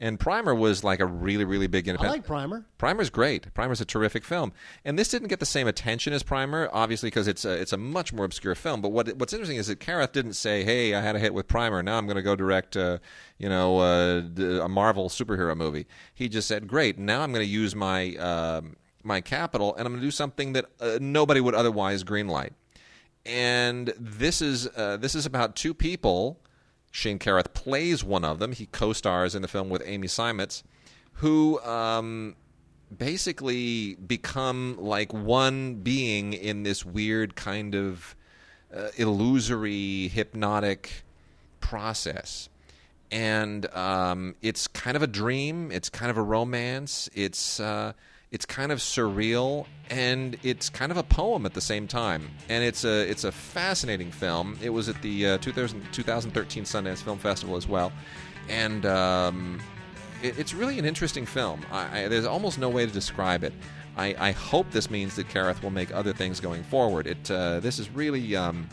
And 0.01 0.17
Primer 0.17 0.55
was 0.55 0.81
like 0.81 1.01
a 1.01 1.05
really, 1.05 1.43
really 1.43 1.67
big 1.67 1.85
independent. 1.87 2.13
I 2.13 2.17
like 2.19 2.25
Primer. 2.25 2.65
Primer's 2.77 3.09
great. 3.09 3.53
Primer's 3.53 3.81
a 3.81 3.85
terrific 3.85 4.23
film, 4.23 4.53
and 4.85 4.97
this 4.97 5.09
didn't 5.09 5.27
get 5.27 5.41
the 5.41 5.45
same 5.45 5.67
attention 5.67 6.13
as 6.13 6.23
Primer, 6.23 6.69
obviously 6.71 7.07
because 7.07 7.27
it's 7.27 7.43
a, 7.43 7.51
it's 7.51 7.73
a 7.73 7.77
much 7.77 8.13
more 8.13 8.23
obscure 8.23 8.55
film. 8.55 8.81
But 8.81 8.93
what 8.93 9.09
what's 9.17 9.33
interesting 9.33 9.57
is 9.57 9.67
that 9.67 9.81
Carruth 9.81 10.13
didn't 10.13 10.33
say, 10.33 10.63
"Hey, 10.63 10.93
I 10.93 11.01
had 11.01 11.17
a 11.17 11.19
hit 11.19 11.33
with 11.33 11.49
Primer. 11.49 11.83
Now 11.83 11.97
I'm 11.97 12.05
going 12.05 12.15
to 12.15 12.21
go 12.21 12.37
direct, 12.37 12.77
uh, 12.77 12.99
you 13.37 13.49
know, 13.49 13.79
uh, 13.79 14.21
a 14.63 14.69
Marvel 14.69 15.09
superhero 15.09 15.55
movie." 15.55 15.85
He 16.13 16.29
just 16.29 16.47
said, 16.47 16.67
"Great. 16.67 16.97
Now 16.97 17.21
I'm 17.21 17.33
going 17.33 17.45
to 17.45 17.51
use 17.51 17.75
my 17.75 18.15
um 18.15 18.77
my 19.03 19.19
capital, 19.19 19.75
and 19.75 19.85
I'm 19.85 19.91
going 19.91 20.01
to 20.01 20.07
do 20.07 20.11
something 20.11 20.53
that 20.53 20.65
uh, 20.79 20.97
nobody 21.01 21.41
would 21.41 21.55
otherwise 21.55 22.05
greenlight." 22.05 22.51
And 23.25 23.93
this 23.99 24.41
is 24.41 24.69
uh, 24.77 24.95
this 24.95 25.13
is 25.13 25.25
about 25.25 25.57
two 25.57 25.73
people. 25.73 26.39
Shane 26.91 27.19
Carruth 27.19 27.53
plays 27.53 28.03
one 28.03 28.25
of 28.25 28.39
them. 28.39 28.51
He 28.51 28.65
co-stars 28.67 29.35
in 29.35 29.41
the 29.41 29.47
film 29.47 29.69
with 29.69 29.83
Amy 29.85 30.07
Seimetz, 30.07 30.63
who 31.13 31.59
um, 31.61 32.35
basically 32.95 33.95
become 33.95 34.77
like 34.79 35.13
one 35.13 35.75
being 35.75 36.33
in 36.33 36.63
this 36.63 36.85
weird 36.85 37.35
kind 37.35 37.75
of 37.75 38.15
uh, 38.75 38.89
illusory, 38.97 40.07
hypnotic 40.07 41.03
process. 41.59 42.49
And 43.11 43.65
um, 43.75 44.35
it's 44.41 44.67
kind 44.67 44.95
of 44.95 45.03
a 45.03 45.07
dream. 45.07 45.71
It's 45.71 45.89
kind 45.89 46.11
of 46.11 46.17
a 46.17 46.21
romance. 46.21 47.09
It's 47.13 47.59
uh, 47.59 47.93
it's 48.31 48.45
kind 48.45 48.71
of 48.71 48.79
surreal, 48.79 49.65
and 49.89 50.37
it's 50.43 50.69
kind 50.69 50.91
of 50.91 50.97
a 50.97 51.03
poem 51.03 51.45
at 51.45 51.53
the 51.53 51.61
same 51.61 51.87
time. 51.87 52.29
And 52.47 52.63
it's 52.63 52.83
a 52.83 53.09
it's 53.09 53.23
a 53.23 53.31
fascinating 53.31 54.11
film. 54.11 54.57
It 54.61 54.69
was 54.69 54.87
at 54.87 55.01
the 55.01 55.27
uh, 55.27 55.37
2000, 55.39 55.91
2013 55.91 56.63
Sundance 56.63 57.01
Film 57.01 57.17
Festival 57.17 57.55
as 57.55 57.67
well, 57.67 57.91
and 58.47 58.85
um, 58.85 59.59
it, 60.21 60.37
it's 60.37 60.53
really 60.53 60.77
an 60.77 60.85
interesting 60.85 61.25
film. 61.25 61.65
I, 61.71 62.03
I, 62.03 62.07
there's 62.07 62.25
almost 62.25 62.59
no 62.59 62.69
way 62.69 62.85
to 62.85 62.91
describe 62.91 63.43
it. 63.43 63.53
I, 63.97 64.15
I 64.19 64.31
hope 64.31 64.69
this 64.71 64.89
means 64.89 65.15
that 65.15 65.27
Carruth 65.29 65.63
will 65.63 65.71
make 65.71 65.93
other 65.93 66.13
things 66.13 66.39
going 66.39 66.63
forward. 66.63 67.07
It 67.07 67.31
uh, 67.31 67.59
this 67.59 67.79
is 67.79 67.89
really. 67.89 68.35
Um, 68.35 68.69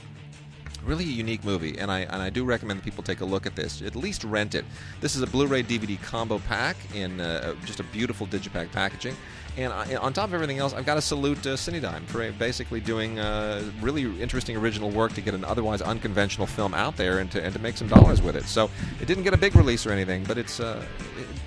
really 0.85 1.05
a 1.05 1.09
unique 1.09 1.43
movie, 1.43 1.77
and 1.79 1.91
I 1.91 2.01
and 2.03 2.23
I 2.23 2.31
do 2.31 2.45
recommend 2.45 2.79
that 2.79 2.85
people 2.85 3.03
take 3.03 3.21
a 3.21 3.25
look 3.25 3.45
at 3.45 3.57
this. 3.57 3.83
At 3.83 3.97
least 3.97 4.23
rent 4.23 4.55
it. 4.55 4.65
This 5.01 5.17
is 5.17 5.23
a 5.23 5.27
Blu-ray 5.27 5.65
DVD 5.65 6.01
combo 6.01 6.39
pack 6.39 6.77
in 6.95 7.21
uh, 7.21 7.57
just 7.65 7.81
a 7.81 7.83
beautiful 7.83 8.25
digipack 8.27 8.71
packaging. 8.71 9.17
And 9.57 9.73
on 9.73 10.13
top 10.13 10.29
of 10.29 10.35
everything 10.35 10.59
else, 10.59 10.75
I've 10.75 10.85
got 10.85 10.97
to 10.97 11.01
salute 11.01 11.39
uh, 11.47 11.51
Cinedigm 11.57 12.05
for 12.07 12.31
basically 12.33 12.79
doing 12.81 13.19
uh, 13.19 13.63
really 13.81 14.03
interesting 14.21 14.55
original 14.57 14.91
work 14.91 15.15
to 15.15 15.23
get 15.23 15.33
an 15.33 15.45
otherwise 15.47 15.81
unconventional 15.81 16.47
film 16.47 16.75
out 16.75 16.97
there 16.97 17.21
and 17.21 17.31
to, 17.33 17.43
and 17.43 17.55
to 17.55 17.59
make 17.59 17.77
some 17.79 17.89
dollars 17.89 18.21
with 18.21 18.37
it. 18.37 18.45
So 18.45 18.71
it 19.01 19.07
didn't 19.07 19.25
get 19.25 19.33
a 19.33 19.39
big 19.39 19.57
release 19.57 19.87
or 19.87 19.93
anything, 19.93 20.25
but 20.25 20.37
it's 20.37 20.61
uh, 20.61 20.85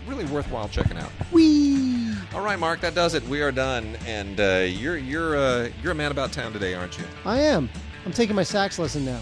really 0.08 0.26
worthwhile 0.26 0.68
checking 0.70 0.98
out. 0.98 1.12
Wee. 1.32 2.14
All 2.34 2.42
right, 2.42 2.58
Mark, 2.58 2.82
that 2.82 2.96
does 2.96 3.14
it. 3.14 3.24
We 3.28 3.42
are 3.42 3.52
done, 3.52 3.96
and 4.08 4.40
uh, 4.40 4.66
you're 4.68 4.98
you're 4.98 5.38
uh, 5.38 5.70
you're 5.84 5.92
a 5.92 5.96
man 5.96 6.12
about 6.12 6.32
town 6.32 6.52
today, 6.52 6.74
aren't 6.74 6.98
you? 6.98 7.04
I 7.26 7.40
am. 7.40 7.70
I'm 8.06 8.12
taking 8.12 8.36
my 8.36 8.44
sax 8.44 8.80
lesson 8.80 9.06
now. 9.06 9.20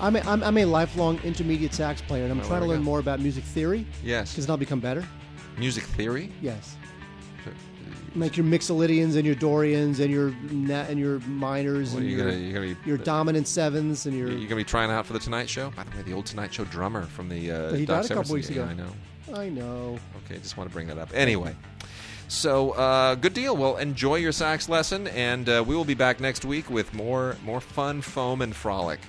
I'm 0.00 0.16
a, 0.16 0.20
I'm, 0.20 0.42
I'm 0.42 0.58
a 0.58 0.64
lifelong 0.64 1.20
intermediate 1.22 1.74
sax 1.74 2.00
player, 2.02 2.24
and 2.24 2.32
I'm 2.32 2.38
Well, 2.38 2.48
trying 2.48 2.62
to 2.62 2.66
learn 2.66 2.78
go. 2.80 2.84
more 2.84 2.98
about 2.98 3.20
music 3.20 3.44
theory 3.44 3.86
Yes. 4.02 4.32
because 4.32 4.46
then 4.46 4.52
I'll 4.52 4.56
become 4.58 4.80
better. 4.80 5.06
Music 5.58 5.84
theory. 5.84 6.30
Yes. 6.40 6.76
Like 8.14 8.36
your 8.36 8.44
mixolydians 8.44 9.16
and 9.16 9.24
your 9.24 9.34
Dorians 9.34 9.98
and 10.00 10.10
your 10.12 10.34
na- 10.50 10.84
and 10.88 10.98
your 10.98 11.18
minors 11.20 11.94
are 11.94 11.98
and 11.98 12.06
you 12.06 12.16
your, 12.18 12.26
gonna 12.26 12.38
you 12.38 12.52
gonna 12.52 12.66
be 12.66 12.76
your 12.84 12.98
dominant 12.98 13.48
sevens 13.48 14.04
and 14.04 14.14
your. 14.16 14.28
You're 14.30 14.48
gonna 14.48 14.56
be 14.56 14.64
trying 14.64 14.90
out 14.90 15.06
for 15.06 15.14
the 15.14 15.18
Tonight 15.18 15.48
Show? 15.48 15.70
By 15.74 15.84
the 15.84 15.96
way, 15.96 16.02
the 16.02 16.12
old 16.12 16.26
Tonight 16.26 16.52
Show 16.52 16.64
drummer 16.66 17.04
from 17.06 17.30
the 17.30 17.50
uh, 17.50 17.72
He 17.72 17.86
Doc 17.86 18.02
died 18.02 18.10
a 18.10 18.14
couple 18.14 18.30
Severinsen- 18.30 18.34
weeks 18.34 18.50
ago. 18.50 18.64
Yeah, 18.64 18.70
I 18.70 18.74
know. 18.74 18.92
I 19.34 19.48
know. 19.48 19.98
Okay, 20.26 20.38
just 20.42 20.58
want 20.58 20.68
to 20.68 20.74
bring 20.74 20.88
that 20.88 20.98
up. 20.98 21.08
Anyway, 21.14 21.56
so 22.28 22.72
uh, 22.72 23.14
good 23.14 23.32
deal. 23.32 23.56
Well, 23.56 23.78
enjoy 23.78 24.16
your 24.16 24.32
sax 24.32 24.68
lesson, 24.68 25.06
and 25.08 25.48
uh, 25.48 25.64
we 25.66 25.74
will 25.74 25.86
be 25.86 25.94
back 25.94 26.20
next 26.20 26.44
week 26.44 26.68
with 26.68 26.92
more 26.92 27.36
more 27.46 27.62
fun, 27.62 28.02
foam, 28.02 28.42
and 28.42 28.54
frolic. 28.54 29.00